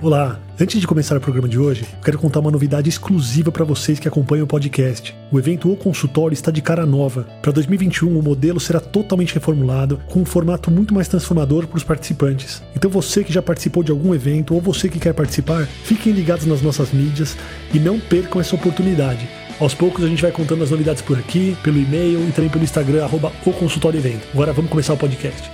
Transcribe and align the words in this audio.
Olá! 0.00 0.38
Antes 0.60 0.80
de 0.80 0.86
começar 0.86 1.16
o 1.16 1.20
programa 1.20 1.48
de 1.48 1.58
hoje, 1.58 1.84
quero 2.04 2.20
contar 2.20 2.38
uma 2.38 2.52
novidade 2.52 2.88
exclusiva 2.88 3.50
para 3.50 3.64
vocês 3.64 3.98
que 3.98 4.06
acompanham 4.06 4.44
o 4.44 4.46
podcast. 4.46 5.12
O 5.32 5.40
evento 5.40 5.72
O 5.72 5.76
Consultório 5.76 6.34
está 6.34 6.52
de 6.52 6.62
cara 6.62 6.86
nova. 6.86 7.26
Para 7.42 7.50
2021, 7.50 8.16
o 8.16 8.22
modelo 8.22 8.60
será 8.60 8.78
totalmente 8.78 9.34
reformulado, 9.34 10.00
com 10.08 10.20
um 10.20 10.24
formato 10.24 10.70
muito 10.70 10.94
mais 10.94 11.08
transformador 11.08 11.66
para 11.66 11.78
os 11.78 11.82
participantes. 11.82 12.62
Então, 12.76 12.88
você 12.88 13.24
que 13.24 13.32
já 13.32 13.42
participou 13.42 13.82
de 13.82 13.90
algum 13.90 14.14
evento 14.14 14.54
ou 14.54 14.60
você 14.60 14.88
que 14.88 15.00
quer 15.00 15.14
participar, 15.14 15.66
fiquem 15.66 16.12
ligados 16.12 16.46
nas 16.46 16.62
nossas 16.62 16.92
mídias 16.92 17.36
e 17.74 17.80
não 17.80 17.98
percam 17.98 18.40
essa 18.40 18.54
oportunidade. 18.54 19.28
Aos 19.58 19.74
poucos 19.74 20.04
a 20.04 20.08
gente 20.08 20.22
vai 20.22 20.30
contando 20.30 20.62
as 20.62 20.70
novidades 20.70 21.02
por 21.02 21.18
aqui, 21.18 21.56
pelo 21.64 21.76
e-mail 21.76 22.20
e 22.28 22.30
também 22.30 22.48
pelo 22.48 22.62
Instagram, 22.62 23.02
arroba 23.02 23.32
o 23.44 23.52
Consultório 23.52 23.98
Evento. 23.98 24.28
Agora 24.32 24.52
vamos 24.52 24.70
começar 24.70 24.92
o 24.92 24.96
podcast. 24.96 25.50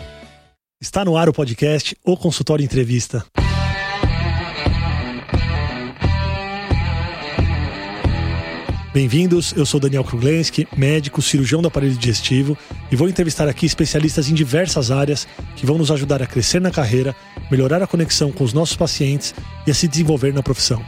Está 0.82 1.02
no 1.02 1.16
ar 1.16 1.30
o 1.30 1.32
podcast 1.32 1.96
O 2.04 2.14
Consultório 2.14 2.62
Entrevista. 2.62 3.24
Bem-vindos, 8.94 9.52
eu 9.56 9.66
sou 9.66 9.80
Daniel 9.80 10.04
Kruglenski, 10.04 10.68
médico, 10.76 11.20
cirurgião 11.20 11.60
do 11.60 11.66
aparelho 11.66 11.96
digestivo 11.96 12.56
e 12.92 12.94
vou 12.94 13.08
entrevistar 13.08 13.48
aqui 13.48 13.66
especialistas 13.66 14.28
em 14.28 14.34
diversas 14.34 14.92
áreas 14.92 15.26
que 15.56 15.66
vão 15.66 15.76
nos 15.76 15.90
ajudar 15.90 16.22
a 16.22 16.28
crescer 16.28 16.60
na 16.60 16.70
carreira, 16.70 17.12
melhorar 17.50 17.82
a 17.82 17.88
conexão 17.88 18.30
com 18.30 18.44
os 18.44 18.52
nossos 18.52 18.76
pacientes 18.76 19.34
e 19.66 19.70
a 19.72 19.74
se 19.74 19.88
desenvolver 19.88 20.32
na 20.32 20.44
profissão. 20.44 20.80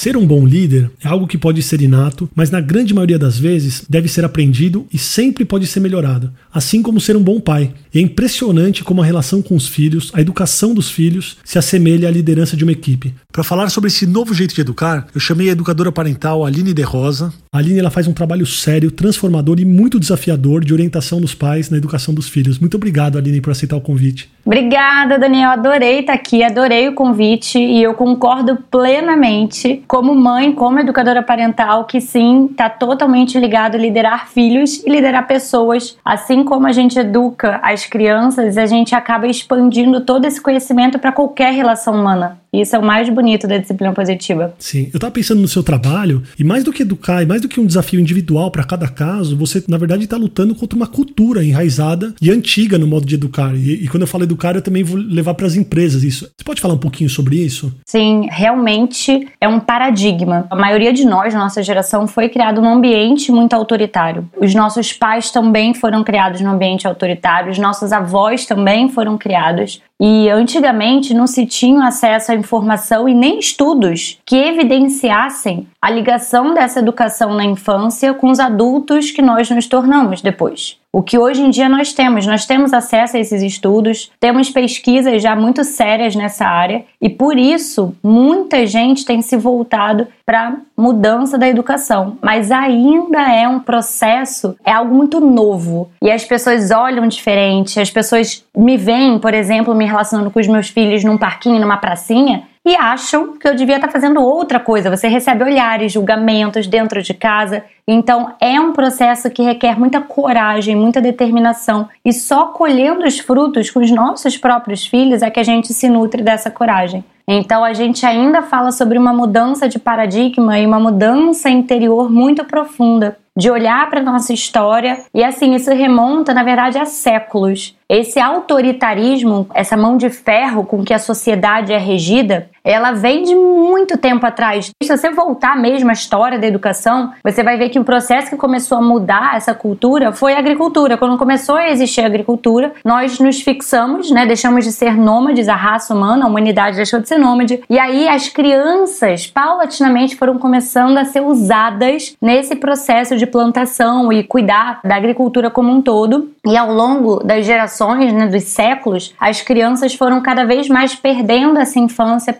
Ser 0.00 0.16
um 0.16 0.26
bom 0.26 0.46
líder 0.46 0.90
é 1.04 1.08
algo 1.08 1.26
que 1.26 1.36
pode 1.36 1.62
ser 1.62 1.82
inato, 1.82 2.26
mas 2.34 2.50
na 2.50 2.58
grande 2.58 2.94
maioria 2.94 3.18
das 3.18 3.38
vezes 3.38 3.84
deve 3.86 4.08
ser 4.08 4.24
aprendido 4.24 4.86
e 4.90 4.96
sempre 4.96 5.44
pode 5.44 5.66
ser 5.66 5.78
melhorado, 5.78 6.32
assim 6.50 6.80
como 6.80 6.98
ser 6.98 7.18
um 7.18 7.22
bom 7.22 7.38
pai. 7.38 7.74
E 7.92 7.98
é 7.98 8.00
impressionante 8.00 8.82
como 8.82 9.02
a 9.02 9.04
relação 9.04 9.42
com 9.42 9.54
os 9.54 9.68
filhos, 9.68 10.10
a 10.14 10.20
educação 10.22 10.72
dos 10.72 10.90
filhos, 10.90 11.36
se 11.44 11.58
assemelha 11.58 12.08
à 12.08 12.10
liderança 12.10 12.56
de 12.56 12.64
uma 12.64 12.72
equipe. 12.72 13.14
Para 13.30 13.44
falar 13.44 13.68
sobre 13.68 13.88
esse 13.88 14.06
novo 14.06 14.32
jeito 14.32 14.54
de 14.54 14.60
educar, 14.62 15.06
eu 15.14 15.20
chamei 15.20 15.50
a 15.50 15.52
educadora 15.52 15.92
parental 15.92 16.46
Aline 16.46 16.72
De 16.72 16.82
Rosa. 16.82 17.30
A 17.52 17.58
Aline 17.58 17.78
ela 17.78 17.90
faz 17.90 18.08
um 18.08 18.12
trabalho 18.14 18.46
sério, 18.46 18.90
transformador 18.90 19.60
e 19.60 19.66
muito 19.66 20.00
desafiador 20.00 20.64
de 20.64 20.72
orientação 20.72 21.20
dos 21.20 21.34
pais 21.34 21.68
na 21.68 21.76
educação 21.76 22.14
dos 22.14 22.28
filhos. 22.28 22.58
Muito 22.58 22.76
obrigado, 22.76 23.18
Aline, 23.18 23.40
por 23.40 23.50
aceitar 23.50 23.76
o 23.76 23.80
convite. 23.80 24.30
Obrigada, 24.44 25.18
Daniel. 25.18 25.50
Adorei 25.50 26.00
estar 26.00 26.14
aqui, 26.14 26.42
adorei 26.42 26.88
o 26.88 26.94
convite 26.94 27.58
e 27.58 27.82
eu 27.82 27.94
concordo 27.94 28.56
plenamente, 28.70 29.82
como 29.90 30.14
mãe, 30.14 30.52
como 30.52 30.78
educadora 30.78 31.20
parental, 31.20 31.84
que 31.84 32.00
sim, 32.00 32.46
está 32.48 32.70
totalmente 32.70 33.36
ligado 33.40 33.74
a 33.74 33.78
liderar 33.78 34.28
filhos 34.28 34.84
e 34.86 34.88
liderar 34.88 35.26
pessoas. 35.26 35.98
Assim 36.04 36.44
como 36.44 36.68
a 36.68 36.70
gente 36.70 36.96
educa 36.96 37.58
as 37.60 37.86
crianças, 37.86 38.56
a 38.56 38.66
gente 38.66 38.94
acaba 38.94 39.26
expandindo 39.26 40.00
todo 40.02 40.26
esse 40.26 40.40
conhecimento 40.40 40.96
para 41.00 41.10
qualquer 41.10 41.52
relação 41.52 41.92
humana. 41.92 42.40
Isso 42.52 42.74
é 42.74 42.78
o 42.78 42.82
mais 42.82 43.08
bonito 43.08 43.46
da 43.46 43.58
disciplina 43.58 43.92
positiva. 43.92 44.54
Sim, 44.58 44.88
eu 44.92 44.96
estava 44.96 45.12
pensando 45.12 45.40
no 45.40 45.48
seu 45.48 45.62
trabalho, 45.62 46.22
e 46.38 46.42
mais 46.42 46.64
do 46.64 46.72
que 46.72 46.82
educar, 46.82 47.22
e 47.22 47.26
mais 47.26 47.40
do 47.40 47.48
que 47.48 47.60
um 47.60 47.66
desafio 47.66 48.00
individual 48.00 48.50
para 48.50 48.64
cada 48.64 48.88
caso, 48.88 49.36
você, 49.36 49.62
na 49.68 49.78
verdade, 49.78 50.04
está 50.04 50.16
lutando 50.16 50.54
contra 50.54 50.76
uma 50.76 50.86
cultura 50.86 51.44
enraizada 51.44 52.14
e 52.20 52.30
antiga 52.30 52.76
no 52.76 52.86
modo 52.86 53.06
de 53.06 53.14
educar. 53.14 53.54
E, 53.54 53.84
e 53.84 53.88
quando 53.88 54.02
eu 54.02 54.06
falo 54.06 54.24
educar, 54.24 54.56
eu 54.56 54.62
também 54.62 54.82
vou 54.82 54.98
levar 54.98 55.34
para 55.34 55.46
as 55.46 55.54
empresas 55.54 56.02
isso. 56.02 56.28
Você 56.36 56.44
pode 56.44 56.60
falar 56.60 56.74
um 56.74 56.78
pouquinho 56.78 57.08
sobre 57.08 57.36
isso? 57.36 57.72
Sim, 57.86 58.26
realmente 58.30 59.28
é 59.40 59.48
um 59.48 59.60
paradigma. 59.60 60.46
A 60.50 60.56
maioria 60.56 60.92
de 60.92 61.04
nós, 61.04 61.32
nossa 61.34 61.62
geração, 61.62 62.06
foi 62.06 62.28
criado 62.28 62.60
num 62.60 62.74
ambiente 62.74 63.30
muito 63.30 63.54
autoritário. 63.54 64.28
Os 64.36 64.54
nossos 64.54 64.92
pais 64.92 65.30
também 65.30 65.72
foram 65.74 66.02
criados 66.02 66.40
num 66.40 66.50
ambiente 66.50 66.86
autoritário, 66.86 67.52
os 67.52 67.58
nossos 67.58 67.92
avós 67.92 68.44
também 68.44 68.88
foram 68.88 69.16
criados. 69.16 69.80
E 70.00 70.30
antigamente 70.30 71.12
não 71.12 71.26
se 71.26 71.44
tinha 71.44 71.84
acesso 71.84 72.32
à 72.32 72.34
informação 72.34 73.06
e 73.06 73.12
nem 73.12 73.38
estudos 73.38 74.18
que 74.24 74.34
evidenciassem 74.34 75.68
a 75.80 75.90
ligação 75.90 76.54
dessa 76.54 76.78
educação 76.78 77.34
na 77.34 77.44
infância 77.44 78.14
com 78.14 78.30
os 78.30 78.40
adultos 78.40 79.10
que 79.10 79.20
nós 79.20 79.50
nos 79.50 79.66
tornamos 79.66 80.22
depois. 80.22 80.79
O 80.92 81.02
que 81.02 81.16
hoje 81.16 81.40
em 81.40 81.50
dia 81.50 81.68
nós 81.68 81.92
temos, 81.92 82.26
nós 82.26 82.46
temos 82.46 82.72
acesso 82.72 83.16
a 83.16 83.20
esses 83.20 83.42
estudos, 83.42 84.10
temos 84.18 84.50
pesquisas 84.50 85.22
já 85.22 85.36
muito 85.36 85.62
sérias 85.62 86.16
nessa 86.16 86.44
área 86.44 86.84
e 87.00 87.08
por 87.08 87.38
isso 87.38 87.94
muita 88.02 88.66
gente 88.66 89.04
tem 89.04 89.22
se 89.22 89.36
voltado 89.36 90.08
para 90.26 90.56
mudança 90.76 91.38
da 91.38 91.48
educação, 91.48 92.18
mas 92.20 92.50
ainda 92.50 93.20
é 93.32 93.46
um 93.46 93.60
processo, 93.60 94.56
é 94.64 94.72
algo 94.72 94.92
muito 94.92 95.20
novo 95.20 95.92
e 96.02 96.10
as 96.10 96.24
pessoas 96.24 96.72
olham 96.72 97.06
diferente, 97.06 97.78
as 97.78 97.90
pessoas 97.90 98.44
me 98.56 98.76
veem, 98.76 99.20
por 99.20 99.32
exemplo, 99.32 99.72
me 99.72 99.84
relacionando 99.84 100.30
com 100.30 100.40
os 100.40 100.48
meus 100.48 100.70
filhos 100.70 101.04
num 101.04 101.16
parquinho, 101.16 101.60
numa 101.60 101.76
pracinha 101.76 102.49
e 102.64 102.74
acham 102.76 103.38
que 103.38 103.48
eu 103.48 103.54
devia 103.54 103.76
estar 103.76 103.90
fazendo 103.90 104.20
outra 104.20 104.60
coisa. 104.60 104.90
Você 104.90 105.08
recebe 105.08 105.42
olhares, 105.42 105.92
julgamentos 105.92 106.66
dentro 106.66 107.02
de 107.02 107.14
casa. 107.14 107.64
Então 107.88 108.34
é 108.40 108.60
um 108.60 108.72
processo 108.72 109.30
que 109.30 109.42
requer 109.42 109.78
muita 109.78 110.00
coragem, 110.00 110.76
muita 110.76 111.00
determinação. 111.00 111.88
E 112.04 112.12
só 112.12 112.48
colhendo 112.48 113.06
os 113.06 113.18
frutos 113.18 113.70
com 113.70 113.80
os 113.80 113.90
nossos 113.90 114.36
próprios 114.36 114.86
filhos 114.86 115.22
é 115.22 115.30
que 115.30 115.40
a 115.40 115.44
gente 115.44 115.72
se 115.72 115.88
nutre 115.88 116.22
dessa 116.22 116.50
coragem. 116.50 117.04
Então 117.26 117.64
a 117.64 117.72
gente 117.72 118.04
ainda 118.04 118.42
fala 118.42 118.72
sobre 118.72 118.98
uma 118.98 119.12
mudança 119.12 119.68
de 119.68 119.78
paradigma 119.78 120.58
e 120.58 120.66
uma 120.66 120.80
mudança 120.80 121.48
interior 121.48 122.10
muito 122.10 122.44
profunda 122.44 123.16
de 123.36 123.50
olhar 123.50 123.88
para 123.88 124.02
nossa 124.02 124.32
história 124.32 125.04
e 125.14 125.22
assim 125.22 125.54
isso 125.54 125.70
remonta 125.70 126.34
na 126.34 126.42
verdade 126.42 126.78
a 126.78 126.84
séculos. 126.84 127.76
Esse 127.92 128.20
autoritarismo, 128.20 129.48
essa 129.52 129.76
mão 129.76 129.96
de 129.96 130.08
ferro 130.10 130.64
com 130.64 130.84
que 130.84 130.94
a 130.94 130.98
sociedade 131.00 131.72
é 131.72 131.76
regida, 131.76 132.48
ela 132.64 132.92
vem 132.92 133.22
de 133.22 133.34
muito 133.34 133.96
tempo 133.96 134.24
atrás. 134.26 134.70
Se 134.82 134.96
você 134.96 135.10
voltar 135.10 135.56
mesmo 135.56 135.90
à 135.90 135.92
história 135.92 136.38
da 136.38 136.46
educação, 136.46 137.12
você 137.22 137.42
vai 137.42 137.56
ver 137.56 137.70
que 137.70 137.78
o 137.78 137.84
processo 137.84 138.30
que 138.30 138.36
começou 138.36 138.78
a 138.78 138.82
mudar 138.82 139.36
essa 139.36 139.54
cultura 139.54 140.12
foi 140.12 140.34
a 140.34 140.38
agricultura. 140.38 140.96
Quando 140.96 141.18
começou 141.18 141.56
a 141.56 141.68
existir 141.68 142.02
a 142.02 142.06
agricultura, 142.06 142.72
nós 142.84 143.18
nos 143.18 143.40
fixamos, 143.40 144.10
né, 144.10 144.26
deixamos 144.26 144.64
de 144.64 144.72
ser 144.72 144.96
nômades, 144.96 145.48
a 145.48 145.54
raça 145.54 145.94
humana, 145.94 146.24
a 146.24 146.28
humanidade 146.28 146.76
deixou 146.76 147.00
de 147.00 147.08
ser 147.08 147.18
nômade, 147.18 147.60
e 147.68 147.78
aí 147.78 148.08
as 148.08 148.28
crianças 148.28 149.26
paulatinamente 149.26 150.16
foram 150.16 150.38
começando 150.38 150.98
a 150.98 151.04
ser 151.04 151.20
usadas 151.20 152.16
nesse 152.20 152.56
processo 152.56 153.16
de 153.16 153.26
plantação 153.26 154.12
e 154.12 154.22
cuidar 154.22 154.80
da 154.84 154.96
agricultura 154.96 155.50
como 155.50 155.70
um 155.70 155.82
todo. 155.82 156.30
E 156.46 156.56
ao 156.56 156.72
longo 156.72 157.22
das 157.22 157.44
gerações 157.44 158.12
né, 158.12 158.26
dos 158.26 158.44
séculos, 158.44 159.14
as 159.20 159.42
crianças 159.42 159.94
foram 159.94 160.20
cada 160.20 160.44
vez 160.44 160.68
mais 160.68 160.94
perdendo 160.94 161.58
essa 161.58 161.78
infância, 161.78 162.32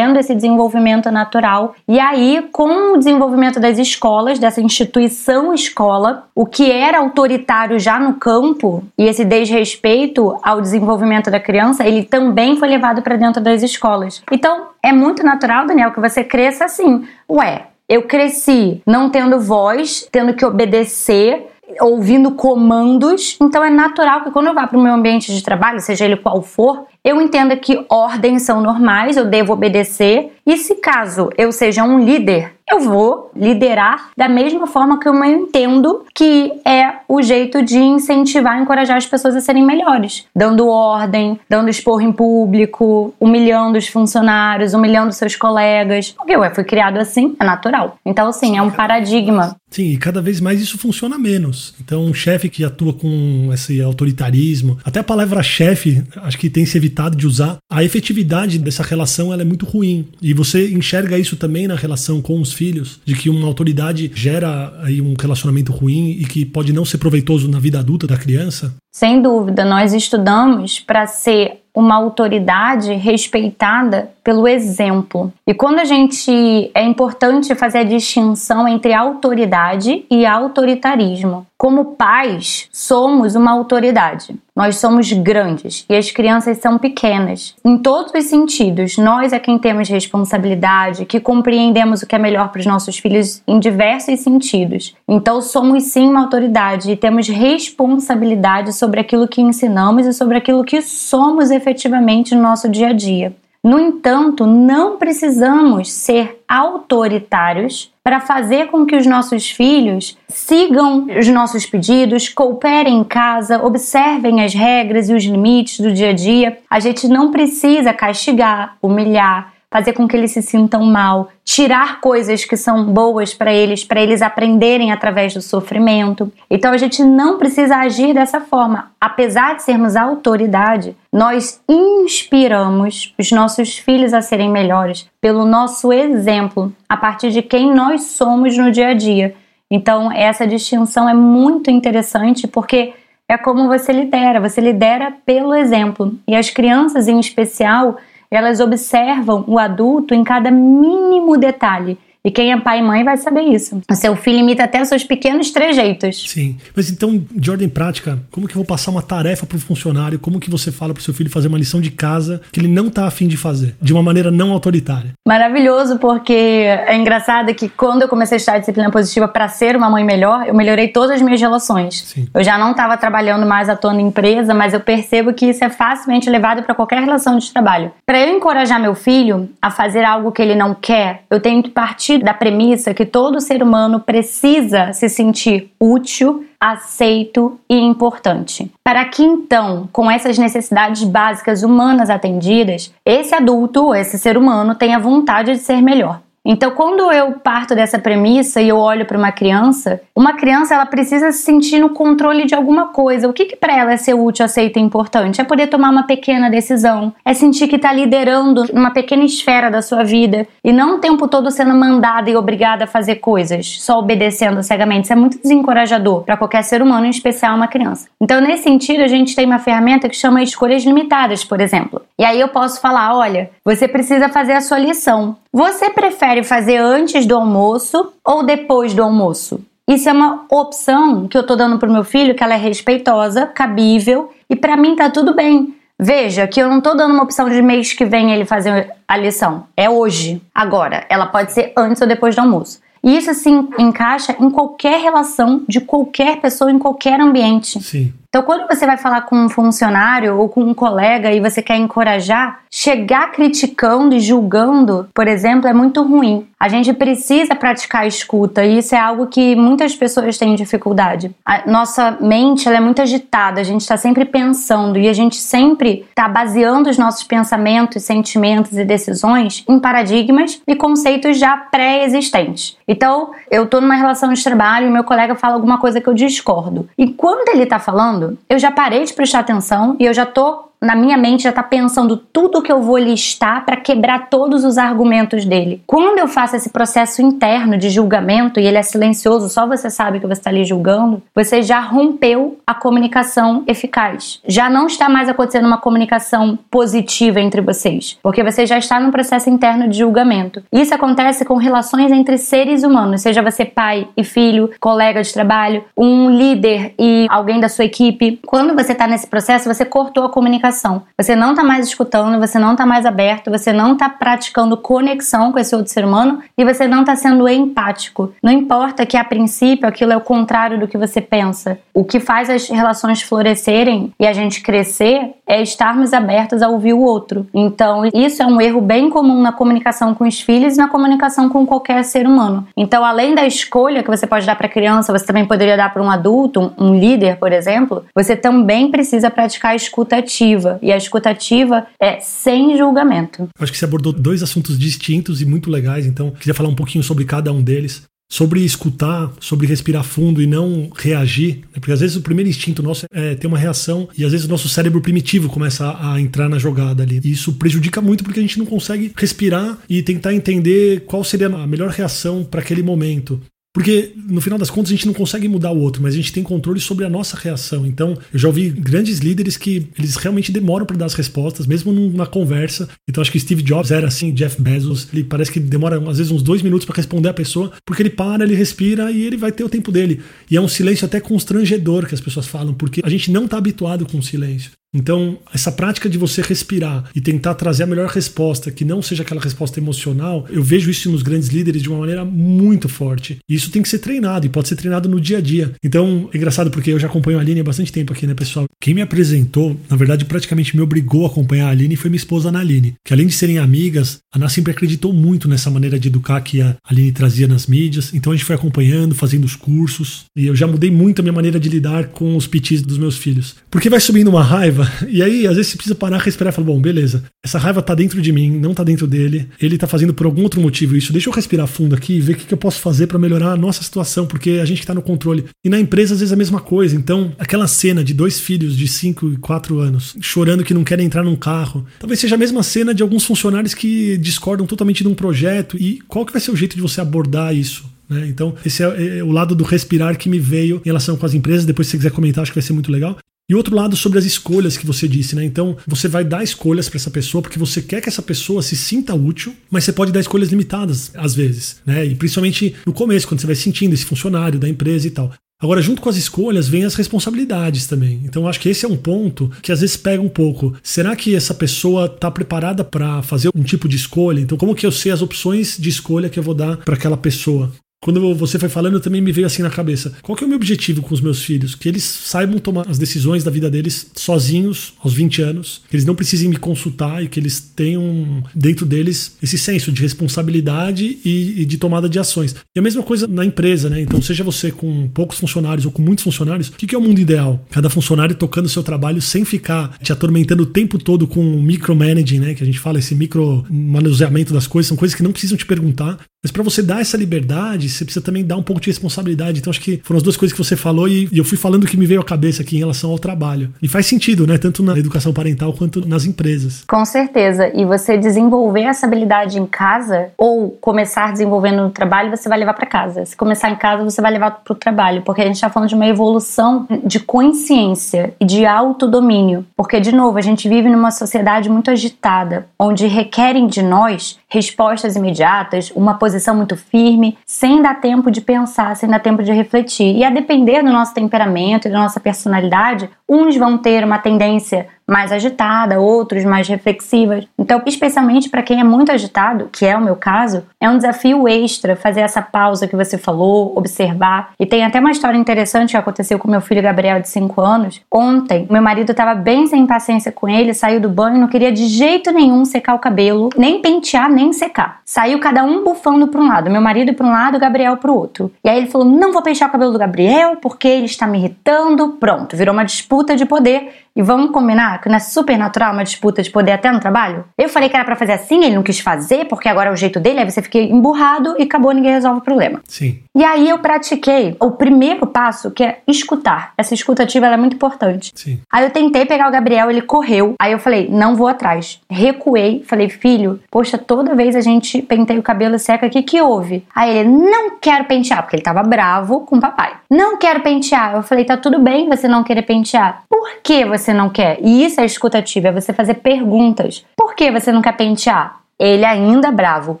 esse 0.18 0.34
desenvolvimento 0.34 1.10
natural. 1.10 1.74
E 1.86 1.98
aí, 1.98 2.48
com 2.52 2.94
o 2.94 2.98
desenvolvimento 2.98 3.60
das 3.60 3.78
escolas, 3.78 4.38
dessa 4.38 4.60
instituição 4.60 5.52
escola, 5.52 6.24
o 6.34 6.46
que 6.46 6.70
era 6.70 6.98
autoritário 6.98 7.78
já 7.78 7.98
no 7.98 8.14
campo 8.14 8.82
e 8.98 9.06
esse 9.06 9.24
desrespeito 9.24 10.38
ao 10.42 10.60
desenvolvimento 10.60 11.30
da 11.30 11.40
criança, 11.40 11.86
ele 11.86 12.02
também 12.04 12.56
foi 12.56 12.68
levado 12.68 13.02
para 13.02 13.16
dentro 13.16 13.42
das 13.42 13.62
escolas. 13.62 14.22
Então, 14.30 14.68
é 14.82 14.92
muito 14.92 15.22
natural, 15.22 15.66
Daniel, 15.66 15.92
que 15.92 16.00
você 16.00 16.24
cresça 16.24 16.64
assim. 16.64 17.06
Ué, 17.30 17.66
eu 17.88 18.02
cresci 18.02 18.82
não 18.86 19.10
tendo 19.10 19.40
voz, 19.40 20.08
tendo 20.10 20.34
que 20.34 20.44
obedecer, 20.44 21.50
ouvindo 21.80 22.32
comandos. 22.32 23.36
Então 23.40 23.64
é 23.64 23.70
natural 23.70 24.22
que 24.22 24.30
quando 24.30 24.48
eu 24.48 24.54
vá 24.54 24.66
para 24.66 24.78
o 24.78 24.82
meu 24.82 24.92
ambiente 24.92 25.34
de 25.34 25.42
trabalho, 25.42 25.80
seja 25.80 26.04
ele 26.04 26.16
qual 26.16 26.42
for, 26.42 26.86
eu 27.04 27.20
entenda 27.20 27.56
que 27.56 27.84
ordens 27.88 28.42
são 28.42 28.60
normais, 28.60 29.16
eu 29.16 29.26
devo 29.26 29.52
obedecer. 29.52 30.32
E 30.46 30.56
se 30.56 30.76
caso 30.76 31.30
eu 31.36 31.52
seja 31.52 31.84
um 31.84 31.98
líder, 31.98 32.54
eu 32.70 32.80
vou 32.80 33.30
liderar 33.36 34.10
da 34.16 34.28
mesma 34.28 34.66
forma 34.66 34.98
que 34.98 35.08
eu 35.08 35.24
entendo 35.24 36.04
que 36.14 36.52
é 36.64 36.94
o 37.08 37.20
jeito 37.20 37.62
de 37.62 37.78
incentivar 37.78 38.58
e 38.58 38.62
encorajar 38.62 38.96
as 38.96 39.06
pessoas 39.06 39.36
a 39.36 39.40
serem 39.40 39.64
melhores, 39.64 40.24
dando 40.34 40.68
ordem, 40.68 41.38
dando 41.48 41.68
expor 41.68 42.00
em 42.00 42.12
público, 42.12 43.14
humilhando 43.20 43.78
os 43.78 43.88
funcionários, 43.88 44.72
humilhando 44.72 45.12
seus 45.12 45.36
colegas. 45.36 46.12
Porque 46.12 46.34
eu 46.34 46.54
fui 46.54 46.64
criado 46.64 46.98
assim, 46.98 47.36
é 47.38 47.44
natural. 47.44 47.98
Então, 48.04 48.28
assim, 48.28 48.56
é 48.56 48.62
um 48.62 48.70
paradigma. 48.70 49.56
Sim, 49.70 49.90
e 49.90 49.96
cada 49.96 50.22
vez 50.22 50.40
mais 50.40 50.60
isso 50.60 50.78
funciona 50.78 51.18
menos. 51.18 51.74
Então, 51.80 52.04
um 52.04 52.14
chefe 52.14 52.48
que 52.48 52.64
atua 52.64 52.92
com 52.92 53.50
esse 53.52 53.82
autoritarismo, 53.82 54.78
até 54.84 55.00
a 55.00 55.04
palavra 55.04 55.42
chefe, 55.42 56.04
acho 56.22 56.38
que 56.38 56.48
tem 56.48 56.64
se 56.64 56.78
evitado 56.78 57.16
de 57.16 57.26
usar, 57.26 57.58
a 57.68 57.82
efetividade 57.82 58.58
dessa 58.58 58.84
relação 58.84 59.32
ela 59.32 59.42
é 59.42 59.44
muito 59.44 59.66
ruim. 59.66 60.08
E 60.22 60.32
você 60.32 60.72
enxerga 60.72 61.18
isso 61.18 61.36
também 61.36 61.66
na 61.66 61.74
relação 61.74 62.22
com 62.22 62.40
os 62.40 62.52
filhos, 62.52 62.63
de 62.72 63.14
que 63.14 63.28
uma 63.28 63.46
autoridade 63.46 64.10
gera 64.14 64.72
aí 64.82 65.00
um 65.00 65.14
relacionamento 65.18 65.72
ruim 65.72 66.10
e 66.10 66.24
que 66.24 66.44
pode 66.44 66.72
não 66.72 66.84
ser 66.84 66.98
proveitoso 66.98 67.48
na 67.48 67.58
vida 67.58 67.78
adulta 67.78 68.06
da 68.06 68.16
criança? 68.16 68.74
Sem 68.92 69.20
dúvida, 69.20 69.64
nós 69.64 69.92
estudamos 69.92 70.78
para 70.78 71.06
ser 71.06 71.63
uma 71.74 71.96
autoridade 71.96 72.92
respeitada 72.94 74.10
pelo 74.22 74.48
exemplo. 74.48 75.32
E 75.46 75.52
quando 75.52 75.80
a 75.80 75.84
gente 75.84 76.70
é 76.74 76.82
importante 76.82 77.54
fazer 77.54 77.78
a 77.78 77.84
distinção 77.84 78.66
entre 78.66 78.94
autoridade 78.94 80.06
e 80.10 80.24
autoritarismo. 80.24 81.46
Como 81.58 81.94
pais, 81.96 82.68
somos 82.72 83.34
uma 83.34 83.52
autoridade. 83.52 84.36
Nós 84.56 84.76
somos 84.76 85.12
grandes 85.12 85.84
e 85.88 85.96
as 85.96 86.10
crianças 86.10 86.58
são 86.58 86.78
pequenas. 86.78 87.54
Em 87.64 87.78
todos 87.78 88.12
os 88.14 88.24
sentidos, 88.24 88.96
nós 88.98 89.32
é 89.32 89.38
quem 89.38 89.58
temos 89.58 89.88
responsabilidade, 89.88 91.06
que 91.06 91.18
compreendemos 91.18 92.02
o 92.02 92.06
que 92.06 92.14
é 92.14 92.18
melhor 92.18 92.50
para 92.50 92.60
os 92.60 92.66
nossos 92.66 92.98
filhos 92.98 93.42
em 93.48 93.58
diversos 93.58 94.20
sentidos. 94.20 94.94
Então, 95.08 95.40
somos 95.40 95.84
sim 95.84 96.08
uma 96.08 96.20
autoridade 96.20 96.90
e 96.90 96.96
temos 96.96 97.28
responsabilidade 97.28 98.72
sobre 98.72 99.00
aquilo 99.00 99.26
que 99.26 99.40
ensinamos 99.40 100.06
e 100.06 100.12
sobre 100.12 100.36
aquilo 100.36 100.64
que 100.64 100.82
somos 100.82 101.50
efetivamente 101.64 102.34
no 102.34 102.42
nosso 102.42 102.68
dia 102.68 102.88
a 102.88 102.92
dia. 102.92 103.34
No 103.62 103.80
entanto, 103.80 104.46
não 104.46 104.98
precisamos 104.98 105.90
ser 105.90 106.42
autoritários 106.46 107.90
para 108.02 108.20
fazer 108.20 108.66
com 108.66 108.84
que 108.84 108.94
os 108.94 109.06
nossos 109.06 109.50
filhos 109.50 110.18
sigam 110.28 111.06
os 111.18 111.26
nossos 111.28 111.64
pedidos, 111.64 112.28
cooperem 112.28 112.98
em 112.98 113.04
casa, 113.04 113.64
observem 113.64 114.42
as 114.42 114.52
regras 114.52 115.08
e 115.08 115.14
os 115.14 115.24
limites 115.24 115.80
do 115.80 115.90
dia 115.90 116.10
a 116.10 116.12
dia. 116.12 116.58
A 116.68 116.78
gente 116.78 117.08
não 117.08 117.30
precisa 117.30 117.94
castigar, 117.94 118.76
humilhar, 118.82 119.53
fazer 119.74 119.92
com 119.92 120.06
que 120.06 120.16
eles 120.16 120.30
se 120.30 120.40
sintam 120.40 120.84
mal, 120.84 121.30
tirar 121.44 122.00
coisas 122.00 122.44
que 122.44 122.56
são 122.56 122.84
boas 122.84 123.34
para 123.34 123.52
eles, 123.52 123.82
para 123.82 124.00
eles 124.00 124.22
aprenderem 124.22 124.92
através 124.92 125.34
do 125.34 125.42
sofrimento. 125.42 126.32
Então 126.48 126.70
a 126.70 126.78
gente 126.78 127.02
não 127.02 127.38
precisa 127.38 127.78
agir 127.78 128.14
dessa 128.14 128.40
forma. 128.40 128.92
Apesar 129.00 129.56
de 129.56 129.64
sermos 129.64 129.96
autoridade, 129.96 130.96
nós 131.12 131.60
inspiramos 131.68 133.12
os 133.18 133.32
nossos 133.32 133.76
filhos 133.76 134.14
a 134.14 134.22
serem 134.22 134.48
melhores 134.48 135.10
pelo 135.20 135.44
nosso 135.44 135.92
exemplo, 135.92 136.72
a 136.88 136.96
partir 136.96 137.32
de 137.32 137.42
quem 137.42 137.74
nós 137.74 138.02
somos 138.02 138.56
no 138.56 138.70
dia 138.70 138.90
a 138.90 138.94
dia. 138.94 139.34
Então 139.68 140.12
essa 140.12 140.46
distinção 140.46 141.08
é 141.08 141.14
muito 141.14 141.68
interessante 141.68 142.46
porque 142.46 142.94
é 143.28 143.36
como 143.36 143.66
você 143.66 143.90
lidera, 143.90 144.40
você 144.40 144.60
lidera 144.60 145.12
pelo 145.26 145.52
exemplo. 145.52 146.14
E 146.28 146.36
as 146.36 146.48
crianças 146.48 147.08
em 147.08 147.18
especial, 147.18 147.96
elas 148.36 148.60
observam 148.60 149.44
o 149.46 149.58
adulto 149.58 150.14
em 150.14 150.24
cada 150.24 150.50
mínimo 150.50 151.36
detalhe. 151.36 151.98
E 152.26 152.30
quem 152.30 152.52
é 152.52 152.58
pai 152.58 152.78
e 152.78 152.82
mãe 152.82 153.04
vai 153.04 153.18
saber 153.18 153.42
isso. 153.42 153.82
O 153.90 153.94
seu 153.94 154.16
filho 154.16 154.38
imita 154.38 154.64
até 154.64 154.80
os 154.80 154.88
seus 154.88 155.04
pequenos 155.04 155.50
trejeitos. 155.50 156.24
Sim. 156.26 156.56
Mas 156.74 156.90
então, 156.90 157.22
de 157.30 157.50
ordem 157.50 157.68
prática, 157.68 158.18
como 158.30 158.48
que 158.48 158.54
eu 158.54 158.60
vou 158.60 158.64
passar 158.64 158.90
uma 158.90 159.02
tarefa 159.02 159.44
para 159.44 159.56
o 159.56 159.60
funcionário? 159.60 160.18
Como 160.18 160.40
que 160.40 160.50
você 160.50 160.72
fala 160.72 160.94
para 160.94 161.00
o 161.00 161.04
seu 161.04 161.12
filho 161.12 161.28
fazer 161.28 161.48
uma 161.48 161.58
lição 161.58 161.82
de 161.82 161.90
casa 161.90 162.40
que 162.50 162.58
ele 162.58 162.68
não 162.68 162.86
está 162.86 163.06
afim 163.06 163.28
de 163.28 163.36
fazer? 163.36 163.76
De 163.80 163.92
uma 163.92 164.02
maneira 164.02 164.30
não 164.30 164.52
autoritária. 164.52 165.12
Maravilhoso, 165.28 165.98
porque 165.98 166.32
é 166.32 166.96
engraçado 166.96 167.54
que 167.54 167.68
quando 167.68 168.02
eu 168.02 168.08
comecei 168.08 168.36
a 168.36 168.38
estudar 168.38 168.58
disciplina 168.58 168.90
positiva 168.90 169.28
para 169.28 169.46
ser 169.48 169.76
uma 169.76 169.90
mãe 169.90 170.02
melhor, 170.02 170.48
eu 170.48 170.54
melhorei 170.54 170.88
todas 170.88 171.10
as 171.10 171.20
minhas 171.20 171.40
relações. 171.40 172.04
Sim. 172.06 172.26
Eu 172.32 172.42
já 172.42 172.56
não 172.56 172.70
estava 172.70 172.96
trabalhando 172.96 173.44
mais 173.44 173.68
atuando 173.68 174.00
em 174.00 174.06
empresa, 174.06 174.54
mas 174.54 174.72
eu 174.72 174.80
percebo 174.80 175.34
que 175.34 175.44
isso 175.44 175.62
é 175.62 175.68
facilmente 175.68 176.30
levado 176.30 176.62
para 176.62 176.74
qualquer 176.74 177.00
relação 177.00 177.36
de 177.36 177.52
trabalho. 177.52 177.92
Para 178.06 178.18
eu 178.18 178.34
encorajar 178.34 178.80
meu 178.80 178.94
filho 178.94 179.50
a 179.60 179.70
fazer 179.70 180.04
algo 180.04 180.32
que 180.32 180.40
ele 180.40 180.54
não 180.54 180.74
quer, 180.74 181.24
eu 181.30 181.38
tenho 181.38 181.62
que 181.62 181.68
partir 181.68 182.13
partir 182.14 182.18
da 182.18 182.34
premissa 182.34 182.94
que 182.94 183.04
todo 183.04 183.40
ser 183.40 183.62
humano 183.62 184.00
precisa 184.00 184.92
se 184.92 185.08
sentir 185.08 185.72
útil, 185.80 186.44
aceito 186.60 187.58
e 187.68 187.76
importante. 187.76 188.70
Para 188.82 189.04
que 189.06 189.22
então, 189.22 189.88
com 189.92 190.10
essas 190.10 190.38
necessidades 190.38 191.02
básicas 191.04 191.62
humanas 191.62 192.10
atendidas, 192.10 192.92
esse 193.04 193.34
adulto, 193.34 193.94
esse 193.94 194.18
ser 194.18 194.36
humano 194.36 194.74
tenha 194.74 194.98
vontade 194.98 195.52
de 195.52 195.58
ser 195.58 195.80
melhor. 195.82 196.20
Então, 196.46 196.72
quando 196.72 197.10
eu 197.10 197.32
parto 197.32 197.74
dessa 197.74 197.98
premissa 197.98 198.60
e 198.60 198.68
eu 198.68 198.76
olho 198.76 199.06
para 199.06 199.16
uma 199.16 199.32
criança, 199.32 200.02
uma 200.14 200.34
criança 200.34 200.74
ela 200.74 200.84
precisa 200.84 201.32
se 201.32 201.42
sentir 201.42 201.78
no 201.78 201.90
controle 201.90 202.44
de 202.44 202.54
alguma 202.54 202.88
coisa. 202.88 203.26
O 203.26 203.32
que, 203.32 203.46
que 203.46 203.56
para 203.56 203.74
ela 203.74 203.92
é 203.92 203.96
ser 203.96 204.12
útil, 204.12 204.44
aceito 204.44 204.78
e 204.78 204.82
importante? 204.82 205.40
É 205.40 205.44
poder 205.44 205.68
tomar 205.68 205.88
uma 205.88 206.02
pequena 206.02 206.50
decisão, 206.50 207.14
é 207.24 207.32
sentir 207.32 207.66
que 207.66 207.76
está 207.76 207.90
liderando 207.92 208.66
uma 208.74 208.90
pequena 208.90 209.24
esfera 209.24 209.70
da 209.70 209.80
sua 209.80 210.04
vida 210.04 210.46
e 210.62 210.70
não 210.70 210.96
o 210.96 210.98
tempo 210.98 211.26
todo 211.26 211.50
sendo 211.50 211.74
mandada 211.74 212.28
e 212.28 212.36
obrigada 212.36 212.84
a 212.84 212.86
fazer 212.86 213.16
coisas, 213.16 213.80
só 213.80 213.98
obedecendo 213.98 214.62
cegamente. 214.62 215.04
Isso 215.04 215.14
é 215.14 215.16
muito 215.16 215.40
desencorajador 215.40 216.24
para 216.24 216.36
qualquer 216.36 216.62
ser 216.62 216.82
humano, 216.82 217.06
em 217.06 217.10
especial 217.10 217.56
uma 217.56 217.68
criança. 217.68 218.06
Então, 218.20 218.42
nesse 218.42 218.64
sentido, 218.64 219.02
a 219.02 219.08
gente 219.08 219.34
tem 219.34 219.46
uma 219.46 219.58
ferramenta 219.58 220.10
que 220.10 220.16
chama 220.16 220.42
escolhas 220.42 220.84
limitadas, 220.84 221.42
por 221.42 221.60
exemplo. 221.60 222.02
E 222.18 222.24
aí 222.24 222.38
eu 222.38 222.48
posso 222.48 222.80
falar: 222.82 223.16
olha, 223.16 223.50
você 223.64 223.88
precisa 223.88 224.28
fazer 224.28 224.52
a 224.52 224.60
sua 224.60 224.78
lição. 224.78 225.36
Você 225.54 225.88
prefere 225.88 226.42
fazer 226.42 226.78
antes 226.78 227.26
do 227.26 227.36
almoço 227.36 228.12
ou 228.24 228.44
depois 228.44 228.92
do 228.92 229.04
almoço? 229.04 229.64
Isso 229.86 230.08
é 230.08 230.12
uma 230.12 230.46
opção 230.50 231.28
que 231.28 231.38
eu 231.38 231.46
tô 231.46 231.54
dando 231.54 231.78
pro 231.78 231.92
meu 231.92 232.02
filho, 232.02 232.34
que 232.34 232.42
ela 232.42 232.54
é 232.54 232.56
respeitosa, 232.56 233.46
cabível 233.46 234.32
e 234.50 234.56
para 234.56 234.76
mim 234.76 234.96
tá 234.96 235.08
tudo 235.08 235.32
bem. 235.32 235.72
Veja 235.96 236.48
que 236.48 236.60
eu 236.60 236.68
não 236.68 236.80
tô 236.80 236.94
dando 236.94 237.14
uma 237.14 237.22
opção 237.22 237.48
de 237.48 237.62
mês 237.62 237.92
que 237.92 238.04
vem 238.04 238.32
ele 238.32 238.44
fazer 238.44 238.90
a 239.06 239.16
lição. 239.16 239.68
É 239.76 239.88
hoje. 239.88 240.42
Agora, 240.52 241.06
ela 241.08 241.26
pode 241.26 241.52
ser 241.52 241.72
antes 241.76 242.02
ou 242.02 242.08
depois 242.08 242.34
do 242.34 242.40
almoço. 242.40 242.80
E 243.00 243.16
isso 243.16 243.32
se 243.32 243.48
encaixa 243.78 244.34
em 244.40 244.50
qualquer 244.50 245.00
relação 245.00 245.62
de 245.68 245.80
qualquer 245.80 246.40
pessoa, 246.40 246.72
em 246.72 246.80
qualquer 246.80 247.20
ambiente. 247.20 247.80
Sim. 247.80 248.12
Então, 248.34 248.42
quando 248.42 248.66
você 248.66 248.84
vai 248.84 248.96
falar 248.96 249.20
com 249.20 249.36
um 249.36 249.48
funcionário 249.48 250.36
ou 250.36 250.48
com 250.48 250.60
um 250.60 250.74
colega 250.74 251.30
e 251.30 251.38
você 251.38 251.62
quer 251.62 251.76
encorajar, 251.76 252.62
chegar 252.68 253.30
criticando 253.30 254.16
e 254.16 254.18
julgando, 254.18 255.08
por 255.14 255.28
exemplo, 255.28 255.68
é 255.68 255.72
muito 255.72 256.02
ruim. 256.02 256.44
A 256.58 256.68
gente 256.68 256.92
precisa 256.92 257.54
praticar 257.54 258.02
a 258.02 258.06
escuta 258.08 258.64
e 258.64 258.78
isso 258.78 258.92
é 258.92 258.98
algo 258.98 259.28
que 259.28 259.54
muitas 259.54 259.94
pessoas 259.94 260.36
têm 260.36 260.56
dificuldade. 260.56 261.30
A 261.44 261.70
nossa 261.70 262.16
mente 262.20 262.68
é 262.68 262.80
muito 262.80 263.00
agitada, 263.00 263.60
a 263.60 263.64
gente 263.64 263.82
está 263.82 263.96
sempre 263.96 264.24
pensando 264.24 264.98
e 264.98 265.06
a 265.06 265.12
gente 265.12 265.36
sempre 265.36 266.04
está 266.08 266.26
baseando 266.26 266.90
os 266.90 266.98
nossos 266.98 267.22
pensamentos, 267.22 268.02
sentimentos 268.02 268.76
e 268.76 268.84
decisões 268.84 269.62
em 269.68 269.78
paradigmas 269.78 270.60
e 270.66 270.74
conceitos 270.74 271.38
já 271.38 271.56
pré-existentes. 271.56 272.76
Então, 272.88 273.30
eu 273.48 273.64
estou 273.64 273.80
numa 273.80 273.94
relação 273.94 274.32
de 274.32 274.42
trabalho 274.42 274.88
e 274.88 274.90
meu 274.90 275.04
colega 275.04 275.36
fala 275.36 275.54
alguma 275.54 275.78
coisa 275.78 276.00
que 276.00 276.08
eu 276.08 276.14
discordo. 276.14 276.88
E 276.98 277.08
quando 277.08 277.50
ele 277.50 277.62
está 277.62 277.78
falando, 277.78 278.23
eu 278.48 278.58
já 278.58 278.70
parei 278.70 279.04
de 279.04 279.12
prestar 279.12 279.40
atenção 279.40 279.96
e 279.98 280.04
eu 280.04 280.14
já 280.14 280.26
tô 280.26 280.64
na 280.84 280.94
minha 280.94 281.16
mente 281.16 281.44
já 281.44 281.50
está 281.50 281.62
pensando 281.62 282.16
tudo 282.16 282.62
que 282.62 282.70
eu 282.70 282.82
vou 282.82 282.98
listar 282.98 283.64
para 283.64 283.76
quebrar 283.76 284.28
todos 284.28 284.64
os 284.64 284.76
argumentos 284.76 285.44
dele. 285.44 285.82
Quando 285.86 286.18
eu 286.18 286.28
faço 286.28 286.56
esse 286.56 286.70
processo 286.70 287.22
interno 287.22 287.78
de 287.78 287.88
julgamento 287.88 288.60
e 288.60 288.66
ele 288.66 288.76
é 288.76 288.82
silencioso, 288.82 289.48
só 289.48 289.66
você 289.66 289.90
sabe 289.90 290.20
que 290.20 290.26
você 290.26 290.40
está 290.40 290.50
ali 290.50 290.64
julgando, 290.64 291.22
você 291.34 291.62
já 291.62 291.80
rompeu 291.80 292.58
a 292.66 292.74
comunicação 292.74 293.64
eficaz. 293.66 294.40
Já 294.46 294.68
não 294.68 294.86
está 294.86 295.08
mais 295.08 295.28
acontecendo 295.28 295.66
uma 295.66 295.78
comunicação 295.78 296.58
positiva 296.70 297.40
entre 297.40 297.60
vocês, 297.60 298.18
porque 298.22 298.42
você 298.42 298.66
já 298.66 298.78
está 298.78 299.00
num 299.00 299.10
processo 299.10 299.48
interno 299.48 299.88
de 299.88 299.98
julgamento. 299.98 300.62
Isso 300.72 300.94
acontece 300.94 301.44
com 301.44 301.56
relações 301.56 302.12
entre 302.12 302.36
seres 302.36 302.82
humanos, 302.82 303.22
seja 303.22 303.42
você 303.42 303.64
pai 303.64 304.06
e 304.16 304.22
filho, 304.22 304.70
colega 304.80 305.22
de 305.22 305.32
trabalho, 305.32 305.84
um 305.96 306.30
líder 306.30 306.94
e 306.98 307.26
alguém 307.30 307.60
da 307.60 307.68
sua 307.68 307.84
equipe. 307.84 308.40
Quando 308.46 308.74
você 308.74 308.92
está 308.92 309.06
nesse 309.06 309.26
processo, 309.26 309.72
você 309.72 309.84
cortou 309.84 310.24
a 310.24 310.30
comunicação 310.30 310.73
comunicação. 310.74 311.02
Você 311.16 311.36
não 311.36 311.50
está 311.50 311.62
mais 311.62 311.86
escutando, 311.86 312.38
você 312.38 312.58
não 312.58 312.72
está 312.72 312.84
mais 312.84 313.06
aberto, 313.06 313.50
você 313.50 313.72
não 313.72 313.92
está 313.92 314.08
praticando 314.08 314.76
conexão 314.76 315.52
com 315.52 315.58
esse 315.58 315.74
outro 315.74 315.92
ser 315.92 316.04
humano 316.04 316.40
e 316.58 316.64
você 316.64 316.86
não 316.86 317.00
está 317.00 317.14
sendo 317.14 317.48
empático. 317.48 318.32
Não 318.42 318.52
importa 318.52 319.06
que 319.06 319.16
a 319.16 319.24
princípio 319.24 319.88
aquilo 319.88 320.12
é 320.12 320.16
o 320.16 320.20
contrário 320.20 320.78
do 320.78 320.88
que 320.88 320.98
você 320.98 321.20
pensa. 321.20 321.78
O 321.94 322.04
que 322.04 322.18
faz 322.18 322.50
as 322.50 322.68
relações 322.68 323.22
florescerem 323.22 324.12
e 324.18 324.26
a 324.26 324.32
gente 324.32 324.60
crescer 324.60 325.34
é 325.46 325.62
estarmos 325.62 326.12
abertos 326.12 326.62
a 326.62 326.68
ouvir 326.68 326.94
o 326.94 327.00
outro. 327.00 327.46
Então, 327.54 328.04
isso 328.12 328.42
é 328.42 328.46
um 328.46 328.60
erro 328.60 328.80
bem 328.80 329.08
comum 329.08 329.40
na 329.40 329.52
comunicação 329.52 330.14
com 330.14 330.26
os 330.26 330.40
filhos 330.40 330.74
e 330.74 330.78
na 330.78 330.88
comunicação 330.88 331.48
com 331.48 331.66
qualquer 331.66 332.02
ser 332.04 332.26
humano. 332.26 332.66
Então, 332.76 333.04
além 333.04 333.34
da 333.34 333.46
escolha 333.46 334.02
que 334.02 334.10
você 334.10 334.26
pode 334.26 334.46
dar 334.46 334.56
para 334.56 334.66
a 334.66 334.70
criança, 334.70 335.12
você 335.12 335.24
também 335.24 335.46
poderia 335.46 335.76
dar 335.76 335.92
para 335.92 336.02
um 336.02 336.10
adulto, 336.10 336.72
um 336.78 336.98
líder, 336.98 337.36
por 337.36 337.52
exemplo, 337.52 338.04
você 338.14 338.34
também 338.34 338.90
precisa 338.90 339.30
praticar 339.30 339.72
a 339.72 339.76
escuta 339.76 340.16
ativa 340.16 340.63
escutativa. 340.64 340.78
E 340.82 340.92
a 340.92 340.96
escutativa 340.96 341.86
é 342.00 342.20
sem 342.20 342.76
julgamento. 342.76 343.48
Acho 343.58 343.72
que 343.72 343.78
você 343.78 343.84
abordou 343.84 344.12
dois 344.12 344.42
assuntos 344.42 344.78
distintos 344.78 345.40
e 345.40 345.46
muito 345.46 345.70
legais, 345.70 346.06
então 346.06 346.30
queria 346.30 346.54
falar 346.54 346.68
um 346.68 346.74
pouquinho 346.74 347.04
sobre 347.04 347.24
cada 347.24 347.52
um 347.52 347.62
deles 347.62 348.02
sobre 348.26 348.64
escutar, 348.64 349.32
sobre 349.38 349.66
respirar 349.66 350.02
fundo 350.02 350.42
e 350.42 350.46
não 350.46 350.90
reagir, 350.96 351.56
né? 351.56 351.74
porque 351.74 351.92
às 351.92 352.00
vezes 352.00 352.16
o 352.16 352.22
primeiro 352.22 352.48
instinto 352.48 352.82
nosso 352.82 353.04
é 353.12 353.34
ter 353.34 353.46
uma 353.46 353.58
reação 353.58 354.08
e 354.16 354.24
às 354.24 354.32
vezes 354.32 354.46
o 354.46 354.50
nosso 354.50 354.68
cérebro 354.68 355.00
primitivo 355.00 355.48
começa 355.48 355.86
a, 355.86 356.14
a, 356.14 356.20
entrar 356.20 356.48
na 356.48 356.58
jogada 356.58 357.02
ali. 357.02 357.20
E 357.22 357.30
isso 357.30 357.52
prejudica 357.52 358.00
muito 358.00 358.24
porque 358.24 358.40
a 358.40 358.42
gente 358.42 358.58
não 358.58 358.66
consegue 358.66 359.12
respirar 359.14 359.78
e 359.88 360.02
tentar 360.02 360.34
entender 360.34 361.04
qual 361.04 361.22
seria 361.22 361.46
a 361.46 361.66
melhor 361.66 361.90
reação 361.90 362.42
para 362.42 362.60
aquele 362.60 362.82
momento. 362.82 363.40
Porque 363.74 364.12
no 364.28 364.40
final 364.40 364.56
das 364.56 364.70
contas 364.70 364.92
a 364.92 364.94
gente 364.94 365.04
não 365.04 365.12
consegue 365.12 365.48
mudar 365.48 365.72
o 365.72 365.80
outro, 365.80 366.00
mas 366.00 366.14
a 366.14 366.16
gente 366.16 366.32
tem 366.32 366.44
controle 366.44 366.78
sobre 366.78 367.04
a 367.04 367.10
nossa 367.10 367.36
reação. 367.36 367.84
Então, 367.84 368.16
eu 368.32 368.38
já 368.38 368.46
ouvi 368.46 368.70
grandes 368.70 369.18
líderes 369.18 369.56
que 369.56 369.88
eles 369.98 370.14
realmente 370.14 370.52
demoram 370.52 370.86
para 370.86 370.96
dar 370.96 371.06
as 371.06 371.14
respostas, 371.14 371.66
mesmo 371.66 371.90
numa 371.90 372.24
conversa. 372.24 372.88
Então, 373.08 373.20
acho 373.20 373.32
que 373.32 373.40
Steve 373.40 373.64
Jobs 373.64 373.90
era 373.90 374.06
assim, 374.06 374.32
Jeff 374.32 374.62
Bezos, 374.62 375.08
ele 375.12 375.24
parece 375.24 375.50
que 375.50 375.58
demora 375.58 375.98
às 376.08 376.18
vezes 376.18 376.30
uns 376.30 376.42
dois 376.42 376.62
minutos 376.62 376.86
para 376.86 376.94
responder 376.94 377.28
a 377.28 377.34
pessoa, 377.34 377.72
porque 377.84 378.00
ele 378.00 378.10
para, 378.10 378.44
ele 378.44 378.54
respira 378.54 379.10
e 379.10 379.22
ele 379.22 379.36
vai 379.36 379.50
ter 379.50 379.64
o 379.64 379.68
tempo 379.68 379.90
dele. 379.90 380.20
E 380.48 380.56
é 380.56 380.60
um 380.60 380.68
silêncio 380.68 381.04
até 381.04 381.18
constrangedor 381.18 382.06
que 382.06 382.14
as 382.14 382.20
pessoas 382.20 382.46
falam, 382.46 382.74
porque 382.74 383.00
a 383.04 383.10
gente 383.10 383.28
não 383.32 383.46
está 383.46 383.58
habituado 383.58 384.06
com 384.06 384.18
o 384.18 384.22
silêncio. 384.22 384.70
Então, 384.94 385.38
essa 385.52 385.72
prática 385.72 386.08
de 386.08 386.16
você 386.16 386.40
respirar 386.40 387.04
e 387.14 387.20
tentar 387.20 387.54
trazer 387.54 387.82
a 387.82 387.86
melhor 387.86 388.08
resposta, 388.08 388.70
que 388.70 388.84
não 388.84 389.02
seja 389.02 389.22
aquela 389.22 389.40
resposta 389.40 389.80
emocional, 389.80 390.46
eu 390.48 390.62
vejo 390.62 390.90
isso 390.90 391.10
nos 391.10 391.22
grandes 391.22 391.48
líderes 391.48 391.82
de 391.82 391.88
uma 391.88 391.98
maneira 391.98 392.24
muito 392.24 392.88
forte. 392.88 393.38
E 393.48 393.54
isso 393.54 393.70
tem 393.70 393.82
que 393.82 393.88
ser 393.88 393.98
treinado 393.98 394.46
e 394.46 394.48
pode 394.48 394.68
ser 394.68 394.76
treinado 394.76 395.08
no 395.08 395.20
dia 395.20 395.38
a 395.38 395.40
dia. 395.40 395.72
Então, 395.82 396.28
é 396.32 396.36
engraçado 396.36 396.70
porque 396.70 396.90
eu 396.90 396.98
já 396.98 397.08
acompanho 397.08 397.38
a 397.38 397.40
Aline 397.40 397.60
há 397.60 397.64
bastante 397.64 397.92
tempo 397.92 398.12
aqui, 398.12 398.26
né, 398.26 398.34
pessoal? 398.34 398.66
Quem 398.80 398.94
me 398.94 399.02
apresentou, 399.02 399.76
na 399.90 399.96
verdade, 399.96 400.24
praticamente 400.24 400.76
me 400.76 400.82
obrigou 400.82 401.24
a 401.24 401.28
acompanhar 401.28 401.68
a 401.68 401.70
Aline 401.70 401.96
foi 401.96 402.10
minha 402.10 402.18
esposa 402.18 402.50
Ana 402.50 402.60
Aline. 402.60 402.94
Que 403.04 403.12
além 403.12 403.26
de 403.26 403.32
serem 403.32 403.58
amigas, 403.58 404.20
a 404.32 404.38
Ana 404.38 404.48
sempre 404.48 404.72
acreditou 404.72 405.12
muito 405.12 405.48
nessa 405.48 405.70
maneira 405.70 405.98
de 405.98 406.08
educar 406.08 406.40
que 406.40 406.60
a 406.60 406.76
Aline 406.88 407.12
trazia 407.12 407.48
nas 407.48 407.66
mídias. 407.66 408.12
Então 408.12 408.32
a 408.32 408.36
gente 408.36 408.44
foi 408.44 408.54
acompanhando, 408.54 409.14
fazendo 409.14 409.44
os 409.44 409.56
cursos. 409.56 410.24
E 410.36 410.46
eu 410.46 410.54
já 410.54 410.66
mudei 410.66 410.90
muito 410.90 411.20
a 411.20 411.22
minha 411.22 411.32
maneira 411.32 411.58
de 411.58 411.68
lidar 411.68 412.08
com 412.08 412.36
os 412.36 412.46
pitis 412.46 412.82
dos 412.82 412.98
meus 412.98 413.16
filhos. 413.16 413.56
Porque 413.70 413.90
vai 413.90 414.00
subindo 414.00 414.28
uma 414.28 414.42
raiva 414.42 414.83
e 415.08 415.22
aí, 415.22 415.46
às 415.46 415.56
vezes, 415.56 415.72
você 415.72 415.76
precisa 415.76 415.94
parar, 415.94 416.18
respirar 416.18 416.52
e 416.52 416.54
falar: 416.54 416.66
bom, 416.66 416.80
beleza, 416.80 417.24
essa 417.42 417.58
raiva 417.58 417.82
tá 417.82 417.94
dentro 417.94 418.20
de 418.20 418.32
mim, 418.32 418.50
não 418.50 418.74
tá 418.74 418.84
dentro 418.84 419.06
dele, 419.06 419.48
ele 419.60 419.78
tá 419.78 419.86
fazendo 419.86 420.14
por 420.14 420.26
algum 420.26 420.42
outro 420.42 420.60
motivo 420.60 420.96
isso. 420.96 421.12
Deixa 421.12 421.28
eu 421.28 421.32
respirar 421.32 421.66
fundo 421.66 421.94
aqui 421.94 422.14
e 422.14 422.20
ver 422.20 422.32
o 422.32 422.36
que, 422.36 422.46
que 422.46 422.54
eu 422.54 422.58
posso 422.58 422.80
fazer 422.80 423.06
para 423.06 423.18
melhorar 423.18 423.52
a 423.52 423.56
nossa 423.56 423.82
situação, 423.82 424.26
porque 424.26 424.58
a 424.62 424.64
gente 424.64 424.86
tá 424.86 424.94
no 424.94 425.02
controle. 425.02 425.44
E 425.64 425.68
na 425.68 425.78
empresa, 425.78 426.14
às 426.14 426.20
vezes, 426.20 426.32
é 426.32 426.34
a 426.34 426.38
mesma 426.38 426.60
coisa. 426.60 426.96
Então, 426.96 427.32
aquela 427.38 427.66
cena 427.66 428.02
de 428.02 428.14
dois 428.14 428.40
filhos 428.40 428.76
de 428.76 428.86
5 428.86 429.32
e 429.32 429.36
4 429.36 429.78
anos 429.78 430.16
chorando 430.20 430.64
que 430.64 430.74
não 430.74 430.84
querem 430.84 431.06
entrar 431.06 431.22
num 431.22 431.36
carro, 431.36 431.84
talvez 431.98 432.20
seja 432.20 432.34
a 432.34 432.38
mesma 432.38 432.62
cena 432.62 432.94
de 432.94 433.02
alguns 433.02 433.24
funcionários 433.24 433.74
que 433.74 434.16
discordam 434.18 434.66
totalmente 434.66 435.02
de 435.02 435.08
um 435.08 435.14
projeto. 435.14 435.76
E 435.78 436.00
qual 436.08 436.24
que 436.24 436.32
vai 436.32 436.40
ser 436.40 436.50
o 436.50 436.56
jeito 436.56 436.76
de 436.76 436.82
você 436.82 437.00
abordar 437.00 437.54
isso? 437.54 437.84
Né? 438.08 438.26
Então, 438.28 438.54
esse 438.64 438.82
é, 438.82 439.18
é, 439.18 439.24
o 439.24 439.30
lado 439.30 439.54
do 439.54 439.64
respirar 439.64 440.16
que 440.16 440.28
me 440.28 440.38
veio 440.38 440.80
em 440.84 440.88
relação 440.88 441.16
com 441.16 441.26
as 441.26 441.34
empresas. 441.34 441.64
Depois, 441.64 441.86
se 441.86 441.92
você 441.92 441.98
quiser 441.98 442.10
comentar, 442.10 442.42
acho 442.42 442.52
que 442.52 442.58
vai 442.58 442.66
ser 442.66 442.72
muito 442.72 442.92
legal. 442.92 443.16
E 443.48 443.54
outro 443.54 443.76
lado 443.76 443.94
sobre 443.94 444.18
as 444.18 444.24
escolhas 444.24 444.78
que 444.78 444.86
você 444.86 445.06
disse, 445.06 445.36
né? 445.36 445.44
Então, 445.44 445.76
você 445.86 446.08
vai 446.08 446.24
dar 446.24 446.42
escolhas 446.42 446.88
para 446.88 446.96
essa 446.96 447.10
pessoa 447.10 447.42
porque 447.42 447.58
você 447.58 447.82
quer 447.82 448.00
que 448.00 448.08
essa 448.08 448.22
pessoa 448.22 448.62
se 448.62 448.74
sinta 448.74 449.14
útil, 449.14 449.54
mas 449.70 449.84
você 449.84 449.92
pode 449.92 450.12
dar 450.12 450.20
escolhas 450.20 450.48
limitadas 450.48 451.10
às 451.14 451.34
vezes, 451.34 451.76
né? 451.84 452.06
E 452.06 452.14
principalmente 452.14 452.74
no 452.86 452.92
começo, 452.92 453.28
quando 453.28 453.40
você 453.40 453.46
vai 453.46 453.54
sentindo 453.54 453.92
esse 453.92 454.06
funcionário 454.06 454.58
da 454.58 454.68
empresa 454.68 455.06
e 455.06 455.10
tal. 455.10 455.30
Agora, 455.60 455.80
junto 455.80 456.02
com 456.02 456.08
as 456.08 456.16
escolhas, 456.16 456.68
vem 456.68 456.84
as 456.84 456.94
responsabilidades 456.94 457.86
também. 457.86 458.20
Então, 458.24 458.48
acho 458.48 458.60
que 458.60 458.68
esse 458.68 458.84
é 458.84 458.88
um 458.88 458.96
ponto 458.96 459.50
que 459.62 459.72
às 459.72 459.80
vezes 459.80 459.96
pega 459.96 460.22
um 460.22 460.28
pouco. 460.28 460.74
Será 460.82 461.14
que 461.14 461.34
essa 461.34 461.54
pessoa 461.54 462.06
está 462.06 462.30
preparada 462.30 462.82
para 462.84 463.22
fazer 463.22 463.50
um 463.54 463.62
tipo 463.62 463.88
de 463.88 463.96
escolha? 463.96 464.40
Então, 464.40 464.58
como 464.58 464.74
que 464.74 464.84
eu 464.84 464.92
sei 464.92 465.12
as 465.12 465.22
opções 465.22 465.76
de 465.78 465.88
escolha 465.88 466.28
que 466.28 466.38
eu 466.38 466.42
vou 466.42 466.54
dar 466.54 466.78
para 466.78 466.94
aquela 466.94 467.16
pessoa? 467.16 467.72
Quando 468.04 468.34
você 468.34 468.58
foi 468.58 468.68
falando, 468.68 469.00
também 469.00 469.22
me 469.22 469.32
veio 469.32 469.46
assim 469.46 469.62
na 469.62 469.70
cabeça. 469.70 470.12
Qual 470.20 470.36
que 470.36 470.44
é 470.44 470.46
o 470.46 470.48
meu 470.50 470.56
objetivo 470.56 471.00
com 471.00 471.14
os 471.14 471.22
meus 471.22 471.42
filhos? 471.42 471.74
Que 471.74 471.88
eles 471.88 472.04
saibam 472.04 472.58
tomar 472.58 472.86
as 472.86 472.98
decisões 472.98 473.42
da 473.42 473.50
vida 473.50 473.70
deles 473.70 474.08
sozinhos, 474.14 474.92
aos 475.02 475.14
20 475.14 475.40
anos, 475.40 475.80
que 475.88 475.96
eles 475.96 476.04
não 476.04 476.14
precisem 476.14 476.50
me 476.50 476.58
consultar 476.58 477.24
e 477.24 477.28
que 477.28 477.40
eles 477.40 477.60
tenham 477.74 478.44
dentro 478.54 478.84
deles 478.84 479.38
esse 479.42 479.56
senso 479.56 479.90
de 479.90 480.02
responsabilidade 480.02 481.18
e, 481.24 481.62
e 481.62 481.64
de 481.64 481.78
tomada 481.78 482.06
de 482.06 482.18
ações. 482.18 482.54
E 482.76 482.78
a 482.78 482.82
mesma 482.82 483.02
coisa 483.02 483.26
na 483.26 483.42
empresa, 483.42 483.88
né? 483.88 484.02
Então, 484.02 484.20
seja 484.20 484.44
você 484.44 484.70
com 484.70 485.08
poucos 485.08 485.38
funcionários 485.38 485.86
ou 485.86 485.90
com 485.90 486.02
muitos 486.02 486.24
funcionários, 486.24 486.68
o 486.68 486.72
que, 486.72 486.86
que 486.86 486.94
é 486.94 486.98
o 486.98 487.00
mundo 487.00 487.22
ideal? 487.22 487.64
Cada 487.70 487.88
funcionário 487.88 488.34
tocando 488.34 488.66
o 488.66 488.68
seu 488.68 488.82
trabalho 488.82 489.22
sem 489.22 489.46
ficar 489.46 489.96
te 490.02 490.12
atormentando 490.12 490.64
o 490.64 490.66
tempo 490.66 490.98
todo 490.98 491.26
com 491.26 491.42
micromanaging, 491.42 492.38
né? 492.38 492.52
Que 492.52 492.62
a 492.62 492.66
gente 492.66 492.78
fala, 492.78 492.98
esse 492.98 493.14
micro 493.14 493.64
manuseamento 493.70 494.52
das 494.52 494.66
coisas, 494.66 494.88
são 494.88 494.96
coisas 494.96 495.16
que 495.16 495.22
não 495.22 495.32
precisam 495.32 495.56
te 495.56 495.64
perguntar, 495.64 496.18
mas 496.44 496.50
para 496.50 496.62
você 496.62 496.82
dar 496.82 497.00
essa 497.00 497.16
liberdade, 497.16 497.88
você 497.96 498.04
precisa 498.04 498.24
também 498.24 498.44
dar 498.44 498.56
um 498.56 498.62
pouco 498.62 498.80
de 498.80 498.88
responsabilidade. 498.88 499.58
Então 499.58 499.70
acho 499.70 499.80
que 499.80 500.00
foram 500.02 500.18
as 500.18 500.22
duas 500.22 500.36
coisas 500.36 500.56
que 500.56 500.62
você 500.62 500.76
falou 500.76 501.08
e 501.08 501.28
eu 501.32 501.44
fui 501.44 501.58
falando 501.58 501.86
que 501.86 501.96
me 501.96 502.06
veio 502.06 502.20
à 502.20 502.24
cabeça 502.24 502.62
aqui 502.62 502.76
em 502.76 502.78
relação 502.78 503.10
ao 503.10 503.18
trabalho. 503.18 503.72
E 503.82 503.88
faz 503.88 504.06
sentido, 504.06 504.46
né? 504.46 504.58
Tanto 504.58 504.82
na 504.82 504.96
educação 504.98 505.32
parental 505.32 505.72
quanto 505.72 506.06
nas 506.06 506.24
empresas. 506.24 506.84
Com 506.86 507.04
certeza. 507.04 507.70
E 507.74 507.84
você 507.84 508.16
desenvolver 508.16 508.82
essa 508.82 509.06
habilidade 509.06 509.58
em 509.58 509.66
casa 509.66 510.28
ou 510.36 510.70
começar 510.70 511.32
desenvolvendo 511.32 511.82
no 511.82 511.90
trabalho, 511.90 512.30
você 512.30 512.48
vai 512.48 512.58
levar 512.58 512.74
para 512.74 512.86
casa. 512.86 513.24
Se 513.24 513.36
começar 513.36 513.70
em 513.70 513.76
casa, 513.76 514.04
você 514.04 514.20
vai 514.20 514.32
levar 514.32 514.50
para 514.50 514.72
o 514.72 514.76
trabalho, 514.76 515.22
porque 515.22 515.42
a 515.42 515.44
gente 515.46 515.56
está 515.56 515.70
falando 515.70 515.88
de 515.88 515.94
uma 515.94 516.06
evolução 516.06 516.86
de 517.04 517.20
consciência 517.20 518.34
e 518.40 518.44
de 518.44 518.64
autodomínio. 518.64 519.64
Porque 519.76 520.00
de 520.00 520.12
novo, 520.12 520.38
a 520.38 520.42
gente 520.42 520.68
vive 520.68 520.88
numa 520.88 521.10
sociedade 521.10 521.68
muito 521.68 521.90
agitada, 521.90 522.66
onde 522.78 523.06
requerem 523.06 523.66
de 523.66 523.82
nós 523.82 524.38
respostas 524.48 525.16
imediatas, 525.16 525.92
uma 525.94 526.14
posição 526.14 526.54
muito 526.54 526.76
firme, 526.76 527.36
sem 527.44 527.82
dar 527.84 528.00
tempo 528.00 528.30
de 528.30 528.40
pensar, 528.40 528.96
sem 528.96 529.08
dar 529.08 529.20
tempo 529.20 529.42
de 529.42 529.52
refletir. 529.52 530.16
E 530.16 530.24
a 530.24 530.30
depender 530.30 530.82
do 530.82 530.90
nosso 530.90 531.12
temperamento 531.12 531.86
e 531.86 531.90
da 531.90 531.98
nossa 531.98 532.18
personalidade, 532.18 533.10
uns 533.28 533.56
vão 533.56 533.76
ter 533.76 534.02
uma 534.02 534.18
tendência 534.18 534.88
mais 535.06 535.32
agitada, 535.32 536.00
outros 536.00 536.44
mais 536.44 536.68
reflexivas. 536.68 537.46
Então, 537.58 537.82
especialmente 537.86 538.48
para 538.48 538.62
quem 538.62 538.80
é 538.80 538.84
muito 538.84 539.12
agitado, 539.12 539.68
que 539.72 539.84
é 539.84 539.96
o 539.96 540.00
meu 540.00 540.16
caso, 540.16 540.64
é 540.80 540.88
um 540.88 540.96
desafio 540.96 541.46
extra 541.48 541.96
fazer 541.96 542.20
essa 542.20 542.42
pausa 542.42 542.86
que 542.86 542.96
você 542.96 543.18
falou, 543.18 543.76
observar. 543.76 544.52
E 544.58 544.66
tem 544.66 544.84
até 544.84 545.00
uma 545.00 545.10
história 545.10 545.36
interessante 545.36 545.90
que 545.90 545.96
aconteceu 545.96 546.38
com 546.38 546.50
meu 546.50 546.60
filho 546.60 546.82
Gabriel 546.82 547.20
de 547.20 547.28
5 547.28 547.60
anos. 547.60 548.00
Ontem, 548.10 548.66
meu 548.70 548.82
marido 548.82 549.10
estava 549.10 549.34
bem 549.34 549.66
sem 549.66 549.86
paciência 549.86 550.32
com 550.32 550.48
ele, 550.48 550.74
saiu 550.74 551.00
do 551.00 551.08
banho, 551.08 551.38
não 551.38 551.48
queria 551.48 551.72
de 551.72 551.86
jeito 551.86 552.30
nenhum 552.32 552.64
secar 552.64 552.94
o 552.94 552.98
cabelo, 552.98 553.50
nem 553.56 553.80
pentear, 553.80 554.30
nem 554.30 554.52
secar. 554.52 555.00
Saiu 555.04 555.38
cada 555.38 555.62
um 555.64 555.84
bufando 555.84 556.28
para 556.28 556.40
um 556.40 556.48
lado, 556.48 556.70
meu 556.70 556.80
marido 556.80 557.14
para 557.14 557.26
um 557.26 557.30
lado, 557.30 557.58
Gabriel 557.58 557.96
para 557.96 558.10
o 558.10 558.16
outro. 558.16 558.50
E 558.64 558.68
aí 558.68 558.78
ele 558.78 558.86
falou: 558.86 559.06
"Não 559.06 559.32
vou 559.32 559.42
pentear 559.42 559.68
o 559.68 559.72
cabelo 559.72 559.92
do 559.92 559.98
Gabriel 559.98 560.56
porque 560.56 560.88
ele 560.88 561.06
está 561.06 561.26
me 561.26 561.38
irritando". 561.38 562.16
Pronto, 562.20 562.56
virou 562.56 562.72
uma 562.72 562.84
disputa 562.84 563.36
de 563.36 563.44
poder 563.44 564.03
e 564.16 564.22
vamos 564.22 564.50
combinar 564.50 565.00
que 565.00 565.08
não 565.08 565.16
é 565.16 565.20
super 565.20 565.58
natural 565.58 565.92
uma 565.92 566.04
disputa 566.04 566.42
de 566.42 566.50
poder 566.50 566.72
até 566.72 566.90
no 566.90 567.00
trabalho? 567.00 567.44
Eu 567.58 567.68
falei 567.68 567.88
que 567.88 567.96
era 567.96 568.04
para 568.04 568.16
fazer 568.16 568.32
assim, 568.32 568.64
ele 568.64 568.74
não 568.74 568.82
quis 568.82 569.00
fazer, 569.00 569.46
porque 569.46 569.68
agora 569.68 569.90
é 569.90 569.92
o 569.92 569.96
jeito 569.96 570.20
dele, 570.20 570.40
aí 570.40 570.50
você 570.50 570.62
fica 570.62 570.78
emburrado 570.78 571.54
e 571.58 571.62
acabou, 571.62 571.92
ninguém 571.92 572.12
resolve 572.12 572.40
o 572.40 572.42
problema. 572.42 572.80
Sim. 572.86 573.20
E 573.34 573.42
aí 573.42 573.68
eu 573.68 573.78
pratiquei 573.78 574.56
o 574.60 574.72
primeiro 574.72 575.26
passo, 575.26 575.70
que 575.70 575.82
é 575.82 575.98
escutar. 576.06 576.72
Essa 576.78 576.94
escutativa 576.94 577.46
é 577.46 577.56
muito 577.56 577.74
importante. 577.74 578.32
Sim. 578.34 578.60
Aí 578.70 578.84
eu 578.84 578.90
tentei 578.90 579.26
pegar 579.26 579.48
o 579.48 579.52
Gabriel, 579.52 579.90
ele 579.90 580.02
correu. 580.02 580.54
Aí 580.60 580.72
eu 580.72 580.78
falei, 580.78 581.08
não 581.10 581.34
vou 581.34 581.48
atrás. 581.48 582.00
Recuei, 582.08 582.84
falei, 582.86 583.08
filho, 583.08 583.60
poxa, 583.70 583.98
toda 583.98 584.34
vez 584.34 584.54
a 584.54 584.60
gente 584.60 585.02
penteia 585.02 585.40
o 585.40 585.42
cabelo 585.42 585.78
seca, 585.78 586.06
o 586.06 586.10
que 586.10 586.22
que 586.22 586.40
houve? 586.40 586.86
Aí 586.94 587.18
ele, 587.18 587.28
não 587.28 587.78
quero 587.80 588.04
pentear, 588.04 588.42
porque 588.42 588.56
ele 588.56 588.62
tava 588.62 588.82
bravo 588.82 589.40
com 589.40 589.56
o 589.56 589.60
papai. 589.60 589.94
Não 590.10 590.36
quero 590.38 590.60
pentear. 590.60 591.14
Eu 591.14 591.22
falei, 591.22 591.44
tá 591.44 591.56
tudo 591.56 591.80
bem 591.80 592.08
você 592.08 592.28
não 592.28 592.44
querer 592.44 592.62
pentear. 592.62 593.22
Por 593.28 593.48
que 593.62 593.84
você 593.84 594.03
não 594.12 594.28
quer? 594.28 594.58
E 594.60 594.84
isso 594.84 595.00
é 595.00 595.04
escutativa, 595.04 595.68
é 595.68 595.72
você 595.72 595.92
fazer 595.92 596.14
perguntas. 596.14 597.04
Por 597.16 597.34
que 597.34 597.50
você 597.50 597.72
não 597.72 597.82
quer 597.82 597.96
pentear? 597.96 598.60
Ele 598.78 599.04
ainda 599.04 599.52
bravo, 599.52 600.00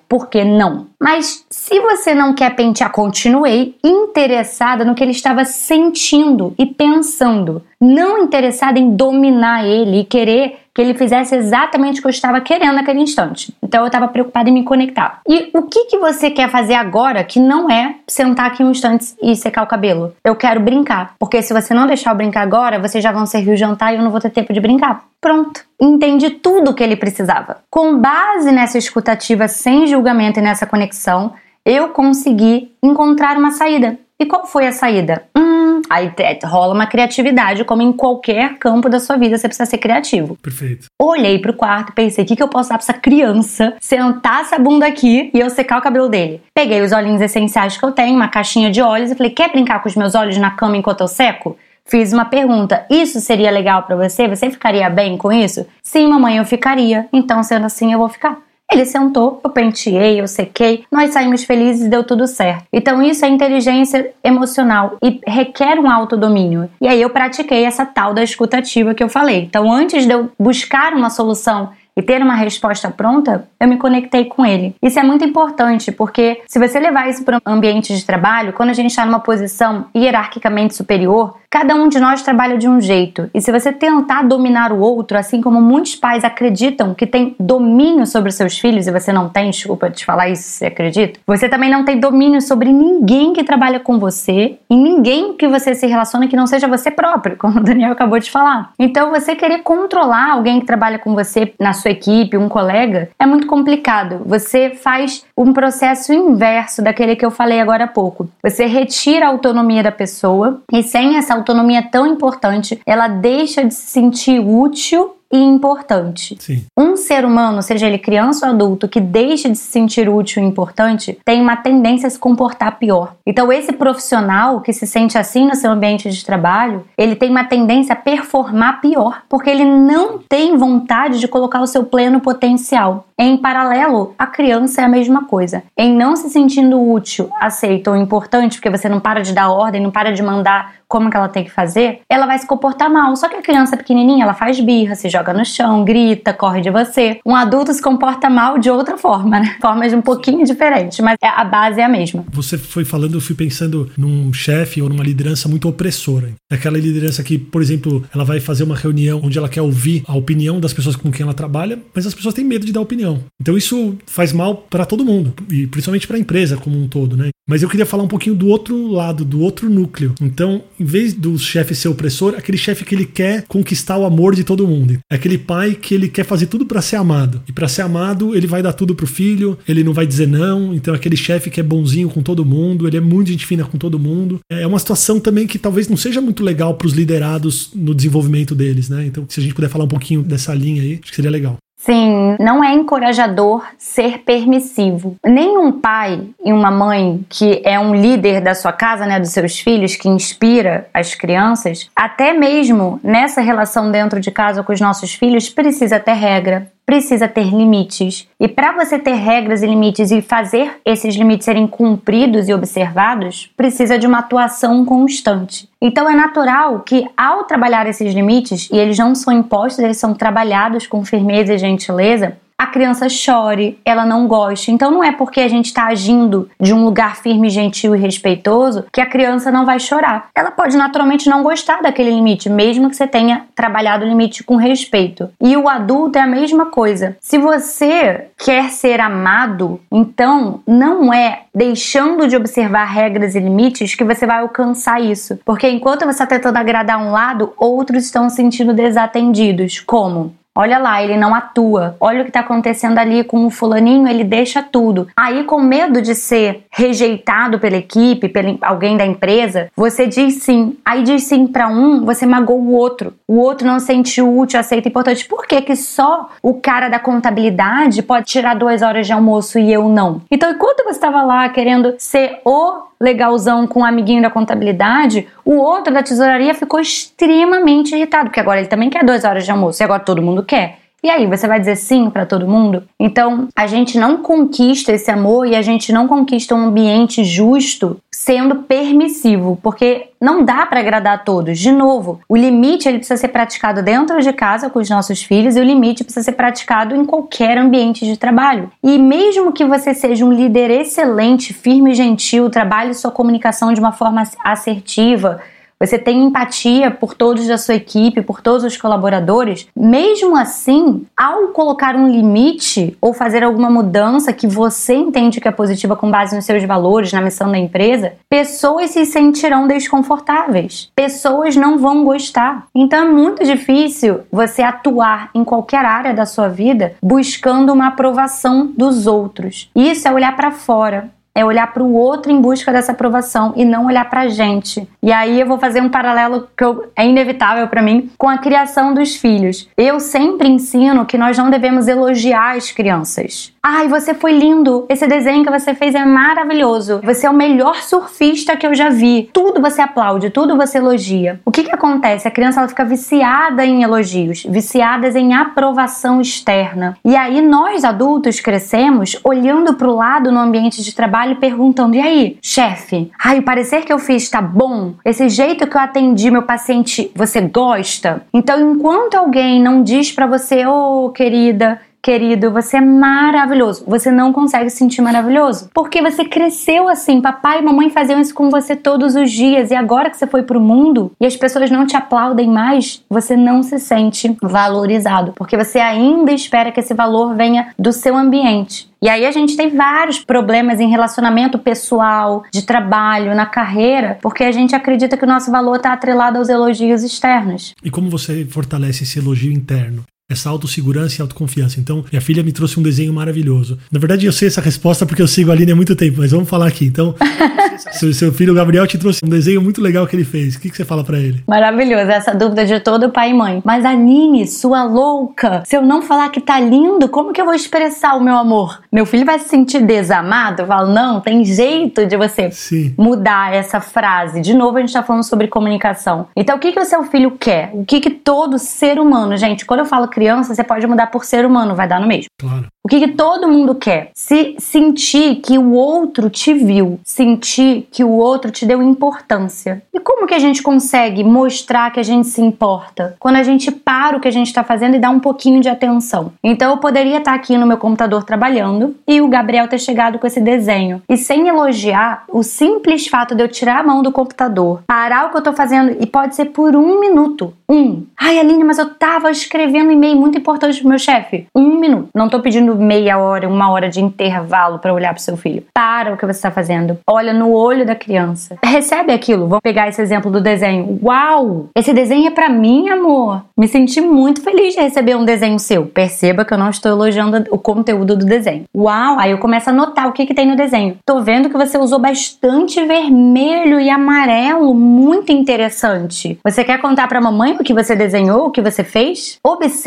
por 0.08 0.28
que 0.28 0.44
não? 0.44 0.88
Mas 1.00 1.46
se 1.48 1.78
você 1.78 2.12
não 2.12 2.34
quer 2.34 2.56
pentear, 2.56 2.90
continuei 2.90 3.76
interessada 3.84 4.84
no 4.84 4.96
que 4.96 5.04
ele 5.04 5.12
estava 5.12 5.44
sentindo 5.44 6.52
e 6.58 6.66
pensando, 6.66 7.62
não 7.84 8.18
interessada 8.18 8.78
em 8.78 8.96
dominar 8.96 9.64
ele 9.64 10.00
e 10.00 10.04
querer 10.04 10.60
que 10.74 10.82
ele 10.82 10.94
fizesse 10.94 11.36
exatamente 11.36 12.00
o 12.00 12.02
que 12.02 12.08
eu 12.08 12.10
estava 12.10 12.40
querendo 12.40 12.74
naquele 12.74 13.00
instante. 13.00 13.54
Então 13.62 13.82
eu 13.82 13.86
estava 13.86 14.08
preocupada 14.08 14.50
em 14.50 14.52
me 14.52 14.64
conectar. 14.64 15.20
E 15.28 15.50
o 15.54 15.62
que, 15.62 15.84
que 15.84 15.98
você 15.98 16.30
quer 16.30 16.50
fazer 16.50 16.74
agora 16.74 17.22
que 17.22 17.38
não 17.38 17.70
é 17.70 17.96
sentar 18.08 18.46
aqui 18.46 18.64
um 18.64 18.72
instante 18.72 19.14
e 19.22 19.36
secar 19.36 19.62
o 19.62 19.68
cabelo? 19.68 20.14
Eu 20.24 20.34
quero 20.34 20.60
brincar. 20.60 21.14
Porque 21.18 21.40
se 21.42 21.52
você 21.52 21.72
não 21.72 21.86
deixar 21.86 22.10
eu 22.10 22.16
brincar 22.16 22.42
agora, 22.42 22.80
vocês 22.80 23.04
já 23.04 23.12
vão 23.12 23.24
servir 23.24 23.52
o 23.52 23.56
jantar 23.56 23.92
e 23.92 23.98
eu 23.98 24.02
não 24.02 24.10
vou 24.10 24.20
ter 24.20 24.30
tempo 24.30 24.52
de 24.52 24.60
brincar. 24.60 25.04
Pronto. 25.20 25.64
Entendi 25.80 26.30
tudo 26.30 26.72
o 26.72 26.74
que 26.74 26.82
ele 26.82 26.96
precisava. 26.96 27.58
Com 27.70 27.98
base 27.98 28.50
nessa 28.50 28.76
escutativa 28.76 29.46
sem 29.46 29.86
julgamento 29.86 30.40
e 30.40 30.42
nessa 30.42 30.66
conexão, 30.66 31.34
eu 31.64 31.90
consegui 31.90 32.72
encontrar 32.82 33.36
uma 33.36 33.52
saída. 33.52 33.98
E 34.24 34.26
qual 34.26 34.46
foi 34.46 34.66
a 34.66 34.72
saída? 34.72 35.22
Hum, 35.36 35.82
aí 35.90 36.10
rola 36.44 36.72
uma 36.72 36.86
criatividade, 36.86 37.62
como 37.62 37.82
em 37.82 37.92
qualquer 37.92 38.56
campo 38.56 38.88
da 38.88 38.98
sua 38.98 39.18
vida, 39.18 39.36
você 39.36 39.46
precisa 39.46 39.68
ser 39.68 39.76
criativo. 39.76 40.34
Perfeito. 40.40 40.86
Olhei 40.98 41.38
pro 41.38 41.52
quarto 41.52 41.92
pensei: 41.92 42.24
o 42.24 42.26
que, 42.26 42.34
que 42.34 42.42
eu 42.42 42.48
posso 42.48 42.70
dar 42.70 42.78
pra 42.78 42.84
essa 42.84 42.94
criança 42.94 43.74
sentar 43.78 44.40
essa 44.40 44.58
bunda 44.58 44.86
aqui 44.86 45.30
e 45.34 45.38
eu 45.38 45.50
secar 45.50 45.78
o 45.78 45.82
cabelo 45.82 46.08
dele? 46.08 46.40
Peguei 46.54 46.80
os 46.80 46.90
olhinhos 46.90 47.20
essenciais 47.20 47.76
que 47.76 47.84
eu 47.84 47.92
tenho, 47.92 48.16
uma 48.16 48.28
caixinha 48.28 48.70
de 48.70 48.80
óleos 48.80 49.10
e 49.10 49.14
falei: 49.14 49.30
quer 49.30 49.52
brincar 49.52 49.82
com 49.82 49.90
os 49.90 49.94
meus 49.94 50.14
olhos 50.14 50.38
na 50.38 50.52
cama 50.52 50.78
enquanto 50.78 51.02
eu 51.02 51.08
seco? 51.08 51.58
Fiz 51.84 52.14
uma 52.14 52.24
pergunta: 52.24 52.86
Isso 52.88 53.20
seria 53.20 53.50
legal 53.50 53.82
para 53.82 53.94
você? 53.94 54.26
Você 54.26 54.50
ficaria 54.50 54.88
bem 54.88 55.18
com 55.18 55.30
isso? 55.30 55.66
Sim, 55.82 56.08
mamãe, 56.08 56.38
eu 56.38 56.46
ficaria. 56.46 57.06
Então, 57.12 57.42
sendo 57.42 57.66
assim, 57.66 57.92
eu 57.92 57.98
vou 57.98 58.08
ficar. 58.08 58.38
Ele 58.74 58.84
sentou, 58.84 59.40
eu 59.42 59.50
penteei, 59.50 60.20
eu 60.20 60.26
sequei, 60.26 60.84
nós 60.90 61.12
saímos 61.12 61.44
felizes 61.44 61.86
e 61.86 61.88
deu 61.88 62.02
tudo 62.02 62.26
certo. 62.26 62.64
Então 62.72 63.00
isso 63.00 63.24
é 63.24 63.28
inteligência 63.28 64.12
emocional 64.22 64.96
e 65.00 65.20
requer 65.24 65.78
um 65.78 65.88
autodomínio. 65.88 66.68
E 66.80 66.88
aí 66.88 67.00
eu 67.00 67.10
pratiquei 67.10 67.64
essa 67.64 67.86
tal 67.86 68.12
da 68.12 68.22
escutativa 68.22 68.92
que 68.92 69.02
eu 69.02 69.08
falei. 69.08 69.44
Então 69.44 69.70
antes 69.72 70.06
de 70.06 70.12
eu 70.12 70.28
buscar 70.38 70.92
uma 70.92 71.08
solução 71.08 71.70
e 71.96 72.02
ter 72.02 72.20
uma 72.20 72.34
resposta 72.34 72.90
pronta, 72.90 73.48
eu 73.60 73.68
me 73.68 73.76
conectei 73.76 74.24
com 74.24 74.44
ele. 74.44 74.74
Isso 74.82 74.98
é 74.98 75.02
muito 75.02 75.24
importante, 75.24 75.92
porque 75.92 76.42
se 76.46 76.58
você 76.58 76.80
levar 76.80 77.08
isso 77.08 77.24
para 77.24 77.38
um 77.46 77.52
ambiente 77.52 77.94
de 77.94 78.04
trabalho, 78.04 78.52
quando 78.52 78.70
a 78.70 78.72
gente 78.72 78.90
está 78.90 79.06
numa 79.06 79.20
posição 79.20 79.86
hierarquicamente 79.94 80.74
superior, 80.74 81.36
cada 81.54 81.76
um 81.76 81.86
de 81.86 82.00
nós 82.00 82.20
trabalha 82.20 82.58
de 82.58 82.68
um 82.68 82.80
jeito. 82.80 83.30
E 83.32 83.40
se 83.40 83.52
você 83.52 83.72
tentar 83.72 84.24
dominar 84.24 84.72
o 84.72 84.80
outro, 84.80 85.16
assim 85.16 85.40
como 85.40 85.60
muitos 85.60 85.94
pais 85.94 86.24
acreditam 86.24 86.92
que 86.94 87.06
tem 87.06 87.36
domínio 87.38 88.04
sobre 88.08 88.32
seus 88.32 88.58
filhos, 88.58 88.88
e 88.88 88.90
você 88.90 89.12
não 89.12 89.28
tem, 89.28 89.50
desculpa 89.50 89.88
te 89.88 90.04
falar 90.04 90.28
isso, 90.28 90.42
você 90.42 90.66
acredita? 90.66 91.20
Você 91.24 91.48
também 91.48 91.70
não 91.70 91.84
tem 91.84 92.00
domínio 92.00 92.40
sobre 92.40 92.72
ninguém 92.72 93.32
que 93.32 93.44
trabalha 93.44 93.78
com 93.78 94.00
você 94.00 94.58
e 94.68 94.76
ninguém 94.76 95.34
que 95.34 95.46
você 95.46 95.76
se 95.76 95.86
relaciona 95.86 96.26
que 96.26 96.34
não 96.34 96.48
seja 96.48 96.66
você 96.66 96.90
próprio, 96.90 97.36
como 97.38 97.60
o 97.60 97.62
Daniel 97.62 97.92
acabou 97.92 98.18
de 98.18 98.32
falar. 98.32 98.72
Então, 98.76 99.10
você 99.10 99.36
querer 99.36 99.60
controlar 99.60 100.32
alguém 100.32 100.58
que 100.58 100.66
trabalha 100.66 100.98
com 100.98 101.14
você 101.14 101.54
na 101.60 101.72
sua 101.72 101.92
equipe, 101.92 102.36
um 102.36 102.48
colega, 102.48 103.10
é 103.16 103.26
muito 103.26 103.46
complicado. 103.46 104.22
Você 104.26 104.70
faz 104.70 105.24
um 105.36 105.52
processo 105.52 106.12
inverso 106.12 106.82
daquele 106.82 107.14
que 107.14 107.24
eu 107.24 107.30
falei 107.30 107.60
agora 107.60 107.84
há 107.84 107.88
pouco. 107.88 108.28
Você 108.42 108.66
retira 108.66 109.26
a 109.26 109.28
autonomia 109.28 109.84
da 109.84 109.92
pessoa 109.92 110.60
e 110.72 110.82
sem 110.82 111.16
essa 111.16 111.32
autonomia 111.32 111.43
tão 111.82 112.06
importante, 112.06 112.80
ela 112.86 113.08
deixa 113.08 113.64
de 113.64 113.74
se 113.74 113.86
sentir 113.86 114.40
útil 114.40 115.13
e 115.32 115.38
importante. 115.38 116.36
Sim. 116.40 116.64
Um 116.76 116.96
ser 116.96 117.24
humano, 117.24 117.62
seja 117.62 117.86
ele 117.86 117.98
criança 117.98 118.46
ou 118.46 118.52
adulto, 118.52 118.88
que 118.88 119.00
deixa 119.00 119.48
de 119.48 119.58
se 119.58 119.70
sentir 119.70 120.08
útil 120.08 120.42
e 120.42 120.46
importante, 120.46 121.18
tem 121.24 121.40
uma 121.40 121.56
tendência 121.56 122.06
a 122.06 122.10
se 122.10 122.18
comportar 122.18 122.78
pior. 122.78 123.14
Então, 123.26 123.52
esse 123.52 123.72
profissional 123.72 124.60
que 124.60 124.72
se 124.72 124.86
sente 124.86 125.18
assim 125.18 125.46
no 125.46 125.54
seu 125.54 125.70
ambiente 125.70 126.10
de 126.10 126.24
trabalho, 126.24 126.84
ele 126.96 127.16
tem 127.16 127.30
uma 127.30 127.44
tendência 127.44 127.92
a 127.92 127.96
performar 127.96 128.80
pior, 128.80 129.22
porque 129.28 129.50
ele 129.50 129.64
não 129.64 130.18
tem 130.18 130.56
vontade 130.56 131.18
de 131.18 131.28
colocar 131.28 131.60
o 131.60 131.66
seu 131.66 131.84
pleno 131.84 132.20
potencial. 132.20 133.06
Em 133.18 133.36
paralelo, 133.36 134.14
a 134.18 134.26
criança 134.26 134.80
é 134.80 134.84
a 134.84 134.88
mesma 134.88 135.24
coisa. 135.24 135.62
Em 135.76 135.94
não 135.94 136.16
se 136.16 136.28
sentindo 136.30 136.80
útil, 136.80 137.30
aceito 137.40 137.90
ou 137.90 137.96
importante, 137.96 138.56
porque 138.56 138.70
você 138.70 138.88
não 138.88 138.98
para 138.98 139.22
de 139.22 139.32
dar 139.32 139.50
ordem, 139.50 139.80
não 139.80 139.90
para 139.90 140.12
de 140.12 140.22
mandar 140.22 140.74
como 140.88 141.10
que 141.10 141.16
ela 141.16 141.28
tem 141.28 141.44
que 141.44 141.50
fazer, 141.50 142.00
ela 142.08 142.26
vai 142.26 142.38
se 142.38 142.46
comportar 142.46 142.90
mal. 142.90 143.16
Só 143.16 143.28
que 143.28 143.36
a 143.36 143.42
criança 143.42 143.76
pequenininha, 143.76 144.24
ela 144.24 144.34
faz 144.34 144.60
birra, 144.60 144.94
se 144.94 145.08
joga 145.14 145.32
no 145.32 145.44
chão, 145.44 145.84
grita, 145.84 146.32
corre 146.32 146.60
de 146.60 146.70
você. 146.70 147.20
Um 147.24 147.36
adulto 147.36 147.72
se 147.72 147.80
comporta 147.80 148.28
mal 148.28 148.58
de 148.58 148.68
outra 148.68 148.98
forma, 148.98 149.38
né? 149.38 149.56
Formas 149.60 149.92
um 149.92 150.02
pouquinho 150.02 150.44
diferentes, 150.44 150.98
mas 151.00 151.16
a 151.22 151.44
base 151.44 151.80
é 151.80 151.84
a 151.84 151.88
mesma. 151.88 152.24
Você 152.32 152.58
foi 152.58 152.84
falando, 152.84 153.14
eu 153.14 153.20
fui 153.20 153.36
pensando 153.36 153.88
num 153.96 154.32
chefe 154.32 154.82
ou 154.82 154.88
numa 154.88 155.04
liderança 155.04 155.48
muito 155.48 155.68
opressora. 155.68 156.32
Aquela 156.50 156.78
liderança 156.78 157.22
que, 157.22 157.38
por 157.38 157.62
exemplo, 157.62 158.04
ela 158.12 158.24
vai 158.24 158.40
fazer 158.40 158.64
uma 158.64 158.76
reunião 158.76 159.20
onde 159.22 159.38
ela 159.38 159.48
quer 159.48 159.62
ouvir 159.62 160.02
a 160.06 160.16
opinião 160.16 160.58
das 160.58 160.72
pessoas 160.72 160.96
com 160.96 161.12
quem 161.12 161.22
ela 161.22 161.34
trabalha, 161.34 161.78
mas 161.94 162.06
as 162.06 162.14
pessoas 162.14 162.34
têm 162.34 162.44
medo 162.44 162.66
de 162.66 162.72
dar 162.72 162.80
opinião. 162.80 163.20
Então 163.40 163.56
isso 163.56 163.96
faz 164.06 164.32
mal 164.32 164.66
para 164.68 164.84
todo 164.84 165.04
mundo, 165.04 165.32
e 165.48 165.66
principalmente 165.66 166.06
para 166.06 166.16
a 166.16 166.20
empresa 166.20 166.56
como 166.56 166.76
um 166.76 166.88
todo, 166.88 167.16
né? 167.16 167.28
Mas 167.48 167.62
eu 167.62 167.68
queria 167.68 167.84
falar 167.84 168.02
um 168.02 168.08
pouquinho 168.08 168.34
do 168.34 168.48
outro 168.48 168.88
lado, 168.88 169.22
do 169.22 169.40
outro 169.40 169.68
núcleo. 169.68 170.14
Então, 170.20 170.62
em 170.80 170.84
vez 170.84 171.12
do 171.12 171.38
chefe 171.38 171.74
ser 171.74 171.88
opressor, 171.88 172.34
aquele 172.36 172.56
chefe 172.56 172.84
que 172.84 172.94
ele 172.94 173.04
quer 173.04 173.44
conquistar 173.46 173.98
o 173.98 174.06
amor 174.06 174.34
de 174.34 174.44
todo 174.44 174.66
mundo. 174.66 174.98
É 175.10 175.16
aquele 175.16 175.36
pai 175.36 175.74
que 175.74 175.94
ele 175.94 176.08
quer 176.08 176.24
fazer 176.24 176.46
tudo 176.46 176.64
para 176.64 176.80
ser 176.80 176.96
amado. 176.96 177.42
E 177.46 177.52
para 177.52 177.68
ser 177.68 177.82
amado, 177.82 178.34
ele 178.34 178.46
vai 178.46 178.62
dar 178.62 178.72
tudo 178.72 178.94
pro 178.94 179.06
filho, 179.06 179.58
ele 179.68 179.84
não 179.84 179.92
vai 179.92 180.06
dizer 180.06 180.26
não. 180.26 180.74
Então, 180.74 180.94
é 180.94 180.96
aquele 180.96 181.16
chefe 181.16 181.50
que 181.50 181.60
é 181.60 181.62
bonzinho 181.62 182.08
com 182.08 182.22
todo 182.22 182.44
mundo, 182.44 182.86
ele 182.86 182.96
é 182.96 183.00
muito 183.00 183.30
gente 183.30 183.46
fina 183.46 183.64
com 183.64 183.76
todo 183.76 183.98
mundo. 183.98 184.40
É 184.50 184.66
uma 184.66 184.78
situação 184.78 185.20
também 185.20 185.46
que 185.46 185.58
talvez 185.58 185.88
não 185.88 185.96
seja 185.96 186.20
muito 186.20 186.42
legal 186.42 186.74
para 186.74 186.86
os 186.86 186.94
liderados 186.94 187.70
no 187.74 187.94
desenvolvimento 187.94 188.54
deles, 188.54 188.88
né? 188.88 189.06
Então, 189.06 189.26
se 189.28 189.40
a 189.40 189.42
gente 189.42 189.54
puder 189.54 189.68
falar 189.68 189.84
um 189.84 189.88
pouquinho 189.88 190.22
dessa 190.22 190.54
linha 190.54 190.82
aí, 190.82 190.94
acho 190.94 191.10
que 191.10 191.16
seria 191.16 191.30
legal. 191.30 191.58
Sim, 191.84 192.36
não 192.40 192.64
é 192.64 192.72
encorajador 192.72 193.62
ser 193.76 194.20
permissivo. 194.20 195.16
Nenhum 195.22 195.70
pai 195.70 196.22
e 196.42 196.50
uma 196.50 196.70
mãe 196.70 197.22
que 197.28 197.60
é 197.62 197.78
um 197.78 197.94
líder 197.94 198.40
da 198.40 198.54
sua 198.54 198.72
casa, 198.72 199.04
né, 199.04 199.20
dos 199.20 199.28
seus 199.28 199.58
filhos, 199.58 199.94
que 199.94 200.08
inspira 200.08 200.88
as 200.94 201.14
crianças, 201.14 201.90
até 201.94 202.32
mesmo 202.32 202.98
nessa 203.04 203.42
relação 203.42 203.90
dentro 203.90 204.18
de 204.18 204.30
casa 204.30 204.62
com 204.62 204.72
os 204.72 204.80
nossos 204.80 205.12
filhos, 205.12 205.50
precisa 205.50 206.00
ter 206.00 206.14
regra, 206.14 206.72
precisa 206.86 207.26
ter 207.26 207.44
limites. 207.44 208.28
E 208.38 208.46
para 208.46 208.72
você 208.72 208.98
ter 208.98 209.14
regras 209.14 209.62
e 209.62 209.66
limites 209.66 210.10
e 210.10 210.20
fazer 210.20 210.80
esses 210.84 211.14
limites 211.14 211.44
serem 211.44 211.66
cumpridos 211.66 212.48
e 212.48 212.54
observados, 212.54 213.50
precisa 213.56 213.98
de 213.98 214.06
uma 214.06 214.18
atuação 214.18 214.84
constante. 214.84 215.68
Então 215.80 216.08
é 216.08 216.14
natural 216.14 216.80
que 216.80 217.06
ao 217.16 217.44
trabalhar 217.44 217.86
esses 217.86 218.14
limites, 218.14 218.68
e 218.70 218.76
eles 218.76 218.98
não 218.98 219.14
são 219.14 219.32
impostos, 219.32 219.82
eles 219.82 219.96
são 219.96 220.14
trabalhados 220.14 220.86
com 220.86 221.04
firmeza 221.04 221.54
e 221.54 221.58
gentileza, 221.58 222.36
a 222.56 222.66
criança 222.66 223.08
chore, 223.08 223.78
ela 223.84 224.06
não 224.06 224.26
goste. 224.28 224.70
Então 224.70 224.90
não 224.90 225.02
é 225.02 225.12
porque 225.12 225.40
a 225.40 225.48
gente 225.48 225.66
está 225.66 225.86
agindo 225.86 226.48
de 226.60 226.72
um 226.72 226.84
lugar 226.84 227.16
firme, 227.16 227.50
gentil 227.50 227.94
e 227.94 227.98
respeitoso 227.98 228.86
que 228.92 229.00
a 229.00 229.06
criança 229.06 229.50
não 229.50 229.66
vai 229.66 229.80
chorar. 229.80 230.28
Ela 230.34 230.50
pode 230.50 230.76
naturalmente 230.76 231.28
não 231.28 231.42
gostar 231.42 231.82
daquele 231.82 232.10
limite, 232.10 232.48
mesmo 232.48 232.88
que 232.88 232.96
você 232.96 233.06
tenha 233.06 233.46
trabalhado 233.54 234.04
o 234.04 234.08
limite 234.08 234.44
com 234.44 234.56
respeito. 234.56 235.28
E 235.40 235.56
o 235.56 235.68
adulto 235.68 236.18
é 236.18 236.22
a 236.22 236.26
mesma 236.26 236.66
coisa. 236.66 237.16
Se 237.20 237.38
você 237.38 238.28
quer 238.38 238.70
ser 238.70 239.00
amado, 239.00 239.80
então 239.90 240.60
não 240.66 241.12
é 241.12 241.42
deixando 241.54 242.28
de 242.28 242.36
observar 242.36 242.84
regras 242.84 243.34
e 243.34 243.40
limites 243.40 243.94
que 243.94 244.04
você 244.04 244.26
vai 244.26 244.38
alcançar 244.40 245.00
isso. 245.00 245.38
Porque 245.44 245.68
enquanto 245.68 246.04
você 246.04 246.10
está 246.22 246.26
tentando 246.26 246.56
agradar 246.56 246.98
um 246.98 247.10
lado, 247.10 247.52
outros 247.56 248.04
estão 248.04 248.28
se 248.28 248.44
sentindo 248.44 248.74
desatendidos. 248.74 249.80
Como? 249.80 250.34
Olha 250.56 250.78
lá, 250.78 251.02
ele 251.02 251.16
não 251.16 251.34
atua. 251.34 251.96
Olha 251.98 252.20
o 252.20 252.22
que 252.22 252.30
está 252.30 252.38
acontecendo 252.38 252.98
ali 252.98 253.24
com 253.24 253.44
o 253.44 253.50
fulaninho, 253.50 254.06
ele 254.06 254.22
deixa 254.22 254.62
tudo. 254.62 255.08
Aí, 255.16 255.42
com 255.42 255.60
medo 255.60 256.00
de 256.00 256.14
ser 256.14 256.66
rejeitado 256.70 257.58
pela 257.58 257.76
equipe, 257.76 258.28
pelo 258.28 258.56
alguém 258.62 258.96
da 258.96 259.04
empresa, 259.04 259.68
você 259.76 260.06
diz 260.06 260.44
sim. 260.44 260.76
Aí 260.84 261.02
diz 261.02 261.24
sim 261.24 261.48
para 261.48 261.66
um, 261.66 262.04
você 262.04 262.24
magoou 262.24 262.60
o 262.60 262.72
outro. 262.72 263.14
O 263.26 263.38
outro 263.38 263.66
não 263.66 263.80
sente 263.80 264.22
útil, 264.22 264.60
aceita 264.60 264.88
importante. 264.88 265.26
Por 265.26 265.44
que, 265.44 265.60
que 265.60 265.74
só 265.74 266.30
o 266.40 266.54
cara 266.54 266.88
da 266.88 267.00
contabilidade 267.00 268.00
pode 268.00 268.26
tirar 268.26 268.54
duas 268.54 268.80
horas 268.80 269.08
de 269.08 269.12
almoço 269.12 269.58
e 269.58 269.72
eu 269.72 269.88
não? 269.88 270.22
Então, 270.30 270.52
enquanto 270.52 270.84
você 270.84 270.90
estava 270.90 271.22
lá 271.22 271.48
querendo 271.48 271.96
ser 271.98 272.40
o 272.44 272.84
legalzão 273.00 273.66
com 273.66 273.80
o 273.80 273.82
um 273.82 273.84
amiguinho 273.84 274.22
da 274.22 274.30
contabilidade, 274.30 275.26
o 275.44 275.56
outro 275.56 275.92
da 275.92 276.02
tesouraria 276.02 276.54
ficou 276.54 276.80
extremamente 276.80 277.94
irritado, 277.94 278.26
porque 278.26 278.40
agora 278.40 278.60
ele 278.60 278.68
também 278.68 278.88
quer 278.88 279.04
duas 279.04 279.24
horas 279.24 279.44
de 279.44 279.50
almoço 279.50 279.82
e 279.82 279.84
agora 279.84 280.00
todo 280.00 280.22
mundo 280.22 280.42
quer. 280.44 280.78
E 281.04 281.10
aí, 281.10 281.26
você 281.26 281.46
vai 281.46 281.60
dizer 281.60 281.76
sim 281.76 282.08
para 282.08 282.24
todo 282.24 282.48
mundo? 282.48 282.84
Então, 282.98 283.48
a 283.54 283.66
gente 283.66 283.98
não 283.98 284.22
conquista 284.22 284.90
esse 284.90 285.10
amor 285.10 285.46
e 285.46 285.54
a 285.54 285.60
gente 285.60 285.92
não 285.92 286.08
conquista 286.08 286.54
um 286.54 286.68
ambiente 286.68 287.22
justo 287.22 288.00
sendo 288.10 288.62
permissivo, 288.62 289.58
porque 289.62 290.08
não 290.18 290.42
dá 290.42 290.64
para 290.64 290.80
agradar 290.80 291.16
a 291.16 291.18
todos. 291.18 291.58
De 291.58 291.70
novo, 291.70 292.20
o 292.26 292.34
limite 292.34 292.88
ele 292.88 292.96
precisa 292.96 293.20
ser 293.20 293.28
praticado 293.28 293.82
dentro 293.82 294.18
de 294.22 294.32
casa 294.32 294.70
com 294.70 294.78
os 294.78 294.88
nossos 294.88 295.22
filhos 295.22 295.56
e 295.56 295.60
o 295.60 295.62
limite 295.64 296.02
precisa 296.02 296.24
ser 296.24 296.32
praticado 296.32 296.96
em 296.96 297.04
qualquer 297.04 297.58
ambiente 297.58 298.06
de 298.06 298.16
trabalho. 298.16 298.72
E 298.82 298.96
mesmo 298.98 299.52
que 299.52 299.66
você 299.66 299.92
seja 299.92 300.24
um 300.24 300.32
líder 300.32 300.70
excelente, 300.70 301.52
firme 301.52 301.90
e 301.90 301.94
gentil, 301.94 302.48
trabalhe 302.48 302.94
sua 302.94 303.10
comunicação 303.10 303.74
de 303.74 303.80
uma 303.80 303.92
forma 303.92 304.22
assertiva, 304.42 305.42
você 305.78 305.98
tem 305.98 306.24
empatia 306.24 306.90
por 306.90 307.14
todos 307.14 307.46
da 307.46 307.58
sua 307.58 307.74
equipe, 307.74 308.22
por 308.22 308.40
todos 308.40 308.64
os 308.64 308.76
colaboradores, 308.76 309.66
mesmo 309.76 310.36
assim, 310.36 311.06
ao 311.16 311.48
colocar 311.48 311.96
um 311.96 312.10
limite 312.10 312.96
ou 313.00 313.12
fazer 313.12 313.42
alguma 313.42 313.70
mudança 313.70 314.32
que 314.32 314.46
você 314.46 314.94
entende 314.94 315.40
que 315.40 315.48
é 315.48 315.52
positiva 315.52 315.96
com 315.96 316.10
base 316.10 316.34
nos 316.34 316.44
seus 316.44 316.64
valores, 316.64 317.12
na 317.12 317.20
missão 317.20 317.50
da 317.50 317.58
empresa, 317.58 318.14
pessoas 318.28 318.90
se 318.90 319.04
sentirão 319.04 319.66
desconfortáveis. 319.66 320.90
Pessoas 320.94 321.56
não 321.56 321.78
vão 321.78 322.04
gostar. 322.04 322.66
Então 322.74 323.06
é 323.06 323.08
muito 323.10 323.44
difícil 323.44 324.20
você 324.30 324.62
atuar 324.62 325.30
em 325.34 325.44
qualquer 325.44 325.84
área 325.84 326.14
da 326.14 326.26
sua 326.26 326.48
vida 326.48 326.94
buscando 327.02 327.72
uma 327.72 327.88
aprovação 327.88 328.72
dos 328.76 329.06
outros. 329.06 329.70
Isso 329.74 330.08
é 330.08 330.12
olhar 330.12 330.34
para 330.36 330.50
fora 330.50 331.13
é 331.34 331.44
olhar 331.44 331.72
para 331.72 331.82
o 331.82 331.94
outro 331.94 332.30
em 332.30 332.40
busca 332.40 332.72
dessa 332.72 332.92
aprovação 332.92 333.52
e 333.56 333.64
não 333.64 333.86
olhar 333.86 334.08
para 334.08 334.22
a 334.22 334.28
gente. 334.28 334.88
E 335.02 335.12
aí 335.12 335.40
eu 335.40 335.46
vou 335.46 335.58
fazer 335.58 335.82
um 335.82 335.88
paralelo 335.88 336.48
que 336.56 336.64
eu, 336.64 336.90
é 336.94 337.06
inevitável 337.06 337.66
para 337.68 337.82
mim 337.82 338.10
com 338.16 338.28
a 338.28 338.38
criação 338.38 338.94
dos 338.94 339.16
filhos. 339.16 339.68
Eu 339.76 339.98
sempre 339.98 340.48
ensino 340.48 341.04
que 341.04 341.18
nós 341.18 341.36
não 341.36 341.50
devemos 341.50 341.88
elogiar 341.88 342.56
as 342.56 342.70
crianças. 342.70 343.53
Ai, 343.66 343.88
você 343.88 344.12
foi 344.12 344.32
lindo. 344.32 344.84
Esse 344.90 345.06
desenho 345.06 345.42
que 345.42 345.50
você 345.50 345.72
fez 345.72 345.94
é 345.94 346.04
maravilhoso. 346.04 347.00
Você 347.02 347.26
é 347.26 347.30
o 347.30 347.32
melhor 347.32 347.76
surfista 347.76 348.58
que 348.58 348.66
eu 348.66 348.74
já 348.74 348.90
vi. 348.90 349.30
Tudo 349.32 349.58
você 349.58 349.80
aplaude, 349.80 350.28
tudo 350.28 350.54
você 350.54 350.76
elogia. 350.76 351.40
O 351.46 351.50
que 351.50 351.64
que 351.64 351.74
acontece? 351.74 352.28
A 352.28 352.30
criança 352.30 352.60
ela 352.60 352.68
fica 352.68 352.84
viciada 352.84 353.64
em 353.64 353.82
elogios, 353.82 354.44
viciadas 354.46 355.16
em 355.16 355.32
aprovação 355.32 356.20
externa. 356.20 356.98
E 357.02 357.16
aí 357.16 357.40
nós 357.40 357.84
adultos 357.84 358.38
crescemos 358.38 359.18
olhando 359.24 359.72
para 359.72 359.88
o 359.88 359.96
lado 359.96 360.30
no 360.30 360.40
ambiente 360.40 360.84
de 360.84 360.94
trabalho 360.94 361.32
e 361.32 361.36
perguntando: 361.36 361.96
"E 361.96 362.00
aí, 362.02 362.38
chefe? 362.42 363.10
Ai, 363.18 363.38
o 363.38 363.42
parecer 363.42 363.86
que 363.86 363.92
eu 363.94 363.98
fiz 363.98 364.28
tá 364.28 364.42
bom? 364.42 364.92
Esse 365.02 365.30
jeito 365.30 365.66
que 365.66 365.74
eu 365.74 365.80
atendi 365.80 366.30
meu 366.30 366.42
paciente, 366.42 367.10
você 367.16 367.40
gosta?" 367.40 368.26
Então, 368.30 368.74
enquanto 368.74 369.14
alguém 369.14 369.58
não 369.58 369.82
diz 369.82 370.12
para 370.12 370.26
você: 370.26 370.66
"Ô, 370.66 371.06
oh, 371.06 371.10
querida, 371.12 371.80
querido, 372.04 372.50
você 372.50 372.76
é 372.76 372.80
maravilhoso. 372.82 373.82
Você 373.86 374.10
não 374.10 374.30
consegue 374.30 374.68
se 374.68 374.76
sentir 374.76 375.00
maravilhoso 375.00 375.70
porque 375.72 376.02
você 376.02 376.22
cresceu 376.22 376.86
assim. 376.86 377.22
Papai 377.22 377.60
e 377.60 377.62
mamãe 377.62 377.88
faziam 377.88 378.20
isso 378.20 378.34
com 378.34 378.50
você 378.50 378.76
todos 378.76 379.16
os 379.16 379.32
dias 379.32 379.70
e 379.70 379.74
agora 379.74 380.10
que 380.10 380.18
você 380.18 380.26
foi 380.26 380.42
pro 380.42 380.60
mundo 380.60 381.10
e 381.18 381.24
as 381.24 381.34
pessoas 381.34 381.70
não 381.70 381.86
te 381.86 381.96
aplaudem 381.96 382.50
mais, 382.50 383.02
você 383.08 383.34
não 383.34 383.62
se 383.62 383.78
sente 383.78 384.36
valorizado 384.42 385.32
porque 385.34 385.56
você 385.56 385.78
ainda 385.78 386.30
espera 386.30 386.70
que 386.70 386.80
esse 386.80 386.92
valor 386.92 387.34
venha 387.34 387.68
do 387.78 387.90
seu 387.90 388.14
ambiente. 388.14 388.92
E 389.00 389.08
aí 389.08 389.24
a 389.24 389.30
gente 389.30 389.56
tem 389.56 389.68
vários 389.68 390.22
problemas 390.22 390.80
em 390.80 390.88
relacionamento 390.88 391.58
pessoal, 391.58 392.42
de 392.52 392.62
trabalho, 392.62 393.34
na 393.34 393.46
carreira, 393.46 394.18
porque 394.22 394.44
a 394.44 394.52
gente 394.52 394.74
acredita 394.74 395.16
que 395.16 395.24
o 395.24 395.28
nosso 395.28 395.50
valor 395.50 395.76
está 395.76 395.92
atrelado 395.92 396.38
aos 396.38 396.48
elogios 396.48 397.02
externos. 397.02 397.74
E 397.82 397.90
como 397.90 398.08
você 398.08 398.44
fortalece 398.44 399.04
esse 399.04 399.18
elogio 399.18 399.52
interno? 399.52 400.04
Essa 400.30 400.48
autossegurança 400.48 401.20
e 401.20 401.22
autoconfiança. 401.22 401.78
Então, 401.78 402.02
minha 402.10 402.20
filha 402.20 402.42
me 402.42 402.50
trouxe 402.50 402.80
um 402.80 402.82
desenho 402.82 403.12
maravilhoso. 403.12 403.78
Na 403.92 404.00
verdade, 404.00 404.24
eu 404.24 404.32
sei 404.32 404.48
essa 404.48 404.60
resposta 404.60 405.04
porque 405.04 405.20
eu 405.20 405.28
sigo 405.28 405.50
a 405.50 405.54
Aline 405.54 405.72
há 405.72 405.76
muito 405.76 405.94
tempo, 405.94 406.16
mas 406.18 406.30
vamos 406.30 406.48
falar 406.48 406.66
aqui. 406.66 406.86
Então, 406.86 407.14
seu, 407.92 408.12
seu 408.14 408.32
filho 408.32 408.54
Gabriel 408.54 408.86
te 408.86 408.96
trouxe 408.96 409.20
um 409.22 409.28
desenho 409.28 409.60
muito 409.60 409.82
legal 409.82 410.06
que 410.06 410.16
ele 410.16 410.24
fez. 410.24 410.56
O 410.56 410.60
que, 410.60 410.70
que 410.70 410.76
você 410.76 410.84
fala 410.84 411.04
para 411.04 411.18
ele? 411.18 411.44
Maravilhoso, 411.46 412.10
essa 412.10 412.34
dúvida 412.34 412.64
de 412.64 412.80
todo 412.80 413.10
pai 413.10 413.30
e 413.30 413.34
mãe. 413.34 413.60
Mas 413.64 413.84
Aline, 413.84 414.46
sua 414.46 414.82
louca, 414.84 415.62
se 415.66 415.76
eu 415.76 415.82
não 415.82 416.00
falar 416.00 416.30
que 416.30 416.40
tá 416.40 416.58
lindo, 416.58 417.06
como 417.08 417.32
que 417.32 417.40
eu 417.40 417.44
vou 417.44 417.54
expressar 417.54 418.14
o 418.14 418.20
meu 418.22 418.36
amor? 418.36 418.80
Meu 418.90 419.04
filho 419.04 419.26
vai 419.26 419.38
se 419.38 419.50
sentir 419.50 419.82
desamado? 419.82 420.62
Eu 420.62 420.66
falo, 420.66 420.90
não, 420.90 421.20
tem 421.20 421.44
jeito 421.44 422.06
de 422.06 422.16
você 422.16 422.50
Sim. 422.50 422.94
mudar 422.96 423.54
essa 423.54 423.78
frase. 423.78 424.40
De 424.40 424.54
novo, 424.54 424.78
a 424.78 424.80
gente 424.80 424.92
tá 424.92 425.02
falando 425.02 425.22
sobre 425.22 425.48
comunicação. 425.48 426.28
Então, 426.34 426.56
o 426.56 426.58
que, 426.58 426.72
que 426.72 426.80
o 426.80 426.84
seu 426.86 427.04
filho 427.04 427.32
quer? 427.32 427.70
O 427.74 427.84
que, 427.84 428.00
que 428.00 428.08
todo 428.08 428.58
ser 428.58 428.98
humano, 428.98 429.36
gente, 429.36 429.66
quando 429.66 429.80
eu 429.80 429.86
falo 429.86 430.08
criança, 430.14 430.54
você 430.54 430.62
pode 430.62 430.86
mudar 430.86 431.08
por 431.08 431.24
ser 431.24 431.44
humano, 431.44 431.74
vai 431.74 431.88
dar 431.88 432.00
no 432.00 432.06
mesmo. 432.06 432.28
Claro. 432.38 432.66
O 432.84 432.88
que, 432.88 433.00
que 433.00 433.08
todo 433.08 433.48
mundo 433.48 433.74
quer? 433.74 434.10
Se 434.14 434.56
sentir 434.58 435.36
que 435.36 435.56
o 435.56 435.72
outro 435.72 436.28
te 436.28 436.52
viu, 436.52 437.00
sentir 437.02 437.88
que 437.90 438.04
o 438.04 438.10
outro 438.10 438.50
te 438.50 438.66
deu 438.66 438.82
importância. 438.82 439.82
E 439.92 439.98
como 439.98 440.26
que 440.26 440.34
a 440.34 440.38
gente 440.38 440.62
consegue 440.62 441.24
mostrar 441.24 441.90
que 441.90 441.98
a 441.98 442.02
gente 442.02 442.28
se 442.28 442.42
importa? 442.42 443.16
Quando 443.18 443.36
a 443.36 443.42
gente 443.42 443.70
para 443.70 444.18
o 444.18 444.20
que 444.20 444.28
a 444.28 444.30
gente 444.30 444.48
está 444.48 444.62
fazendo 444.62 444.96
e 444.96 444.98
dá 444.98 445.08
um 445.08 445.18
pouquinho 445.18 445.62
de 445.62 445.68
atenção. 445.70 446.32
Então 446.42 446.72
eu 446.72 446.76
poderia 446.76 447.18
estar 447.18 447.30
tá 447.30 447.36
aqui 447.36 447.56
no 447.56 447.66
meu 447.66 447.78
computador 447.78 448.22
trabalhando 448.22 448.94
e 449.08 449.18
o 449.22 449.28
Gabriel 449.28 449.66
ter 449.66 449.78
chegado 449.78 450.18
com 450.18 450.26
esse 450.26 450.40
desenho. 450.40 451.02
E 451.08 451.16
sem 451.16 451.48
elogiar, 451.48 452.24
o 452.28 452.42
simples 452.42 453.06
fato 453.06 453.34
de 453.34 453.42
eu 453.42 453.48
tirar 453.48 453.80
a 453.80 453.82
mão 453.82 454.02
do 454.02 454.12
computador, 454.12 454.82
parar 454.86 455.26
o 455.26 455.30
que 455.30 455.36
eu 455.36 455.38
estou 455.38 455.54
fazendo, 455.54 455.96
e 455.98 456.06
pode 456.06 456.36
ser 456.36 456.46
por 456.46 456.76
um 456.76 457.00
minuto. 457.00 457.54
Um. 457.66 458.04
Ai, 458.20 458.38
Aline, 458.38 458.62
mas 458.62 458.78
eu 458.78 458.94
tava 458.94 459.30
escrevendo 459.30 459.86
um 459.86 459.92
e-mail 460.04 460.16
muito 460.16 460.38
importante 460.38 460.80
pro 460.80 460.88
meu 460.88 460.98
chefe. 460.98 461.46
Um 461.54 461.78
minuto. 461.78 462.08
Não 462.14 462.28
tô 462.28 462.40
pedindo 462.40 462.74
meia 462.76 463.18
hora, 463.18 463.48
uma 463.48 463.70
hora 463.70 463.88
de 463.88 464.00
intervalo 464.00 464.78
para 464.78 464.92
olhar 464.92 465.10
para 465.10 465.18
seu 465.18 465.36
filho. 465.36 465.64
Para 465.72 466.12
o 466.12 466.16
que 466.16 466.26
você 466.26 466.38
está 466.38 466.50
fazendo. 466.50 466.98
Olha 467.06 467.32
no 467.32 467.52
olho 467.52 467.86
da 467.86 467.94
criança. 467.94 468.56
Recebe 468.62 469.12
aquilo. 469.12 469.48
Vamos 469.48 469.62
pegar 469.62 469.88
esse 469.88 470.00
exemplo 470.00 470.30
do 470.30 470.40
desenho. 470.40 470.98
Uau! 471.02 471.68
Esse 471.74 471.92
desenho 471.92 472.28
é 472.28 472.30
para 472.30 472.48
mim, 472.48 472.88
amor. 472.88 473.42
Me 473.56 473.66
senti 473.66 474.00
muito 474.00 474.42
feliz 474.42 474.74
de 474.74 474.80
receber 474.80 475.16
um 475.16 475.24
desenho 475.24 475.58
seu. 475.58 475.86
Perceba 475.86 476.44
que 476.44 476.52
eu 476.52 476.58
não 476.58 476.70
estou 476.70 476.90
elogiando 476.90 477.44
o 477.50 477.58
conteúdo 477.58 478.16
do 478.16 478.26
desenho. 478.26 478.64
Uau! 478.76 479.18
Aí 479.18 479.30
eu 479.30 479.38
começo 479.38 479.70
a 479.70 479.72
notar 479.72 480.08
o 480.08 480.12
que, 480.12 480.26
que 480.26 480.34
tem 480.34 480.46
no 480.46 480.56
desenho. 480.56 480.98
Tô 481.04 481.20
vendo 481.22 481.48
que 481.48 481.56
você 481.56 481.78
usou 481.78 481.98
bastante 481.98 482.84
vermelho 482.84 483.80
e 483.80 483.88
amarelo. 483.88 484.74
Muito 484.74 485.32
interessante. 485.32 486.38
Você 486.44 486.64
quer 486.64 486.80
contar 486.80 487.08
para 487.08 487.20
mamãe 487.20 487.56
o 487.58 487.64
que 487.64 487.74
você 487.74 487.96
desenhou, 487.96 488.46
o 488.46 488.50
que 488.50 488.60
você 488.60 488.84
fez? 488.84 489.38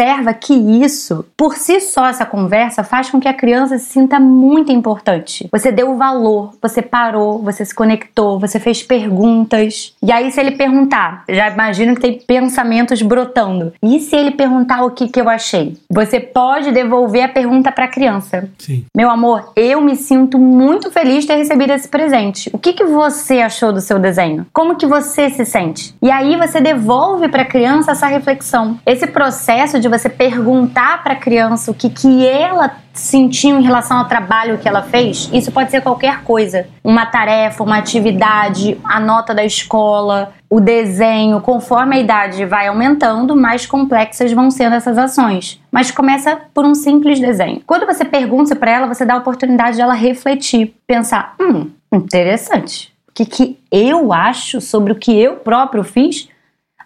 Observa 0.07 0.33
que 0.33 0.53
isso, 0.53 1.25
por 1.35 1.57
si 1.57 1.81
só, 1.81 2.07
essa 2.07 2.25
conversa 2.25 2.81
faz 2.81 3.09
com 3.09 3.19
que 3.19 3.27
a 3.27 3.33
criança 3.33 3.77
se 3.77 3.87
sinta 3.87 4.17
muito 4.21 4.71
importante. 4.71 5.49
Você 5.51 5.69
deu 5.69 5.97
valor, 5.97 6.53
você 6.61 6.81
parou, 6.81 7.39
você 7.39 7.65
se 7.65 7.75
conectou, 7.75 8.39
você 8.39 8.57
fez 8.57 8.81
perguntas. 8.81 9.93
E 10.01 10.09
aí, 10.09 10.31
se 10.31 10.39
ele 10.39 10.51
perguntar, 10.51 11.25
já 11.27 11.49
imagino 11.49 11.93
que 11.93 11.99
tem 11.99 12.19
pensamentos 12.19 13.01
brotando. 13.01 13.73
E 13.83 13.99
se 13.99 14.15
ele 14.15 14.31
perguntar 14.31 14.85
o 14.85 14.91
que, 14.91 15.09
que 15.09 15.19
eu 15.19 15.27
achei? 15.27 15.75
Você 15.89 16.21
pode 16.21 16.71
devolver 16.71 17.23
a 17.23 17.29
pergunta 17.29 17.69
para 17.69 17.83
a 17.83 17.89
criança. 17.89 18.49
Sim. 18.57 18.85
Meu 18.95 19.09
amor, 19.09 19.51
eu 19.57 19.81
me 19.81 19.97
sinto 19.97 20.39
muito 20.39 20.89
feliz 20.89 21.23
de 21.23 21.27
ter 21.27 21.35
recebido 21.35 21.73
esse 21.73 21.89
presente. 21.89 22.49
O 22.53 22.57
que, 22.57 22.71
que 22.71 22.85
você 22.85 23.41
achou 23.41 23.73
do 23.73 23.81
seu 23.81 23.99
desenho? 23.99 24.45
Como 24.53 24.77
que 24.77 24.85
você 24.85 25.29
se 25.29 25.43
sente? 25.43 25.93
E 26.01 26.09
aí 26.09 26.37
você 26.37 26.61
devolve 26.61 27.27
para 27.27 27.41
a 27.41 27.45
criança 27.45 27.91
essa 27.91 28.07
reflexão. 28.07 28.79
Esse 28.85 29.05
processo 29.05 29.81
de 29.81 29.89
você 29.89 29.96
perguntar 30.09 31.03
para 31.03 31.13
a 31.13 31.17
criança 31.17 31.71
o 31.71 31.73
que, 31.73 31.89
que 31.89 32.27
ela 32.27 32.77
sentiu 32.93 33.59
em 33.59 33.63
relação 33.63 33.97
ao 33.97 34.05
trabalho 34.05 34.57
que 34.57 34.67
ela 34.67 34.81
fez, 34.81 35.29
isso 35.31 35.51
pode 35.51 35.71
ser 35.71 35.81
qualquer 35.81 36.23
coisa. 36.23 36.67
Uma 36.83 37.05
tarefa, 37.05 37.63
uma 37.63 37.77
atividade, 37.77 38.79
a 38.83 38.99
nota 38.99 39.33
da 39.33 39.45
escola, 39.45 40.33
o 40.49 40.59
desenho, 40.59 41.41
conforme 41.41 41.95
a 41.95 41.99
idade 41.99 42.45
vai 42.45 42.67
aumentando, 42.67 43.35
mais 43.35 43.65
complexas 43.65 44.31
vão 44.31 44.49
sendo 44.49 44.75
essas 44.75 44.97
ações. 44.97 45.61
Mas 45.71 45.91
começa 45.91 46.39
por 46.53 46.65
um 46.65 46.73
simples 46.73 47.19
desenho. 47.19 47.61
Quando 47.65 47.85
você 47.85 48.03
pergunta 48.03 48.55
para 48.55 48.71
ela, 48.71 48.87
você 48.87 49.05
dá 49.05 49.15
a 49.15 49.17
oportunidade 49.17 49.77
dela 49.77 49.93
refletir, 49.93 50.75
pensar: 50.85 51.35
hum, 51.39 51.69
interessante. 51.91 52.93
O 53.09 53.13
que, 53.13 53.25
que 53.25 53.59
eu 53.71 54.13
acho 54.13 54.61
sobre 54.61 54.93
o 54.93 54.95
que 54.95 55.11
eu 55.11 55.37
próprio 55.37 55.83
fiz? 55.83 56.29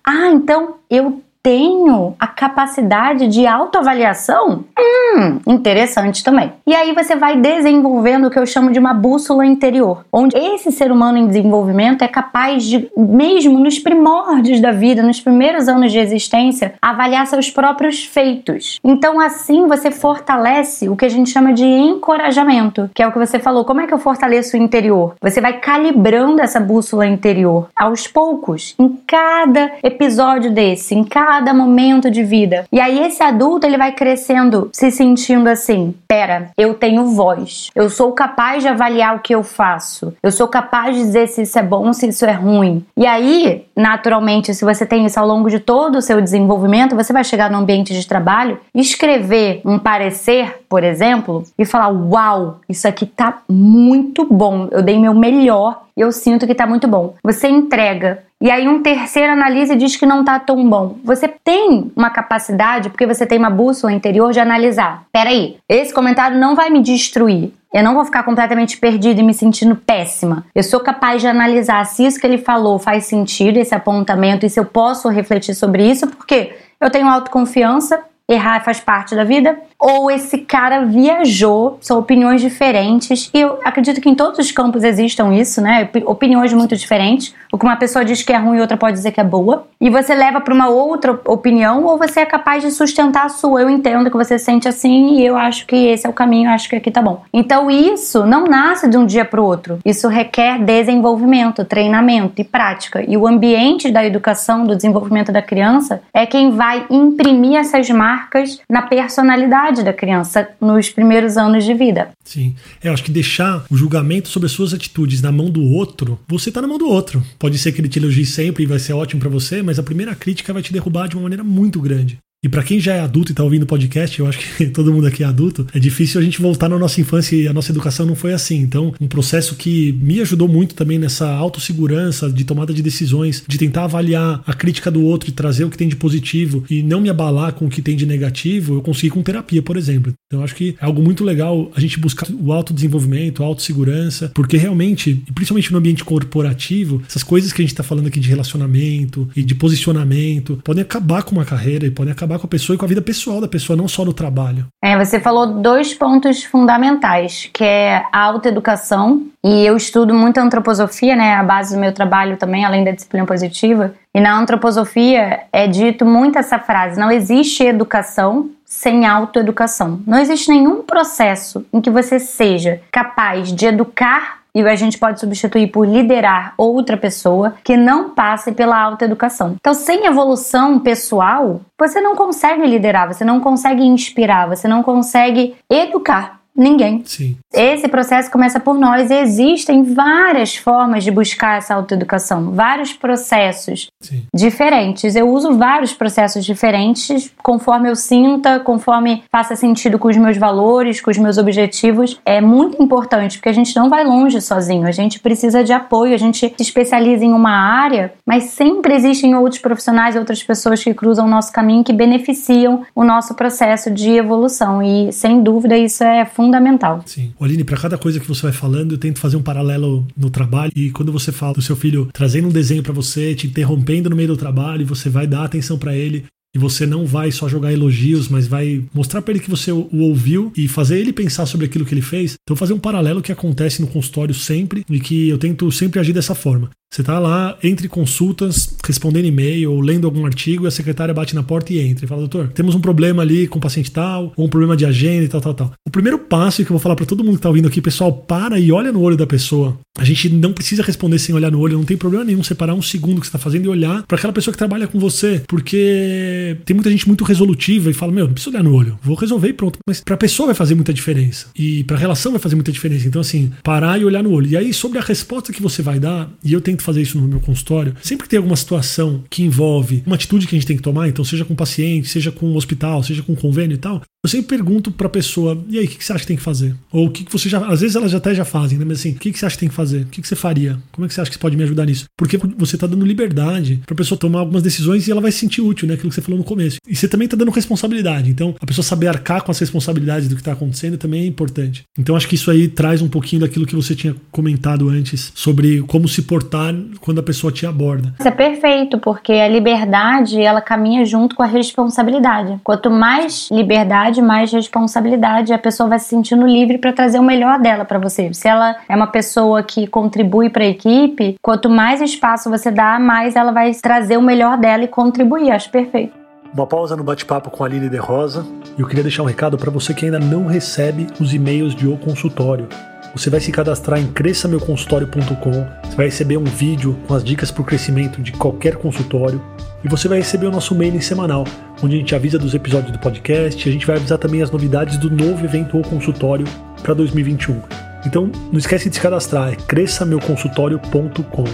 Ah, 0.04 0.30
então 0.32 0.76
eu 0.90 1.22
tenho 1.44 2.16
a 2.20 2.28
capacidade 2.28 3.28
de 3.28 3.48
autoavaliação? 3.48 4.64
Hum, 4.78 5.40
interessante 5.48 6.24
também. 6.24 6.54
E 6.68 6.74
aí 6.76 6.94
você 6.94 7.16
vai 7.16 7.36
desenvolvendo 7.38 8.28
o 8.28 8.30
que 8.30 8.38
eu 8.38 8.46
chamo 8.46 8.72
de 8.72 8.80
uma 8.80 8.94
bússola 8.94 9.46
interior, 9.46 10.06
onde 10.12 10.38
esse 10.38 10.72
ser 10.72 10.92
humano 10.92 11.18
em 11.18 11.28
desenvolvimento 11.28 12.04
é 12.04 12.08
capaz 12.08 12.64
de, 12.64 12.90
mesmo 12.96 13.60
nos 13.60 13.80
primórdios 13.80 14.62
da 14.62 14.72
vida, 14.72 15.02
nos 15.02 15.20
primeiros 15.20 15.68
anos 15.68 15.92
de 15.92 15.98
existência, 15.98 16.76
avaliar 16.82 17.26
seus 17.26 17.50
próprios 17.50 18.04
feitos. 18.04 18.80
Então, 18.84 19.20
assim 19.20 19.68
você 19.68 19.90
fortalece 19.90 20.90
o 20.90 20.96
que 20.96 21.06
a 21.06 21.10
gente 21.10 21.30
chama 21.30 21.54
de 21.54 21.66
encorajamento, 21.66 22.90
que 22.94 23.02
é 23.02 23.08
o 23.08 23.12
que 23.12 23.20
você 23.20 23.40
falou. 23.40 23.66
Como 23.66 23.82
é 23.82 23.88
que 23.88 23.94
eu 23.94 24.00
fortaleço 24.00 24.56
o 24.56 24.60
interior? 24.60 25.16
Você 25.22 25.42
vai 25.42 25.54
calibrando 25.54 26.42
essa 26.42 26.60
bússola 26.60 27.06
interior 27.06 27.70
aos 27.76 28.08
poucos, 28.08 28.76
em 28.78 28.90
cada 29.08 29.72
episódio 29.84 30.52
desse, 30.52 30.94
em 30.94 31.04
cada 31.04 31.31
cada 31.32 31.54
momento 31.54 32.12
de 32.12 32.24
vida. 32.24 32.66
E 32.70 32.78
aí 32.78 33.00
esse 33.00 33.24
adulto 33.24 33.66
ele 33.66 33.78
vai 33.78 33.94
crescendo, 33.94 34.70
se 34.74 34.92
sentindo 34.92 35.48
assim: 35.48 35.96
pera, 36.06 36.52
eu 36.58 36.74
tenho 36.74 37.06
voz. 37.06 37.70
Eu 37.74 37.90
sou 37.90 38.12
capaz 38.12 38.62
de 38.62 38.68
avaliar 38.68 39.16
o 39.16 39.20
que 39.20 39.34
eu 39.34 39.42
faço. 39.42 40.14
Eu 40.22 40.30
sou 40.30 40.50
capaz 40.50 40.94
de 40.94 41.04
dizer 41.04 41.30
se 41.30 41.44
isso 41.44 41.58
é 41.58 41.64
bom, 41.64 41.94
se 41.94 42.10
isso 42.10 42.26
é 42.26 42.34
ruim. 42.34 42.86
E 42.98 43.06
aí, 43.06 43.66
naturalmente, 43.74 44.54
se 44.54 44.66
você 44.66 44.86
tem 44.86 45.06
isso 45.06 45.18
ao 45.18 45.26
longo 45.26 45.50
de 45.50 45.60
todo 45.60 46.00
o 46.00 46.02
seu 46.02 46.20
desenvolvimento, 46.20 46.98
você 46.98 47.14
vai 47.14 47.24
chegar 47.24 47.50
no 47.50 47.60
ambiente 47.60 47.94
de 47.94 48.06
trabalho, 48.06 48.60
escrever 48.76 49.62
um 49.64 49.80
parecer, 49.80 50.60
por 50.68 50.84
exemplo, 50.84 51.46
e 51.58 51.64
falar: 51.64 51.88
"Uau, 51.88 52.60
isso 52.68 52.90
aqui 52.90 53.06
tá 53.06 53.42
muito 53.48 54.26
bom. 54.26 54.68
Eu 54.70 54.82
dei 54.82 55.00
meu 55.00 55.14
melhor 55.14 55.84
eu 55.96 56.12
sinto 56.12 56.48
que 56.48 56.56
tá 56.56 56.68
muito 56.68 56.90
bom". 56.90 57.14
Você 57.24 57.48
entrega 57.48 58.24
e 58.42 58.50
aí 58.50 58.68
um 58.68 58.82
terceiro 58.82 59.32
analisa 59.32 59.76
e 59.76 59.78
diz 59.78 59.96
que 59.96 60.06
não 60.06 60.26
tá 60.26 60.40
tão 60.40 60.68
bom. 60.68 60.98
Você 61.04 61.28
tem 61.28 61.92
uma 61.96 62.10
capacidade, 62.10 62.90
porque 62.90 63.06
você 63.06 63.24
tem 63.24 63.38
uma 63.38 63.52
bússola 63.52 63.94
interior 63.94 64.32
de 64.32 64.40
analisar. 64.40 65.04
Peraí, 65.14 65.58
esse 65.70 65.94
comentário 65.94 66.40
não 66.40 66.56
vai 66.56 66.72
me 66.72 66.82
destruir. 66.82 67.54
Eu 67.72 67.84
não 67.84 67.94
vou 67.94 68.04
ficar 68.04 68.24
completamente 68.24 68.78
perdida 68.78 69.22
e 69.22 69.24
me 69.24 69.34
sentindo 69.34 69.76
péssima. 69.76 70.46
Eu 70.56 70.64
sou 70.64 70.80
capaz 70.80 71.22
de 71.22 71.28
analisar 71.28 71.86
se 71.86 72.04
isso 72.04 72.20
que 72.20 72.26
ele 72.26 72.40
falou 72.40 72.80
faz 72.80 73.06
sentido, 73.06 73.58
esse 73.58 73.76
apontamento, 73.76 74.46
e 74.46 74.50
se 74.50 74.60
eu 74.60 74.66
posso 74.66 75.08
refletir 75.08 75.54
sobre 75.54 75.90
isso, 75.90 76.08
porque 76.08 76.54
eu 76.82 76.90
tenho 76.90 77.08
autoconfiança, 77.08 78.02
errar 78.28 78.64
faz 78.64 78.80
parte 78.80 79.16
da 79.16 79.24
vida, 79.24 79.58
ou 79.82 80.12
esse 80.12 80.38
cara 80.38 80.86
viajou, 80.86 81.80
são 81.82 81.98
opiniões 81.98 82.40
diferentes, 82.40 83.32
e 83.34 83.40
eu 83.42 83.58
acredito 83.66 84.00
que 84.00 84.08
em 84.08 84.14
todos 84.14 84.38
os 84.38 84.52
campos 84.52 84.84
existam 84.84 85.34
isso, 85.34 85.60
né? 85.60 85.90
Opiniões 86.06 86.54
muito 86.54 86.76
diferentes. 86.76 87.34
O 87.52 87.58
que 87.58 87.66
uma 87.66 87.76
pessoa 87.76 88.06
diz 88.06 88.22
que 88.22 88.32
é 88.32 88.38
ruim, 88.38 88.60
outra 88.60 88.78
pode 88.78 88.96
dizer 88.96 89.12
que 89.12 89.20
é 89.20 89.24
boa, 89.24 89.66
e 89.82 89.90
você 89.90 90.14
leva 90.14 90.40
para 90.40 90.54
uma 90.54 90.70
outra 90.70 91.20
opinião, 91.26 91.84
ou 91.84 91.98
você 91.98 92.20
é 92.20 92.26
capaz 92.26 92.62
de 92.62 92.70
sustentar 92.70 93.26
a 93.26 93.30
sua. 93.30 93.64
Eu 93.64 93.70
entendo 93.70 94.12
que 94.12 94.16
você 94.16 94.38
sente 94.38 94.68
assim, 94.68 95.16
e 95.16 95.26
eu 95.26 95.36
acho 95.36 95.66
que 95.66 95.76
esse 95.76 96.06
é 96.06 96.10
o 96.10 96.14
caminho, 96.14 96.52
acho 96.52 96.70
que 96.70 96.76
aqui 96.76 96.92
tá 96.92 97.02
bom. 97.02 97.24
Então 97.34 97.72
isso 97.72 98.24
não 98.26 98.46
nasce 98.46 98.88
de 98.88 98.98
um 98.98 99.06
dia 99.06 99.26
para 99.26 99.42
o 99.42 99.46
outro. 99.46 99.80
Isso 99.84 100.08
requer 100.08 100.60
desenvolvimento, 100.60 101.66
treinamento 101.66 102.40
e 102.40 102.44
prática. 102.44 103.04
E 103.08 103.18
o 103.18 103.28
ambiente 103.28 103.92
da 103.92 104.06
educação, 104.06 104.64
do 104.64 104.76
desenvolvimento 104.76 105.32
da 105.32 105.42
criança, 105.42 106.04
é 106.14 106.26
quem 106.28 106.52
vai 106.52 106.86
imprimir 106.90 107.58
essas 107.58 107.90
marcas 107.90 108.62
na 108.70 108.84
personalidade 108.84 109.71
da 109.80 109.94
criança 109.94 110.50
nos 110.60 110.90
primeiros 110.90 111.38
anos 111.38 111.64
de 111.64 111.74
vida. 111.74 112.10
Sim. 112.24 112.56
É, 112.84 112.90
eu 112.90 112.94
acho 112.94 113.04
que 113.04 113.12
deixar 113.12 113.64
o 113.70 113.78
julgamento 113.78 114.28
sobre 114.28 114.48
as 114.48 114.52
suas 114.52 114.74
atitudes 114.74 115.22
na 115.22 115.32
mão 115.32 115.50
do 115.50 115.64
outro, 115.64 116.20
você 116.28 116.52
tá 116.52 116.62
na 116.62 116.68
mão 116.68 116.78
do 116.78 116.88
outro. 116.88 117.24
Pode 117.40 117.58
ser 117.58 117.72
que 117.72 117.82
ele 117.82 117.90
te 117.90 118.00
elogie 118.00 118.26
sempre 118.26 118.64
e 118.64 118.68
vai 118.68 118.80
ser 118.80 118.94
ótimo 118.94 119.22
para 119.22 119.30
você, 119.30 119.62
mas 119.62 119.80
a 119.80 119.84
primeira 119.84 120.16
crítica 120.16 120.54
vai 120.54 120.62
te 120.62 120.74
derrubar 120.74 121.08
de 121.08 121.16
uma 121.16 121.24
maneira 121.24 121.44
muito 121.44 121.80
grande. 121.80 122.20
E 122.44 122.50
para 122.50 122.64
quem 122.64 122.80
já 122.80 122.96
é 122.96 123.00
adulto 123.00 123.32
e 123.32 123.36
tá 123.36 123.44
ouvindo 123.44 123.64
o 123.64 123.68
podcast, 123.68 124.20
eu 124.20 124.26
acho 124.26 124.40
que 124.40 124.66
todo 124.74 124.92
mundo 124.92 125.06
aqui 125.06 125.24
é 125.24 125.28
adulto, 125.28 125.68
é 125.76 125.78
difícil 125.78 126.20
a 126.20 126.24
gente 126.24 126.42
voltar 126.42 126.68
na 126.68 126.80
nossa 126.80 127.00
infância 127.00 127.36
e 127.36 127.48
a 127.48 127.54
nossa 127.54 127.72
educação 127.72 128.04
não 128.04 128.16
foi 128.16 128.34
assim. 128.34 128.58
Então, 128.58 128.96
um 129.00 129.08
processo 129.08 129.56
que 129.56 129.92
me 130.02 130.20
ajudou 130.22 130.48
muito 130.48 130.74
também 130.74 130.98
nessa 130.98 131.30
autossegurança 131.30 132.32
de 132.32 132.44
tomada 132.44 132.74
de 132.74 132.82
decisões, 132.82 133.44
de 133.48 133.60
tentar 133.60 133.84
avaliar 133.84 134.42
a 134.48 134.54
crítica 134.56 134.90
do 134.90 135.04
outro 135.04 135.30
e 135.30 135.32
trazer 135.32 135.66
o 135.66 135.70
que 135.70 135.78
tem 135.78 135.88
de 135.88 135.96
positivo 135.96 136.64
e 136.68 136.82
não 136.82 137.00
me 137.00 137.12
abalar 137.12 137.54
com 137.54 137.68
o 137.68 137.70
que 137.70 137.80
tem 137.80 137.96
de 137.96 138.08
negativo, 138.08 138.74
eu 138.74 138.82
consegui 138.82 139.12
com 139.12 139.22
terapia, 139.22 139.62
por 139.62 139.78
exemplo. 139.78 140.12
Então, 140.26 140.44
acho 140.44 140.56
que 140.56 140.76
é 140.82 140.86
algo 140.86 141.00
muito 141.00 141.24
legal 141.24 141.72
a 141.76 141.80
gente 141.80 142.00
buscar 142.00 142.28
o 142.32 142.52
autodesenvolvimento, 142.52 143.44
a 143.44 143.46
autossegurança, 143.46 144.32
porque 144.34 144.58
realmente, 144.58 145.24
principalmente 145.36 145.72
no 145.72 145.78
ambiente 145.78 146.04
corporativo, 146.04 147.04
essas 147.08 147.22
coisas 147.22 147.54
que 147.54 147.62
a 147.62 147.66
gente 147.66 147.76
tá 147.76 147.84
falando 147.84 148.08
aqui 148.08 148.20
de 148.20 148.30
relacionamento 148.30 149.30
e 149.36 149.44
de 149.44 149.54
posicionamento 149.54 150.60
podem 150.64 150.82
acabar 150.82 151.22
com 151.22 151.36
uma 151.36 151.46
carreira 151.46 151.86
e 151.86 151.92
podem 151.92 152.12
acabar 152.12 152.31
acabar 152.32 152.40
com 152.40 152.48
a 152.48 152.50
pessoa 152.50 152.76
e 152.76 152.80
com 152.80 152.86
a 152.86 152.88
vida 152.88 153.02
pessoal 153.02 153.42
da 153.42 153.48
pessoa, 153.48 153.76
não 153.76 153.88
só 153.88 154.06
no 154.06 154.14
trabalho. 154.14 154.66
É, 154.84 154.98
você 154.98 155.20
falou 155.20 155.46
dois 155.46 155.94
pontos 155.94 156.44
fundamentais, 156.44 157.50
que 157.54 157.64
é 157.64 158.06
a 158.12 158.24
autoeducação, 158.24 159.24
e 159.44 159.66
eu 159.66 159.76
estudo 159.76 160.14
muito 160.14 160.38
antroposofia, 160.38 161.16
né, 161.16 161.34
a 161.34 161.44
base 161.44 161.76
do 161.76 161.82
meu 161.82 161.94
trabalho 161.94 162.38
também, 162.38 162.64
além 162.64 162.84
da 162.84 162.92
disciplina 162.92 163.26
positiva. 163.26 163.94
E 164.14 164.20
na 164.20 164.38
antroposofia 164.38 165.42
é 165.52 165.68
dito 165.68 166.06
muito 166.06 166.38
essa 166.38 166.60
frase: 166.60 167.00
não 167.00 167.12
existe 167.12 167.64
educação 167.64 168.50
sem 168.66 169.06
autoeducação. 169.06 170.02
Não 170.08 170.18
existe 170.18 170.50
nenhum 170.50 170.82
processo 170.82 171.66
em 171.74 171.82
que 171.82 171.90
você 171.90 172.20
seja 172.20 172.82
capaz 172.92 173.52
de 173.52 173.66
educar 173.66 174.41
e 174.54 174.62
a 174.62 174.76
gente 174.76 174.98
pode 174.98 175.20
substituir 175.20 175.68
por 175.68 175.88
liderar 175.88 176.54
outra 176.58 176.98
pessoa 176.98 177.56
que 177.64 177.78
não 177.78 178.10
passe 178.10 178.52
pela 178.52 178.80
autoeducação. 178.80 179.56
Então, 179.60 179.74
sem 179.74 180.06
evolução 180.06 180.80
pessoal, 180.80 181.62
você 181.80 182.02
não 182.02 182.16
consegue 182.16 182.66
liderar, 182.66 183.08
você 183.08 183.24
não 183.24 183.40
consegue 183.40 183.84
inspirar, 183.84 184.48
você 184.48 184.68
não 184.68 184.84
consegue 184.84 185.56
educar. 185.70 186.41
Ninguém. 186.62 187.02
Sim. 187.04 187.38
Esse 187.52 187.88
processo 187.88 188.30
começa 188.30 188.60
por 188.60 188.78
nós 188.78 189.10
e 189.10 189.16
existem 189.16 189.84
várias 189.84 190.56
formas 190.56 191.04
de 191.04 191.10
buscar 191.10 191.58
essa 191.58 191.74
autoeducação, 191.74 192.52
vários 192.52 192.94
processos 192.94 193.90
Sim. 194.00 194.24
diferentes. 194.34 195.16
Eu 195.16 195.28
uso 195.28 195.58
vários 195.58 195.92
processos 195.92 196.46
diferentes 196.46 197.34
conforme 197.42 197.90
eu 197.90 197.96
sinta, 197.96 198.60
conforme 198.60 199.24
faça 199.32 199.56
sentido 199.56 199.98
com 199.98 200.08
os 200.08 200.16
meus 200.18 200.38
valores, 200.38 201.02
com 201.02 201.10
os 201.10 201.18
meus 201.18 201.40
objetivos. 201.40 202.22
É 202.24 202.40
muito 202.40 202.82
importante 202.82 203.38
porque 203.38 203.50
a 203.50 203.54
gente 203.54 203.76
não 203.76 203.90
vai 203.90 204.06
longe 204.06 204.40
sozinho, 204.40 204.88
a 204.88 204.92
gente 204.92 205.20
precisa 205.20 205.64
de 205.64 205.74
apoio, 205.74 206.14
a 206.14 206.18
gente 206.18 206.54
se 206.56 206.62
especializa 206.62 207.26
em 207.26 207.34
uma 207.34 207.52
área, 207.52 208.14
mas 208.24 208.44
sempre 208.44 208.94
existem 208.94 209.36
outros 209.36 209.60
profissionais, 209.60 210.16
outras 210.16 210.44
pessoas 210.44 210.84
que 210.84 210.94
cruzam 210.94 211.26
o 211.26 211.30
nosso 211.30 211.52
caminho 211.52 211.84
que 211.84 211.92
beneficiam 211.92 212.84
o 212.96 213.04
nosso 213.04 213.34
processo 213.34 213.90
de 213.90 214.12
evolução 214.12 214.82
e 214.84 215.12
sem 215.12 215.42
dúvida 215.42 215.76
isso 215.76 216.04
é 216.04 216.24
fundamental 216.24 216.51
fundamental. 216.52 217.02
Sim. 217.06 217.34
Aline, 217.40 217.64
para 217.64 217.78
cada 217.78 217.98
coisa 217.98 218.20
que 218.20 218.28
você 218.28 218.42
vai 218.44 218.52
falando, 218.52 218.94
eu 218.94 218.98
tento 218.98 219.20
fazer 219.20 219.38
um 219.38 219.42
paralelo 219.42 220.06
no 220.18 220.30
trabalho. 220.30 220.72
E 220.76 220.92
quando 220.92 221.12
você 221.12 221.32
fala 221.32 221.54
do 221.54 221.62
seu 221.62 221.76
filho 221.76 222.10
trazendo 222.12 222.50
um 222.50 222.52
desenho 222.52 222.84
para 222.84 222.94
você, 222.94 223.34
te 223.34 223.48
interrompendo 223.48 224.10
no 224.10 224.16
meio 224.16 224.28
do 224.28 224.38
trabalho, 224.38 224.86
você 224.86 225.10
vai 225.10 225.26
dar 225.26 225.46
atenção 225.46 225.78
para 225.78 225.96
ele, 225.96 226.26
e 226.54 226.60
você 226.60 226.86
não 226.86 227.06
vai 227.06 227.32
só 227.32 227.48
jogar 227.48 227.72
elogios, 227.72 228.28
mas 228.28 228.46
vai 228.46 228.84
mostrar 228.94 229.22
para 229.22 229.34
ele 229.34 229.40
que 229.40 229.50
você 229.50 229.72
o 229.72 229.88
ouviu 229.94 230.52
e 230.58 230.68
fazer 230.68 231.00
ele 231.00 231.14
pensar 231.14 231.46
sobre 231.46 231.66
aquilo 231.66 231.86
que 231.86 231.94
ele 231.94 232.02
fez. 232.02 232.34
Então 232.44 232.58
fazer 232.58 232.74
um 232.74 232.80
paralelo 232.80 233.22
que 233.22 233.32
acontece 233.32 233.82
no 233.82 233.88
consultório 233.88 234.36
sempre 234.36 234.84
e 234.90 235.00
que 235.00 235.30
eu 235.30 235.38
tento 235.38 235.72
sempre 235.72 236.00
agir 236.00 236.12
dessa 236.12 236.36
forma. 236.36 236.70
Você 236.94 237.04
está 237.04 237.20
lá 237.20 237.58
entre 237.64 237.88
consultas, 237.88 238.76
respondendo 238.86 239.24
e-mail 239.24 239.72
ou 239.72 239.80
lendo 239.80 240.06
algum 240.06 240.26
artigo 240.26 240.66
e 240.66 240.68
a 240.68 240.72
secretária 240.72 241.14
bate 241.14 241.34
na 241.34 241.42
porta 241.42 241.72
e 241.72 241.80
entra 241.80 242.04
e 242.04 242.08
fala: 242.08 242.20
Doutor, 242.20 242.50
temos 242.50 242.76
um 242.76 242.82
problema 242.82 243.22
ali 243.22 243.48
com 243.48 243.60
o 243.60 243.62
paciente 243.62 243.90
tal, 243.90 244.34
ou 244.36 244.46
um 244.46 244.50
problema 244.50 244.76
de 244.76 244.86
agenda 244.86 245.24
e 245.24 245.30
tal, 245.30 245.40
tal, 245.40 245.54
tal. 245.54 245.72
O 245.88 245.90
primeiro 245.90 246.20
passo 246.20 246.58
que 246.58 246.70
eu 246.70 246.74
vou 246.74 246.80
falar 246.80 246.98
para 246.98 247.06
todo 247.06 247.24
mundo 247.24 247.36
que 247.36 247.40
está 247.40 247.48
ouvindo 247.48 247.70
aqui, 247.70 247.82
pessoal, 247.82 248.12
para 248.12 248.60
e 248.60 248.74
olha 248.74 248.92
no 248.92 249.00
olho 249.00 249.16
da 249.16 249.26
pessoa. 249.26 249.80
A 249.98 250.04
gente 250.04 250.30
não 250.30 250.52
precisa 250.52 250.84
responder 250.84 251.18
sem 251.18 251.34
olhar 251.34 251.50
no 251.50 251.60
olho, 251.60 251.78
não 251.78 251.86
tem 251.86 251.96
problema 251.96 252.26
nenhum 252.26 252.44
separar 252.44 252.74
um 252.74 252.82
segundo 252.82 253.22
que 253.22 253.28
você 253.28 253.30
está 253.30 253.40
fazendo 253.40 253.66
e 253.66 253.70
olhar 253.70 254.04
para 254.04 254.18
aquela 254.18 254.34
pessoa 254.34 254.52
que 254.52 254.58
trabalha 254.58 254.86
com 254.86 255.00
você, 255.00 255.44
porque 255.48 256.58
tem 256.66 256.74
muita 256.74 256.90
gente 256.92 257.08
muito 257.08 257.24
resolutiva 257.24 257.90
e 257.90 257.94
fala: 257.94 258.12
Meu, 258.12 258.26
não 258.26 258.34
precisa 258.34 258.54
olhar 258.54 258.64
no 258.64 258.76
olho, 258.76 259.00
vou 259.02 259.16
resolver 259.16 259.48
e 259.48 259.54
pronto. 259.54 259.80
Mas 259.88 260.02
para 260.02 260.16
a 260.16 260.18
pessoa 260.18 260.48
vai 260.48 260.56
fazer 260.56 260.76
muita 260.76 260.94
diferença 260.94 261.48
e 261.56 261.86
para 261.86 261.96
a 261.96 262.00
relação 262.00 262.34
vai 262.34 262.42
fazer 262.42 262.56
muita 262.56 262.72
diferença. 262.72 263.08
Então, 263.08 263.22
assim, 263.22 263.50
parar 263.64 263.98
e 263.98 264.04
olhar 264.04 264.22
no 264.22 264.32
olho. 264.32 264.48
E 264.48 264.58
aí, 264.58 264.74
sobre 264.74 265.00
a 265.00 265.02
resposta 265.02 265.54
que 265.54 265.62
você 265.62 265.82
vai 265.82 265.98
dar, 265.98 266.30
e 266.44 266.52
eu 266.52 266.60
tento 266.60 266.81
tento 266.82 266.84
fazer 266.84 267.02
isso 267.02 267.20
no 267.20 267.28
meu 267.28 267.40
consultório, 267.40 267.96
sempre 268.02 268.24
que 268.24 268.30
tem 268.30 268.38
alguma 268.38 268.56
situação 268.56 269.24
que 269.30 269.44
envolve 269.44 270.04
uma 270.06 270.16
atitude 270.16 270.48
que 270.48 270.56
a 270.56 270.60
gente 270.60 270.68
tem 270.68 270.76
que 270.76 270.84
tomar, 270.84 271.08
então 271.08 271.24
seja 271.24 271.46
com 271.46 271.56
paciente, 271.56 272.10
seja 272.10 272.32
com 272.32 272.56
hospital, 272.56 273.04
seja 273.04 273.22
com 273.22 273.36
convênio 273.36 273.76
e 273.76 273.78
tal, 273.78 274.02
eu 274.24 274.30
sempre 274.30 274.56
pergunto 274.56 274.92
pra 274.92 275.10
pessoa, 275.10 275.58
e 275.68 275.80
aí, 275.80 275.86
o 275.86 275.88
que, 275.88 276.04
você 276.04 276.14
acha 276.14 276.22
que 276.22 276.28
tem 276.28 276.38
que 276.38 276.44
fazer? 276.44 276.76
Ou 276.92 277.08
o 277.08 277.10
que, 277.10 277.26
você 277.30 277.50
já. 277.50 277.58
Às 277.66 277.82
vezes 277.82 277.96
elas 277.96 278.14
até 278.14 278.36
já 278.36 278.46
fazem, 278.46 278.78
né? 278.78 278.86
Mas 278.88 279.00
assim, 279.00 279.14
o 279.14 279.16
que, 279.16 279.32
que 279.32 279.40
você 279.40 279.48
acha 279.48 279.56
que 279.56 279.62
tem 279.62 279.70
que 279.70 279.76
fazer? 279.76 280.04
O 280.04 280.06
que, 280.06 280.22
que 280.22 280.28
você 280.28 280.36
faria? 280.36 280.78
Como 280.92 281.06
é 281.06 281.08
que 281.08 281.14
você 281.14 281.22
acha 281.22 281.32
que 281.32 281.36
você 281.36 281.42
pode 281.42 281.58
me 281.58 281.64
ajudar 281.64 281.86
nisso? 281.86 282.06
Porque 282.16 282.38
você 282.56 282.78
tá 282.78 282.86
dando 282.86 283.04
liberdade 283.04 283.82
pra 283.86 283.96
pessoa 283.96 284.18
tomar 284.18 284.42
algumas 284.42 284.62
decisões 284.62 285.08
e 285.08 285.12
ela 285.12 285.22
vai 285.22 285.32
se 285.32 285.40
sentir 285.40 285.62
útil, 285.62 285.88
né? 285.88 285.96
Aquilo 285.96 286.10
que 286.10 286.16
você 286.16 286.22
falou 286.22 286.38
no 286.38 286.44
começo. 286.44 286.78
E 286.88 286.96
você 286.96 287.08
também 287.08 287.28
tá 287.28 287.36
dando 287.36 287.50
responsabilidade. 287.50 288.30
Então, 288.30 288.54
a 288.62 288.66
pessoa 288.66 288.86
saber 288.86 289.08
arcar 289.08 289.42
com 289.42 289.50
as 289.50 289.58
responsabilidades 289.58 290.30
do 290.30 290.36
que 290.36 290.44
tá 290.44 290.52
acontecendo 290.52 290.98
também 291.00 291.24
é 291.24 291.26
importante. 291.26 291.84
Então, 291.98 292.16
acho 292.16 292.28
que 292.28 292.36
isso 292.36 292.52
aí 292.52 292.68
traz 292.68 293.02
um 293.02 293.10
pouquinho 293.10 293.42
daquilo 293.42 293.66
que 293.66 293.76
você 293.76 293.96
tinha 293.96 294.16
comentado 294.32 294.88
antes 294.88 295.32
sobre 295.34 295.82
como 295.84 296.08
se 296.08 296.22
portar 296.22 296.76
quando 297.00 297.20
a 297.20 297.24
pessoa 297.24 297.52
te 297.52 297.66
aborda. 297.66 298.14
Isso 298.20 298.28
é 298.28 298.32
perfeito, 298.32 299.00
porque 299.00 299.34
a 299.34 299.48
liberdade, 299.48 300.40
ela 300.40 300.62
caminha 300.62 301.04
junto 301.06 301.36
com 301.36 301.42
a 301.42 301.48
responsabilidade. 301.48 302.60
Quanto 302.64 302.92
mais 302.92 303.50
liberdade, 303.52 304.11
mais 304.20 304.52
responsabilidade, 304.52 305.54
a 305.54 305.60
pessoa 305.60 305.88
vai 305.88 306.00
se 306.00 306.06
sentindo 306.06 306.48
livre 306.48 306.80
para 306.80 306.92
trazer 306.92 307.20
o 307.20 307.24
melhor 307.24 307.60
dela 307.60 307.86
para 307.86 308.00
você. 308.00 308.34
Se 308.34 308.48
ela 308.48 308.76
é 308.90 308.96
uma 308.96 309.08
pessoa 309.08 309.62
que 309.62 309.86
contribui 309.86 310.50
para 310.50 310.64
a 310.64 310.68
equipe, 310.68 311.38
quanto 311.42 311.70
mais 311.70 312.02
espaço 312.02 312.50
você 312.50 312.72
dá, 312.72 313.00
mais 313.00 313.36
ela 313.36 313.52
vai 313.52 313.72
trazer 313.76 314.18
o 314.18 314.22
melhor 314.22 314.58
dela 314.58 314.84
e 314.84 314.88
contribuir. 314.88 315.52
Acho 315.52 315.70
perfeito. 315.70 316.20
Uma 316.54 316.68
pausa 316.68 316.98
no 316.98 317.04
bate-papo 317.04 317.50
com 317.50 317.64
a 317.64 317.68
Aline 317.68 317.88
de 317.88 317.98
Rosa. 317.98 318.46
E 318.78 318.82
eu 318.82 318.88
queria 318.88 319.04
deixar 319.04 319.24
um 319.24 319.28
recado 319.28 319.58
para 319.58 319.72
você 319.72 319.94
que 319.94 320.06
ainda 320.06 320.20
não 320.20 320.48
recebe 320.48 321.08
os 321.20 321.34
e-mails 321.34 321.76
de 321.76 321.88
O 321.88 321.96
Consultório. 321.96 322.68
Você 323.16 323.30
vai 323.30 323.40
se 323.40 323.52
cadastrar 323.52 324.00
em 324.00 324.08
cresçameuconsultório.com, 324.08 325.52
você 325.84 325.96
vai 325.98 326.06
receber 326.06 326.38
um 326.38 326.46
vídeo 326.46 326.98
com 327.08 327.14
as 327.14 327.24
dicas 327.24 327.52
para 327.52 327.62
o 327.62 327.66
crescimento 327.66 328.22
de 328.22 328.32
qualquer 328.32 328.78
consultório 328.78 329.42
e 329.84 329.88
você 329.88 330.08
vai 330.08 330.20
receber 330.20 330.48
o 330.48 330.52
nosso 330.52 330.76
mailing 330.76 331.02
semanal, 331.02 331.46
onde 331.82 331.96
a 331.96 332.00
gente 332.00 332.16
avisa 332.16 332.38
dos 332.38 332.54
episódios 332.54 332.92
do 332.92 333.00
podcast 333.00 333.68
e 333.68 333.70
a 333.70 333.74
gente 333.74 333.86
vai 333.86 333.98
avisar 333.98 334.18
também 334.18 334.42
as 334.42 334.52
novidades 334.52 334.98
do 334.98 335.10
novo 335.10 335.44
evento 335.44 335.78
ou 335.78 335.84
consultório 335.84 336.46
para 336.82 336.94
2021. 336.94 337.62
Então, 338.06 338.32
não 338.52 338.60
esquece 338.60 338.90
de 338.90 338.96
se 338.96 339.02
cadastrar, 339.02 339.54
é 339.54 339.56
cresçameuconsultório.com. 339.56 341.46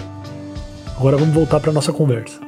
Agora 0.96 1.16
vamos 1.16 1.34
voltar 1.34 1.60
para 1.60 1.72
nossa 1.72 1.92
conversa. 1.92 2.47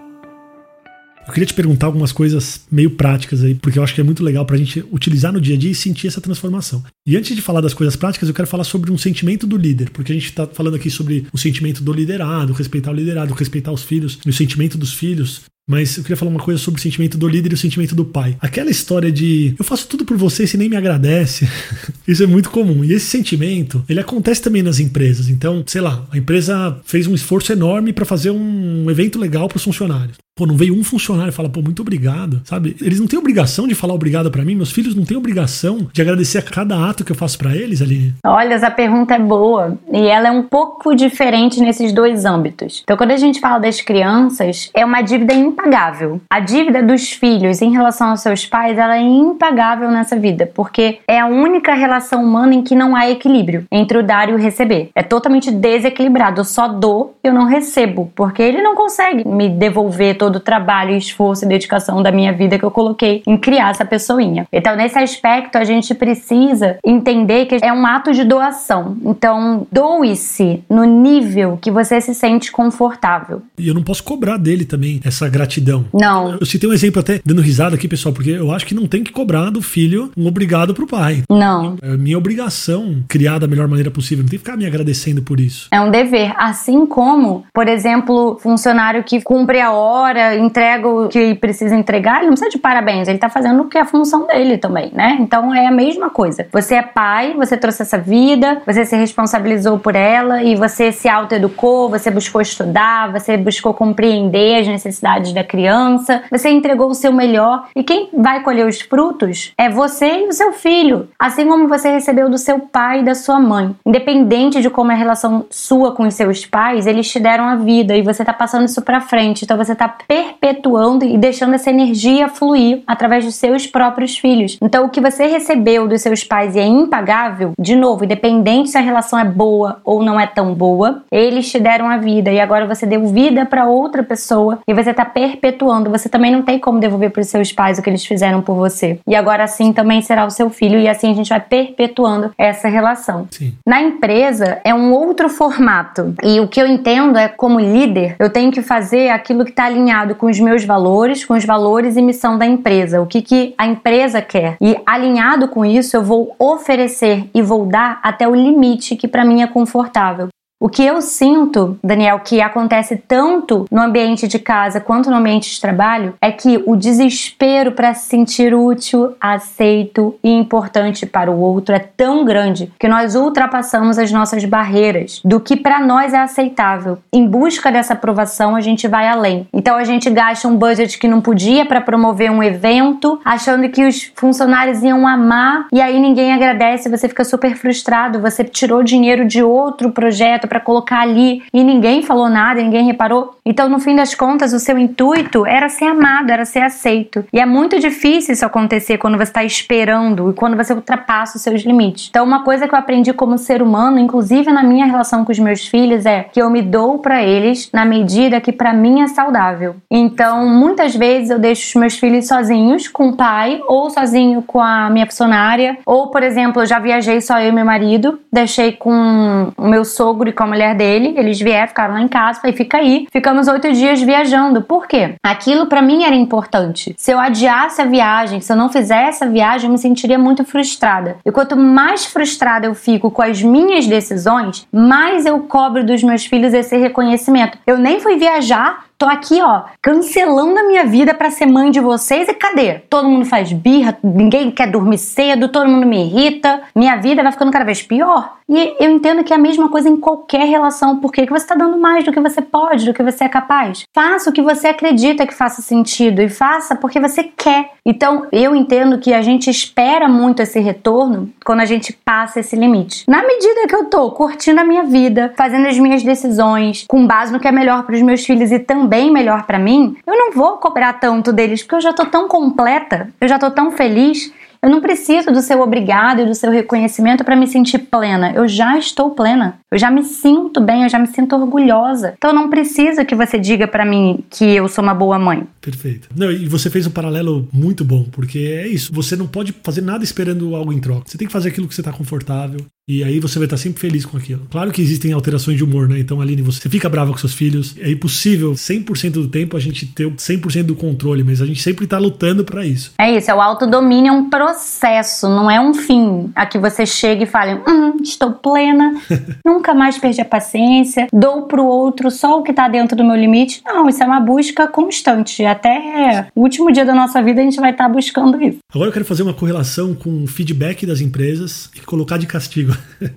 Eu 1.26 1.32
queria 1.32 1.46
te 1.46 1.54
perguntar 1.54 1.86
algumas 1.86 2.12
coisas 2.12 2.62
meio 2.70 2.90
práticas 2.90 3.44
aí, 3.44 3.54
porque 3.54 3.78
eu 3.78 3.84
acho 3.84 3.94
que 3.94 4.00
é 4.00 4.04
muito 4.04 4.22
legal 4.22 4.44
para 4.44 4.56
a 4.56 4.58
gente 4.58 4.84
utilizar 4.90 5.32
no 5.32 5.40
dia 5.40 5.54
a 5.54 5.58
dia 5.58 5.70
e 5.70 5.74
sentir 5.74 6.08
essa 6.08 6.20
transformação. 6.20 6.82
E 7.06 7.16
antes 7.16 7.36
de 7.36 7.42
falar 7.42 7.60
das 7.60 7.74
coisas 7.74 7.94
práticas, 7.94 8.28
eu 8.28 8.34
quero 8.34 8.48
falar 8.48 8.64
sobre 8.64 8.90
um 8.90 8.98
sentimento 8.98 9.46
do 9.46 9.56
líder, 9.56 9.90
porque 9.90 10.12
a 10.12 10.14
gente 10.14 10.24
está 10.24 10.46
falando 10.46 10.76
aqui 10.76 10.90
sobre 10.90 11.26
o 11.32 11.38
sentimento 11.38 11.82
do 11.82 11.92
liderado, 11.92 12.52
respeitar 12.52 12.90
o 12.90 12.94
liderado, 12.94 13.34
respeitar 13.34 13.70
os 13.70 13.82
filhos, 13.82 14.18
e 14.24 14.30
o 14.30 14.32
sentimento 14.32 14.76
dos 14.76 14.92
filhos 14.92 15.42
Mas 15.68 15.96
eu 15.96 16.02
queria 16.02 16.16
falar 16.16 16.32
uma 16.32 16.40
coisa 16.40 16.58
sobre 16.58 16.80
o 16.80 16.82
sentimento 16.82 17.16
do 17.16 17.28
líder 17.28 17.52
e 17.52 17.54
o 17.54 17.56
sentimento 17.56 17.94
do 17.94 18.04
pai. 18.04 18.36
Aquela 18.40 18.70
história 18.70 19.12
de 19.12 19.54
eu 19.56 19.64
faço 19.64 19.86
tudo 19.86 20.04
por 20.04 20.16
você 20.16 20.44
e 20.52 20.56
nem 20.56 20.68
me 20.68 20.74
agradece. 20.74 21.48
Isso 22.08 22.24
é 22.24 22.26
muito 22.26 22.50
comum. 22.50 22.84
E 22.84 22.92
esse 22.92 23.06
sentimento, 23.06 23.84
ele 23.88 24.00
acontece 24.00 24.42
também 24.42 24.64
nas 24.64 24.80
empresas. 24.80 25.28
Então, 25.28 25.62
sei 25.64 25.80
lá, 25.80 26.04
a 26.10 26.18
empresa 26.18 26.76
fez 26.84 27.06
um 27.06 27.14
esforço 27.14 27.52
enorme 27.52 27.92
para 27.92 28.04
fazer 28.04 28.32
um 28.32 28.90
evento 28.90 29.16
legal 29.16 29.46
para 29.46 29.58
os 29.58 29.62
funcionários. 29.62 30.16
Pô, 30.40 30.46
não 30.46 30.56
veio 30.56 30.74
um 30.74 30.82
funcionário 30.82 31.28
e 31.28 31.34
fala, 31.34 31.50
pô, 31.50 31.60
muito 31.60 31.82
obrigado, 31.82 32.40
sabe? 32.44 32.74
Eles 32.80 32.98
não 32.98 33.06
têm 33.06 33.18
obrigação 33.18 33.68
de 33.68 33.74
falar 33.74 33.92
obrigado 33.92 34.30
para 34.30 34.42
mim, 34.42 34.54
meus 34.54 34.72
filhos 34.72 34.94
não 34.94 35.04
têm 35.04 35.14
obrigação 35.14 35.86
de 35.92 36.00
agradecer 36.00 36.38
a 36.38 36.42
cada 36.42 36.88
ato 36.88 37.04
que 37.04 37.12
eu 37.12 37.16
faço 37.16 37.36
para 37.36 37.54
eles 37.54 37.82
ali. 37.82 38.14
Olha, 38.24 38.54
essa 38.54 38.70
pergunta 38.70 39.14
é 39.14 39.18
boa 39.18 39.76
e 39.92 40.06
ela 40.06 40.28
é 40.28 40.30
um 40.30 40.42
pouco 40.42 40.96
diferente 40.96 41.60
nesses 41.60 41.92
dois 41.92 42.24
âmbitos. 42.24 42.80
Então, 42.82 42.96
quando 42.96 43.10
a 43.10 43.18
gente 43.18 43.38
fala 43.38 43.58
das 43.58 43.82
crianças, 43.82 44.70
é 44.72 44.82
uma 44.82 45.02
dívida 45.02 45.34
impagável. 45.34 46.22
A 46.30 46.40
dívida 46.40 46.82
dos 46.82 47.10
filhos 47.10 47.60
em 47.60 47.70
relação 47.70 48.08
aos 48.08 48.20
seus 48.20 48.46
pais, 48.46 48.78
ela 48.78 48.96
é 48.96 49.02
impagável 49.02 49.90
nessa 49.90 50.16
vida, 50.16 50.50
porque 50.54 51.00
é 51.06 51.20
a 51.20 51.26
única 51.26 51.74
relação 51.74 52.24
humana 52.24 52.54
em 52.54 52.62
que 52.62 52.74
não 52.74 52.96
há 52.96 53.10
equilíbrio 53.10 53.66
entre 53.70 53.98
o 53.98 54.02
dar 54.02 54.30
e 54.30 54.32
o 54.32 54.38
receber. 54.38 54.88
É 54.94 55.02
totalmente 55.02 55.50
desequilibrado. 55.50 56.40
Eu 56.40 56.44
só 56.46 56.66
dou, 56.66 57.18
eu 57.22 57.34
não 57.34 57.44
recebo, 57.44 58.10
porque 58.14 58.42
ele 58.42 58.62
não 58.62 58.74
consegue 58.74 59.28
me 59.28 59.46
devolver 59.50 60.16
todo 60.16 60.29
todo 60.30 60.36
o 60.36 60.40
trabalho, 60.40 60.96
esforço 60.96 61.44
e 61.44 61.48
dedicação 61.48 62.02
da 62.02 62.12
minha 62.12 62.32
vida 62.32 62.56
que 62.56 62.64
eu 62.64 62.70
coloquei 62.70 63.22
em 63.26 63.36
criar 63.36 63.70
essa 63.70 63.84
pessoinha. 63.84 64.46
Então, 64.52 64.76
nesse 64.76 64.96
aspecto, 64.96 65.56
a 65.56 65.64
gente 65.64 65.92
precisa 65.92 66.78
entender 66.84 67.46
que 67.46 67.58
é 67.60 67.72
um 67.72 67.84
ato 67.84 68.12
de 68.12 68.22
doação. 68.22 68.96
Então, 69.04 69.66
doe-se 69.72 70.62
no 70.70 70.84
nível 70.84 71.58
que 71.60 71.70
você 71.70 72.00
se 72.00 72.14
sente 72.14 72.52
confortável. 72.52 73.42
E 73.58 73.66
eu 73.66 73.74
não 73.74 73.82
posso 73.82 74.04
cobrar 74.04 74.36
dele 74.36 74.64
também 74.64 75.00
essa 75.04 75.28
gratidão. 75.28 75.84
Não. 75.92 76.36
Eu 76.38 76.46
citei 76.46 76.70
um 76.70 76.72
exemplo 76.72 77.00
até 77.00 77.20
dando 77.24 77.42
risada 77.42 77.74
aqui, 77.74 77.88
pessoal, 77.88 78.14
porque 78.14 78.30
eu 78.30 78.52
acho 78.52 78.66
que 78.66 78.74
não 78.74 78.86
tem 78.86 79.02
que 79.02 79.10
cobrar 79.10 79.50
do 79.50 79.60
filho 79.60 80.12
um 80.16 80.26
obrigado 80.26 80.72
pro 80.72 80.86
pai. 80.86 81.22
Não. 81.28 81.76
É 81.82 81.96
minha 81.96 82.16
obrigação 82.16 83.02
criar 83.08 83.38
da 83.38 83.48
melhor 83.48 83.66
maneira 83.66 83.90
possível. 83.90 84.22
Não 84.22 84.30
tem 84.30 84.38
que 84.38 84.44
ficar 84.44 84.56
me 84.56 84.66
agradecendo 84.66 85.22
por 85.22 85.40
isso. 85.40 85.66
É 85.72 85.80
um 85.80 85.90
dever. 85.90 86.32
Assim 86.36 86.86
como, 86.86 87.44
por 87.52 87.66
exemplo, 87.66 88.38
funcionário 88.40 89.02
que 89.02 89.20
cumpre 89.20 89.60
a 89.60 89.72
hora 89.72 90.19
entrega 90.36 90.88
o 90.88 91.08
que 91.08 91.34
precisa 91.34 91.74
entregar, 91.74 92.18
ele 92.18 92.26
não 92.26 92.32
precisa 92.32 92.50
de 92.50 92.58
parabéns, 92.58 93.08
ele 93.08 93.18
tá 93.18 93.28
fazendo 93.28 93.62
o 93.62 93.68
que 93.68 93.78
é 93.78 93.80
a 93.80 93.84
função 93.84 94.26
dele 94.26 94.58
também, 94.58 94.90
né? 94.94 95.18
Então 95.20 95.54
é 95.54 95.66
a 95.66 95.70
mesma 95.70 96.10
coisa. 96.10 96.46
Você 96.52 96.74
é 96.74 96.82
pai, 96.82 97.34
você 97.36 97.56
trouxe 97.56 97.82
essa 97.82 97.98
vida, 97.98 98.62
você 98.66 98.84
se 98.84 98.96
responsabilizou 98.96 99.78
por 99.78 99.94
ela 99.94 100.42
e 100.42 100.54
você 100.54 100.92
se 100.92 101.08
autoeducou, 101.08 101.88
você 101.88 102.10
buscou 102.10 102.40
estudar, 102.40 103.12
você 103.12 103.36
buscou 103.36 103.74
compreender 103.74 104.60
as 104.60 104.68
necessidades 104.68 105.32
da 105.32 105.44
criança, 105.44 106.22
você 106.30 106.50
entregou 106.50 106.88
o 106.88 106.94
seu 106.94 107.12
melhor 107.12 107.68
e 107.74 107.82
quem 107.82 108.08
vai 108.12 108.42
colher 108.42 108.66
os 108.66 108.80
frutos 108.80 109.52
é 109.56 109.68
você 109.68 110.24
e 110.24 110.28
o 110.28 110.32
seu 110.32 110.52
filho, 110.52 111.08
assim 111.18 111.46
como 111.46 111.68
você 111.68 111.90
recebeu 111.90 112.28
do 112.28 112.38
seu 112.38 112.58
pai 112.58 113.00
e 113.00 113.04
da 113.04 113.14
sua 113.14 113.38
mãe. 113.38 113.74
Independente 113.84 114.60
de 114.60 114.70
como 114.70 114.92
é 114.92 114.94
a 114.94 114.98
relação 114.98 115.46
sua 115.50 115.92
com 115.92 116.06
os 116.06 116.14
seus 116.14 116.46
pais, 116.46 116.86
eles 116.86 117.10
te 117.10 117.18
deram 117.18 117.44
a 117.44 117.56
vida 117.56 117.96
e 117.96 118.02
você 118.02 118.24
tá 118.24 118.32
passando 118.32 118.64
isso 118.64 118.82
para 118.82 119.00
frente. 119.00 119.44
Então 119.44 119.56
você 119.56 119.74
tá 119.74 119.94
perpetuando 120.06 121.04
e 121.04 121.16
deixando 121.16 121.54
essa 121.54 121.70
energia 121.70 122.28
fluir 122.28 122.82
através 122.86 123.24
dos 123.24 123.34
seus 123.34 123.66
próprios 123.66 124.18
filhos. 124.18 124.58
Então, 124.62 124.84
o 124.84 124.88
que 124.88 125.00
você 125.00 125.26
recebeu 125.26 125.86
dos 125.86 126.02
seus 126.02 126.24
pais 126.24 126.56
e 126.56 126.58
é 126.58 126.66
impagável, 126.66 127.52
de 127.58 127.76
novo, 127.76 128.04
independente 128.04 128.70
se 128.70 128.78
a 128.78 128.80
relação 128.80 129.18
é 129.18 129.24
boa 129.24 129.80
ou 129.84 130.02
não 130.02 130.18
é 130.18 130.26
tão 130.26 130.54
boa, 130.54 131.02
eles 131.10 131.50
te 131.50 131.58
deram 131.58 131.88
a 131.88 131.96
vida 131.96 132.30
e 132.30 132.40
agora 132.40 132.66
você 132.66 132.86
deu 132.86 133.06
vida 133.06 133.44
para 133.44 133.66
outra 133.66 134.02
pessoa 134.02 134.58
e 134.66 134.74
você 134.74 134.90
está 134.90 135.04
perpetuando. 135.04 135.90
Você 135.90 136.08
também 136.08 136.32
não 136.32 136.42
tem 136.42 136.58
como 136.58 136.80
devolver 136.80 137.10
para 137.10 137.20
os 137.20 137.28
seus 137.28 137.52
pais 137.52 137.78
o 137.78 137.82
que 137.82 137.90
eles 137.90 138.04
fizeram 138.04 138.42
por 138.42 138.54
você. 138.54 138.98
E 139.06 139.14
agora 139.14 139.44
assim 139.44 139.72
também 139.72 140.02
será 140.02 140.24
o 140.24 140.30
seu 140.30 140.50
filho 140.50 140.78
e 140.78 140.88
assim 140.88 141.10
a 141.10 141.14
gente 141.14 141.28
vai 141.28 141.40
perpetuando 141.40 142.30
essa 142.36 142.68
relação. 142.68 143.26
Sim. 143.30 143.54
Na 143.66 143.80
empresa 143.80 144.60
é 144.64 144.74
um 144.74 144.92
outro 144.92 145.28
formato 145.28 146.14
e 146.22 146.40
o 146.40 146.48
que 146.48 146.60
eu 146.60 146.66
entendo 146.66 147.18
é 147.18 147.28
como 147.28 147.60
líder 147.60 148.16
eu 148.18 148.30
tenho 148.30 148.50
que 148.50 148.62
fazer 148.62 149.10
aquilo 149.10 149.44
que 149.44 149.50
está 149.50 149.64
alinhado 149.64 149.89
alinhado 149.90 150.14
com 150.14 150.26
os 150.26 150.38
meus 150.38 150.64
valores, 150.64 151.24
com 151.24 151.34
os 151.34 151.44
valores 151.44 151.96
e 151.96 152.02
missão 152.02 152.38
da 152.38 152.46
empresa, 152.46 153.02
o 153.02 153.06
que, 153.06 153.20
que 153.20 153.54
a 153.58 153.66
empresa 153.66 154.22
quer. 154.22 154.56
E 154.60 154.76
alinhado 154.86 155.48
com 155.48 155.64
isso, 155.64 155.96
eu 155.96 156.02
vou 156.02 156.34
oferecer 156.38 157.28
e 157.34 157.42
vou 157.42 157.66
dar 157.66 157.98
até 158.02 158.26
o 158.26 158.34
limite 158.34 158.94
que 158.94 159.08
para 159.08 159.24
mim 159.24 159.42
é 159.42 159.46
confortável. 159.46 160.28
O 160.62 160.68
que 160.68 160.84
eu 160.84 161.00
sinto, 161.00 161.78
Daniel, 161.82 162.20
que 162.20 162.42
acontece 162.42 162.94
tanto 163.08 163.64
no 163.70 163.80
ambiente 163.80 164.28
de 164.28 164.38
casa 164.38 164.78
quanto 164.78 165.10
no 165.10 165.16
ambiente 165.16 165.50
de 165.50 165.58
trabalho, 165.58 166.12
é 166.20 166.30
que 166.30 166.62
o 166.66 166.76
desespero 166.76 167.72
para 167.72 167.94
se 167.94 168.10
sentir 168.10 168.54
útil, 168.54 169.14
aceito 169.18 170.14
e 170.22 170.30
importante 170.30 171.06
para 171.06 171.30
o 171.30 171.40
outro 171.40 171.74
é 171.74 171.78
tão 171.78 172.26
grande 172.26 172.70
que 172.78 172.86
nós 172.86 173.14
ultrapassamos 173.14 173.98
as 173.98 174.12
nossas 174.12 174.44
barreiras 174.44 175.22
do 175.24 175.40
que 175.40 175.56
para 175.56 175.80
nós 175.80 176.12
é 176.12 176.18
aceitável. 176.18 176.98
Em 177.10 177.26
busca 177.26 177.72
dessa 177.72 177.94
aprovação, 177.94 178.54
a 178.54 178.60
gente 178.60 178.86
vai 178.86 179.08
além. 179.08 179.48
Então 179.54 179.76
a 179.78 179.84
gente 179.84 180.10
gasta 180.10 180.46
um 180.46 180.58
budget 180.58 180.98
que 180.98 181.08
não 181.08 181.22
podia 181.22 181.64
para 181.64 181.80
promover 181.80 182.30
um 182.30 182.42
evento, 182.42 183.18
achando 183.24 183.66
que 183.70 183.86
os 183.86 184.12
funcionários 184.14 184.82
iam 184.82 185.08
amar 185.08 185.68
e 185.72 185.80
aí 185.80 185.98
ninguém 185.98 186.34
agradece, 186.34 186.90
você 186.90 187.08
fica 187.08 187.24
super 187.24 187.56
frustrado, 187.56 188.20
você 188.20 188.44
tirou 188.44 188.82
dinheiro 188.82 189.26
de 189.26 189.42
outro 189.42 189.90
projeto 189.90 190.49
para 190.50 190.60
colocar 190.60 191.00
ali 191.00 191.42
e 191.54 191.62
ninguém 191.62 192.02
falou 192.02 192.28
nada, 192.28 192.60
ninguém 192.60 192.84
reparou. 192.84 193.36
Então, 193.46 193.68
no 193.68 193.78
fim 193.78 193.94
das 193.94 194.14
contas, 194.14 194.52
o 194.52 194.58
seu 194.58 194.76
intuito 194.76 195.46
era 195.46 195.68
ser 195.68 195.86
amado, 195.86 196.30
era 196.30 196.44
ser 196.44 196.60
aceito. 196.60 197.24
E 197.32 197.40
é 197.40 197.46
muito 197.46 197.78
difícil 197.78 198.34
isso 198.34 198.44
acontecer 198.44 198.98
quando 198.98 199.16
você 199.16 199.30
está 199.30 199.44
esperando 199.44 200.30
e 200.30 200.34
quando 200.34 200.56
você 200.56 200.74
ultrapassa 200.74 201.36
os 201.36 201.42
seus 201.42 201.62
limites. 201.62 202.08
Então, 202.10 202.24
uma 202.24 202.42
coisa 202.42 202.66
que 202.66 202.74
eu 202.74 202.78
aprendi 202.78 203.12
como 203.12 203.38
ser 203.38 203.62
humano, 203.62 203.98
inclusive 203.98 204.52
na 204.52 204.62
minha 204.62 204.86
relação 204.86 205.24
com 205.24 205.30
os 205.30 205.38
meus 205.38 205.66
filhos, 205.66 206.04
é 206.04 206.24
que 206.24 206.42
eu 206.42 206.50
me 206.50 206.62
dou 206.62 206.98
para 206.98 207.22
eles 207.22 207.70
na 207.72 207.84
medida 207.84 208.40
que 208.40 208.52
para 208.52 208.72
mim 208.72 209.02
é 209.02 209.06
saudável. 209.06 209.76
Então, 209.90 210.48
muitas 210.48 210.94
vezes 210.94 211.30
eu 211.30 211.38
deixo 211.38 211.68
os 211.68 211.74
meus 211.80 211.98
filhos 211.98 212.26
sozinhos 212.26 212.88
com 212.88 213.10
o 213.10 213.16
pai 213.16 213.60
ou 213.68 213.88
sozinho 213.88 214.42
com 214.42 214.60
a 214.60 214.90
minha 214.90 215.06
funcionária, 215.06 215.78
ou, 215.86 216.08
por 216.08 216.22
exemplo, 216.22 216.62
eu 216.62 216.66
já 216.66 216.78
viajei 216.78 217.20
só 217.20 217.38
eu 217.38 217.50
e 217.50 217.52
meu 217.52 217.64
marido, 217.64 218.18
deixei 218.32 218.72
com 218.72 219.52
o 219.56 219.68
meu 219.68 219.84
sogro 219.84 220.28
e 220.28 220.32
com 220.40 220.44
a 220.44 220.46
mulher 220.46 220.74
dele, 220.74 221.12
eles 221.18 221.38
vieram, 221.38 221.68
ficaram 221.68 221.92
lá 221.92 222.00
em 222.00 222.08
casa, 222.08 222.40
falei, 222.40 222.56
fica 222.56 222.78
aí. 222.78 223.06
Ficamos 223.12 223.46
oito 223.46 223.70
dias 223.74 224.00
viajando. 224.00 224.62
Por 224.62 224.86
quê? 224.86 225.16
Aquilo 225.22 225.66
para 225.66 225.82
mim 225.82 226.02
era 226.02 226.14
importante. 226.14 226.94
Se 226.96 227.12
eu 227.12 227.18
adiasse 227.18 227.82
a 227.82 227.84
viagem, 227.84 228.40
se 228.40 228.50
eu 228.50 228.56
não 228.56 228.70
fizesse 228.70 229.22
a 229.22 229.26
viagem, 229.26 229.66
eu 229.66 229.72
me 229.72 229.76
sentiria 229.76 230.18
muito 230.18 230.42
frustrada. 230.42 231.18
E 231.26 231.30
quanto 231.30 231.58
mais 231.58 232.06
frustrada 232.06 232.66
eu 232.66 232.74
fico 232.74 233.10
com 233.10 233.20
as 233.20 233.42
minhas 233.42 233.86
decisões, 233.86 234.66
mais 234.72 235.26
eu 235.26 235.40
cobro 235.40 235.84
dos 235.84 236.02
meus 236.02 236.24
filhos 236.24 236.54
esse 236.54 236.74
reconhecimento. 236.74 237.58
Eu 237.66 237.76
nem 237.76 238.00
fui 238.00 238.16
viajar 238.16 238.86
Tô 239.00 239.06
aqui, 239.06 239.40
ó, 239.40 239.62
cancelando 239.80 240.58
a 240.58 240.62
minha 240.62 240.84
vida 240.84 241.14
para 241.14 241.30
ser 241.30 241.46
mãe 241.46 241.70
de 241.70 241.80
vocês 241.80 242.28
e 242.28 242.34
cadê? 242.34 242.80
Todo 242.80 243.08
mundo 243.08 243.24
faz 243.24 243.50
birra, 243.50 243.96
ninguém 244.04 244.50
quer 244.50 244.70
dormir 244.70 244.98
cedo, 244.98 245.48
todo 245.48 245.70
mundo 245.70 245.86
me 245.86 246.04
irrita, 246.04 246.60
minha 246.76 246.96
vida 246.96 247.22
vai 247.22 247.32
ficando 247.32 247.50
cada 247.50 247.64
vez 247.64 247.80
pior. 247.80 248.36
E 248.46 248.76
eu 248.78 248.90
entendo 248.90 249.24
que 249.24 249.32
é 249.32 249.36
a 249.36 249.38
mesma 249.38 249.70
coisa 249.70 249.88
em 249.88 249.96
qualquer 249.96 250.46
relação, 250.46 250.98
porque 250.98 251.24
que 251.24 251.32
você 251.32 251.44
está 251.44 251.54
dando 251.54 251.78
mais 251.78 252.04
do 252.04 252.12
que 252.12 252.20
você 252.20 252.42
pode, 252.42 252.84
do 252.84 252.92
que 252.92 253.02
você 253.02 253.24
é 253.24 253.28
capaz. 253.28 253.84
Faça 253.94 254.28
o 254.28 254.32
que 254.32 254.42
você 254.42 254.68
acredita 254.68 255.26
que 255.26 255.32
faça 255.32 255.62
sentido 255.62 256.20
e 256.20 256.28
faça 256.28 256.74
porque 256.74 257.00
você 257.00 257.22
quer. 257.22 257.70
Então, 257.86 258.26
eu 258.32 258.54
entendo 258.54 258.98
que 258.98 259.14
a 259.14 259.22
gente 259.22 259.48
espera 259.48 260.08
muito 260.08 260.42
esse 260.42 260.58
retorno 260.58 261.30
quando 261.44 261.60
a 261.60 261.64
gente 261.64 261.92
passa 261.92 262.40
esse 262.40 262.56
limite. 262.56 263.04
Na 263.08 263.22
medida 263.22 263.68
que 263.68 263.74
eu 263.74 263.84
tô 263.84 264.10
curtindo 264.10 264.60
a 264.60 264.64
minha 264.64 264.82
vida, 264.82 265.32
fazendo 265.36 265.68
as 265.68 265.78
minhas 265.78 266.02
decisões, 266.02 266.84
com 266.88 267.06
base 267.06 267.32
no 267.32 267.38
que 267.38 267.46
é 267.46 267.52
melhor 267.52 267.84
para 267.84 267.94
os 267.94 268.02
meus 268.02 268.26
filhos 268.26 268.50
e 268.50 268.58
também 268.58 268.89
bem 268.90 269.10
melhor 269.10 269.44
para 269.44 269.58
mim, 269.58 269.96
eu 270.06 270.14
não 270.14 270.32
vou 270.32 270.58
cobrar 270.58 270.94
tanto 270.94 271.32
deles 271.32 271.62
porque 271.62 271.76
eu 271.76 271.80
já 271.80 271.92
tô 271.92 272.04
tão 272.04 272.28
completa, 272.28 273.08
eu 273.20 273.28
já 273.28 273.38
tô 273.38 273.50
tão 273.50 273.70
feliz 273.70 274.32
eu 274.62 274.68
não 274.68 274.80
preciso 274.82 275.32
do 275.32 275.40
seu 275.40 275.60
obrigado 275.62 276.20
e 276.20 276.26
do 276.26 276.34
seu 276.34 276.50
reconhecimento 276.50 277.24
para 277.24 277.34
me 277.34 277.46
sentir 277.46 277.78
plena. 277.78 278.32
Eu 278.34 278.46
já 278.46 278.76
estou 278.76 279.10
plena. 279.10 279.58
Eu 279.72 279.78
já 279.78 279.90
me 279.90 280.02
sinto 280.02 280.60
bem, 280.60 280.82
eu 280.82 280.88
já 280.88 280.98
me 280.98 281.06
sinto 281.06 281.36
orgulhosa. 281.36 282.14
Então 282.16 282.32
não 282.32 282.50
precisa 282.50 283.04
que 283.04 283.14
você 283.14 283.38
diga 283.38 283.68
para 283.68 283.84
mim 283.84 284.24
que 284.28 284.44
eu 284.44 284.68
sou 284.68 284.82
uma 284.82 284.94
boa 284.94 285.18
mãe. 285.18 285.46
Perfeito. 285.60 286.08
Não, 286.14 286.30
e 286.30 286.46
você 286.46 286.68
fez 286.68 286.86
um 286.86 286.90
paralelo 286.90 287.48
muito 287.52 287.84
bom, 287.84 288.04
porque 288.10 288.38
é 288.38 288.66
isso. 288.66 288.92
Você 288.92 289.14
não 289.14 289.28
pode 289.28 289.54
fazer 289.62 289.80
nada 289.80 290.02
esperando 290.02 290.56
algo 290.56 290.72
em 290.72 290.80
troca. 290.80 291.04
Você 291.06 291.16
tem 291.16 291.26
que 291.26 291.32
fazer 291.32 291.50
aquilo 291.50 291.68
que 291.68 291.74
você 291.74 291.82
está 291.82 291.92
confortável. 291.92 292.60
E 292.88 293.04
aí 293.04 293.20
você 293.20 293.38
vai 293.38 293.46
estar 293.46 293.56
sempre 293.56 293.80
feliz 293.80 294.04
com 294.04 294.16
aquilo. 294.16 294.48
Claro 294.50 294.72
que 294.72 294.82
existem 294.82 295.12
alterações 295.12 295.56
de 295.56 295.62
humor, 295.62 295.88
né? 295.88 296.00
Então, 296.00 296.20
Aline, 296.20 296.42
você 296.42 296.68
fica 296.68 296.88
brava 296.88 297.12
com 297.12 297.18
seus 297.18 297.32
filhos. 297.32 297.76
É 297.78 297.88
impossível 297.88 298.50
100% 298.54 299.12
do 299.12 299.28
tempo 299.28 299.56
a 299.56 299.60
gente 299.60 299.86
ter 299.86 300.10
100% 300.10 300.64
do 300.64 300.74
controle, 300.74 301.22
mas 301.22 301.40
a 301.40 301.46
gente 301.46 301.62
sempre 301.62 301.84
está 301.84 301.98
lutando 301.98 302.44
para 302.44 302.66
isso. 302.66 302.92
É 302.98 303.16
isso, 303.16 303.30
é 303.30 303.34
o 303.34 303.40
autodomínio 303.40 304.08
é 304.08 304.12
um 304.12 304.28
processo, 304.28 305.28
não 305.28 305.48
é 305.48 305.60
um 305.60 305.72
fim. 305.72 306.32
A 306.34 306.44
que 306.46 306.58
você 306.58 306.84
chega 306.84 307.22
e 307.22 307.26
fala, 307.26 307.62
hum, 307.68 307.98
estou 308.02 308.32
plena. 308.32 309.00
não 309.46 309.59
nunca 309.60 309.74
mais 309.74 309.98
perdi 309.98 310.22
a 310.22 310.24
paciência, 310.24 311.06
dou 311.12 311.42
pro 311.42 311.64
outro 311.64 312.10
só 312.10 312.40
o 312.40 312.42
que 312.42 312.52
tá 312.52 312.66
dentro 312.66 312.96
do 312.96 313.04
meu 313.04 313.14
limite. 313.14 313.60
Não, 313.64 313.86
isso 313.88 314.02
é 314.02 314.06
uma 314.06 314.18
busca 314.18 314.66
constante. 314.66 315.44
Até 315.44 316.28
o 316.34 316.40
último 316.40 316.72
dia 316.72 316.84
da 316.84 316.94
nossa 316.94 317.22
vida 317.22 317.42
a 317.42 317.44
gente 317.44 317.60
vai 317.60 317.72
estar 317.72 317.84
tá 317.84 317.90
buscando 317.90 318.42
isso. 318.42 318.58
Agora 318.72 318.88
eu 318.88 318.92
quero 318.92 319.04
fazer 319.04 319.22
uma 319.22 319.34
correlação 319.34 319.94
com 319.94 320.24
o 320.24 320.26
feedback 320.26 320.86
das 320.86 321.02
empresas 321.02 321.70
e 321.76 321.80
colocar 321.80 322.16
de 322.16 322.26
castigo. 322.26 322.74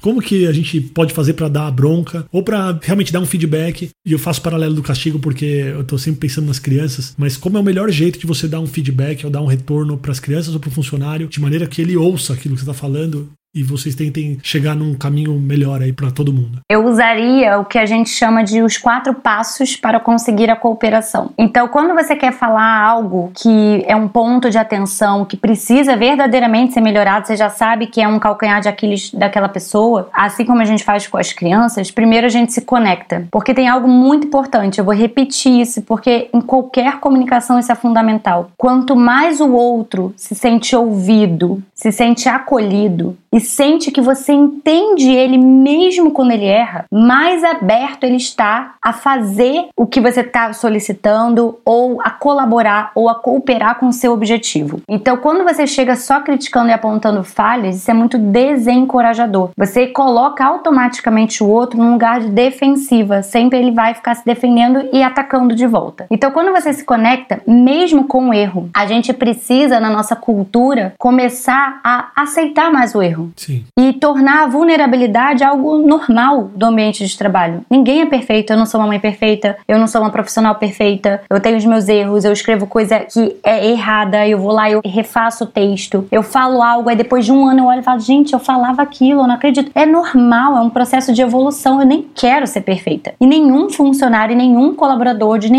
Como 0.00 0.22
que 0.22 0.46
a 0.46 0.52
gente 0.52 0.80
pode 0.80 1.12
fazer 1.12 1.34
para 1.34 1.48
dar 1.48 1.66
a 1.66 1.70
bronca 1.70 2.24
ou 2.32 2.42
para 2.42 2.78
realmente 2.80 3.12
dar 3.12 3.20
um 3.20 3.26
feedback? 3.26 3.90
E 4.06 4.12
eu 4.12 4.18
faço 4.18 4.40
paralelo 4.40 4.74
do 4.74 4.82
castigo 4.82 5.18
porque 5.18 5.44
eu 5.44 5.84
tô 5.84 5.98
sempre 5.98 6.20
pensando 6.20 6.46
nas 6.46 6.58
crianças, 6.58 7.14
mas 7.18 7.36
como 7.36 7.58
é 7.58 7.60
o 7.60 7.62
melhor 7.64 7.90
jeito 7.90 8.18
de 8.18 8.26
você 8.26 8.48
dar 8.48 8.60
um 8.60 8.66
feedback 8.66 9.24
ou 9.24 9.30
dar 9.30 9.42
um 9.42 9.46
retorno 9.46 9.98
para 9.98 10.10
as 10.10 10.18
crianças 10.18 10.54
ou 10.54 10.60
para 10.60 10.68
o 10.68 10.72
funcionário 10.72 11.28
de 11.28 11.38
maneira 11.38 11.66
que 11.66 11.82
ele 11.82 11.98
ouça 11.98 12.32
aquilo 12.32 12.54
que 12.54 12.62
você 12.62 12.70
está 12.70 12.72
falando 12.72 13.30
e 13.52 13.64
vocês 13.64 13.96
tentem 13.96 14.38
chegar 14.44 14.76
num 14.76 14.94
caminho 14.94 15.32
melhor 15.34 15.82
aí 15.82 15.92
para 15.92 16.10
todo 16.10 16.32
mundo? 16.32 16.60
Eu 16.68 16.86
usaria 16.86 17.58
o 17.58 17.64
que 17.64 17.78
a 17.78 17.86
gente 17.86 18.08
chama 18.08 18.44
de 18.44 18.62
os 18.62 18.78
quatro 18.78 19.12
passos 19.12 19.74
para 19.74 19.98
conseguir 19.98 20.48
a 20.48 20.54
cooperação. 20.54 21.32
Então, 21.36 21.66
quando 21.66 21.92
você 21.94 22.14
quer 22.14 22.32
falar 22.32 22.80
algo 22.80 23.32
que 23.34 23.84
é 23.88 23.96
um 23.96 24.06
ponto 24.06 24.50
de 24.50 24.56
atenção, 24.56 25.24
que 25.24 25.36
precisa 25.36 25.96
verdadeiramente 25.96 26.74
ser 26.74 26.80
melhorado, 26.80 27.26
você 27.26 27.36
já 27.36 27.50
sabe 27.50 27.88
que 27.88 28.00
é 28.00 28.06
um 28.06 28.20
calcanhar 28.20 28.60
de 28.60 28.68
Aquiles 28.68 29.10
daquela 29.12 29.48
pessoa, 29.48 30.08
assim 30.12 30.44
como 30.44 30.62
a 30.62 30.64
gente 30.64 30.84
faz 30.84 31.08
com 31.08 31.18
as 31.18 31.32
crianças, 31.32 31.90
primeiro 31.90 32.26
a 32.26 32.30
gente 32.30 32.52
se 32.52 32.60
conecta. 32.60 33.26
Porque 33.32 33.52
tem 33.52 33.68
algo 33.68 33.88
muito 33.88 34.28
importante, 34.28 34.78
eu 34.78 34.84
vou 34.84 34.94
repetir 34.94 35.60
isso, 35.60 35.82
porque 35.82 36.28
em 36.32 36.40
qualquer 36.40 37.00
comunicação 37.00 37.58
isso 37.58 37.72
é 37.72 37.74
fundamental. 37.74 38.52
Quanto 38.56 38.94
mais 38.94 39.40
o 39.40 39.50
outro 39.50 40.14
se 40.16 40.36
sente 40.36 40.76
ouvido, 40.76 41.60
se 41.74 41.90
sente 41.90 42.28
acolhido 42.28 43.16
e 43.32 43.39
sente 43.40 43.90
que 43.90 44.00
você 44.00 44.32
entende 44.32 45.10
ele 45.10 45.38
mesmo 45.38 46.10
quando 46.10 46.32
ele 46.32 46.46
erra, 46.46 46.84
mais 46.90 47.42
aberto 47.44 48.04
ele 48.04 48.16
está 48.16 48.74
a 48.82 48.92
fazer 48.92 49.68
o 49.76 49.86
que 49.86 50.00
você 50.00 50.20
está 50.20 50.52
solicitando 50.52 51.58
ou 51.64 52.00
a 52.02 52.10
colaborar 52.10 52.92
ou 52.94 53.08
a 53.08 53.14
cooperar 53.14 53.78
com 53.78 53.88
o 53.88 53.92
seu 53.92 54.12
objetivo. 54.12 54.80
Então, 54.88 55.16
quando 55.16 55.44
você 55.44 55.66
chega 55.66 55.96
só 55.96 56.20
criticando 56.20 56.70
e 56.70 56.72
apontando 56.72 57.22
falhas, 57.24 57.76
isso 57.76 57.90
é 57.90 57.94
muito 57.94 58.18
desencorajador. 58.18 59.50
Você 59.56 59.86
coloca 59.86 60.44
automaticamente 60.44 61.42
o 61.42 61.48
outro 61.48 61.78
num 61.78 61.92
lugar 61.92 62.20
de 62.20 62.28
defensiva, 62.28 63.22
sempre 63.22 63.58
ele 63.58 63.72
vai 63.72 63.94
ficar 63.94 64.14
se 64.14 64.24
defendendo 64.24 64.88
e 64.92 65.02
atacando 65.02 65.54
de 65.54 65.66
volta. 65.66 66.06
Então, 66.10 66.30
quando 66.30 66.52
você 66.52 66.72
se 66.72 66.84
conecta, 66.84 67.40
mesmo 67.46 68.04
com 68.04 68.28
o 68.28 68.34
erro, 68.34 68.68
a 68.74 68.86
gente 68.86 69.12
precisa 69.12 69.80
na 69.80 69.90
nossa 69.90 70.16
cultura 70.16 70.94
começar 70.98 71.80
a 71.84 72.10
aceitar 72.16 72.70
mais 72.72 72.94
o 72.94 73.02
erro. 73.02 73.29
Sim. 73.36 73.64
E 73.78 73.92
tornar 73.94 74.44
a 74.44 74.46
vulnerabilidade 74.46 75.44
algo 75.44 75.78
normal 75.78 76.50
do 76.54 76.66
ambiente 76.66 77.06
de 77.06 77.16
trabalho. 77.18 77.64
Ninguém 77.70 78.02
é 78.02 78.06
perfeito, 78.06 78.52
eu 78.52 78.56
não 78.56 78.66
sou 78.66 78.80
uma 78.80 78.86
mãe 78.86 79.00
perfeita, 79.00 79.56
eu 79.66 79.78
não 79.78 79.86
sou 79.86 80.00
uma 80.00 80.10
profissional 80.10 80.54
perfeita, 80.54 81.22
eu 81.28 81.40
tenho 81.40 81.56
os 81.56 81.64
meus 81.64 81.88
erros, 81.88 82.24
eu 82.24 82.32
escrevo 82.32 82.66
coisa 82.66 83.00
que 83.00 83.36
é 83.42 83.66
errada, 83.70 84.26
eu 84.26 84.38
vou 84.38 84.52
lá, 84.52 84.70
eu 84.70 84.80
refaço 84.84 85.44
o 85.44 85.46
texto, 85.46 86.06
eu 86.10 86.22
falo 86.22 86.62
algo, 86.62 86.88
aí 86.88 86.96
depois 86.96 87.24
de 87.24 87.32
um 87.32 87.46
ano 87.46 87.60
eu 87.60 87.66
olho 87.66 87.80
e 87.80 87.84
falo, 87.84 88.00
gente, 88.00 88.32
eu 88.32 88.38
falava 88.38 88.82
aquilo, 88.82 89.22
eu 89.22 89.26
não 89.26 89.34
acredito. 89.34 89.70
É 89.74 89.86
normal, 89.86 90.56
é 90.56 90.60
um 90.60 90.70
processo 90.70 91.12
de 91.12 91.22
evolução, 91.22 91.80
eu 91.80 91.86
nem 91.86 92.06
quero 92.14 92.46
ser 92.46 92.62
perfeita. 92.62 93.14
E 93.20 93.26
nenhum 93.26 93.70
funcionário, 93.70 94.36
nenhum 94.36 94.74
colaborador 94.74 95.38
de 95.38 95.50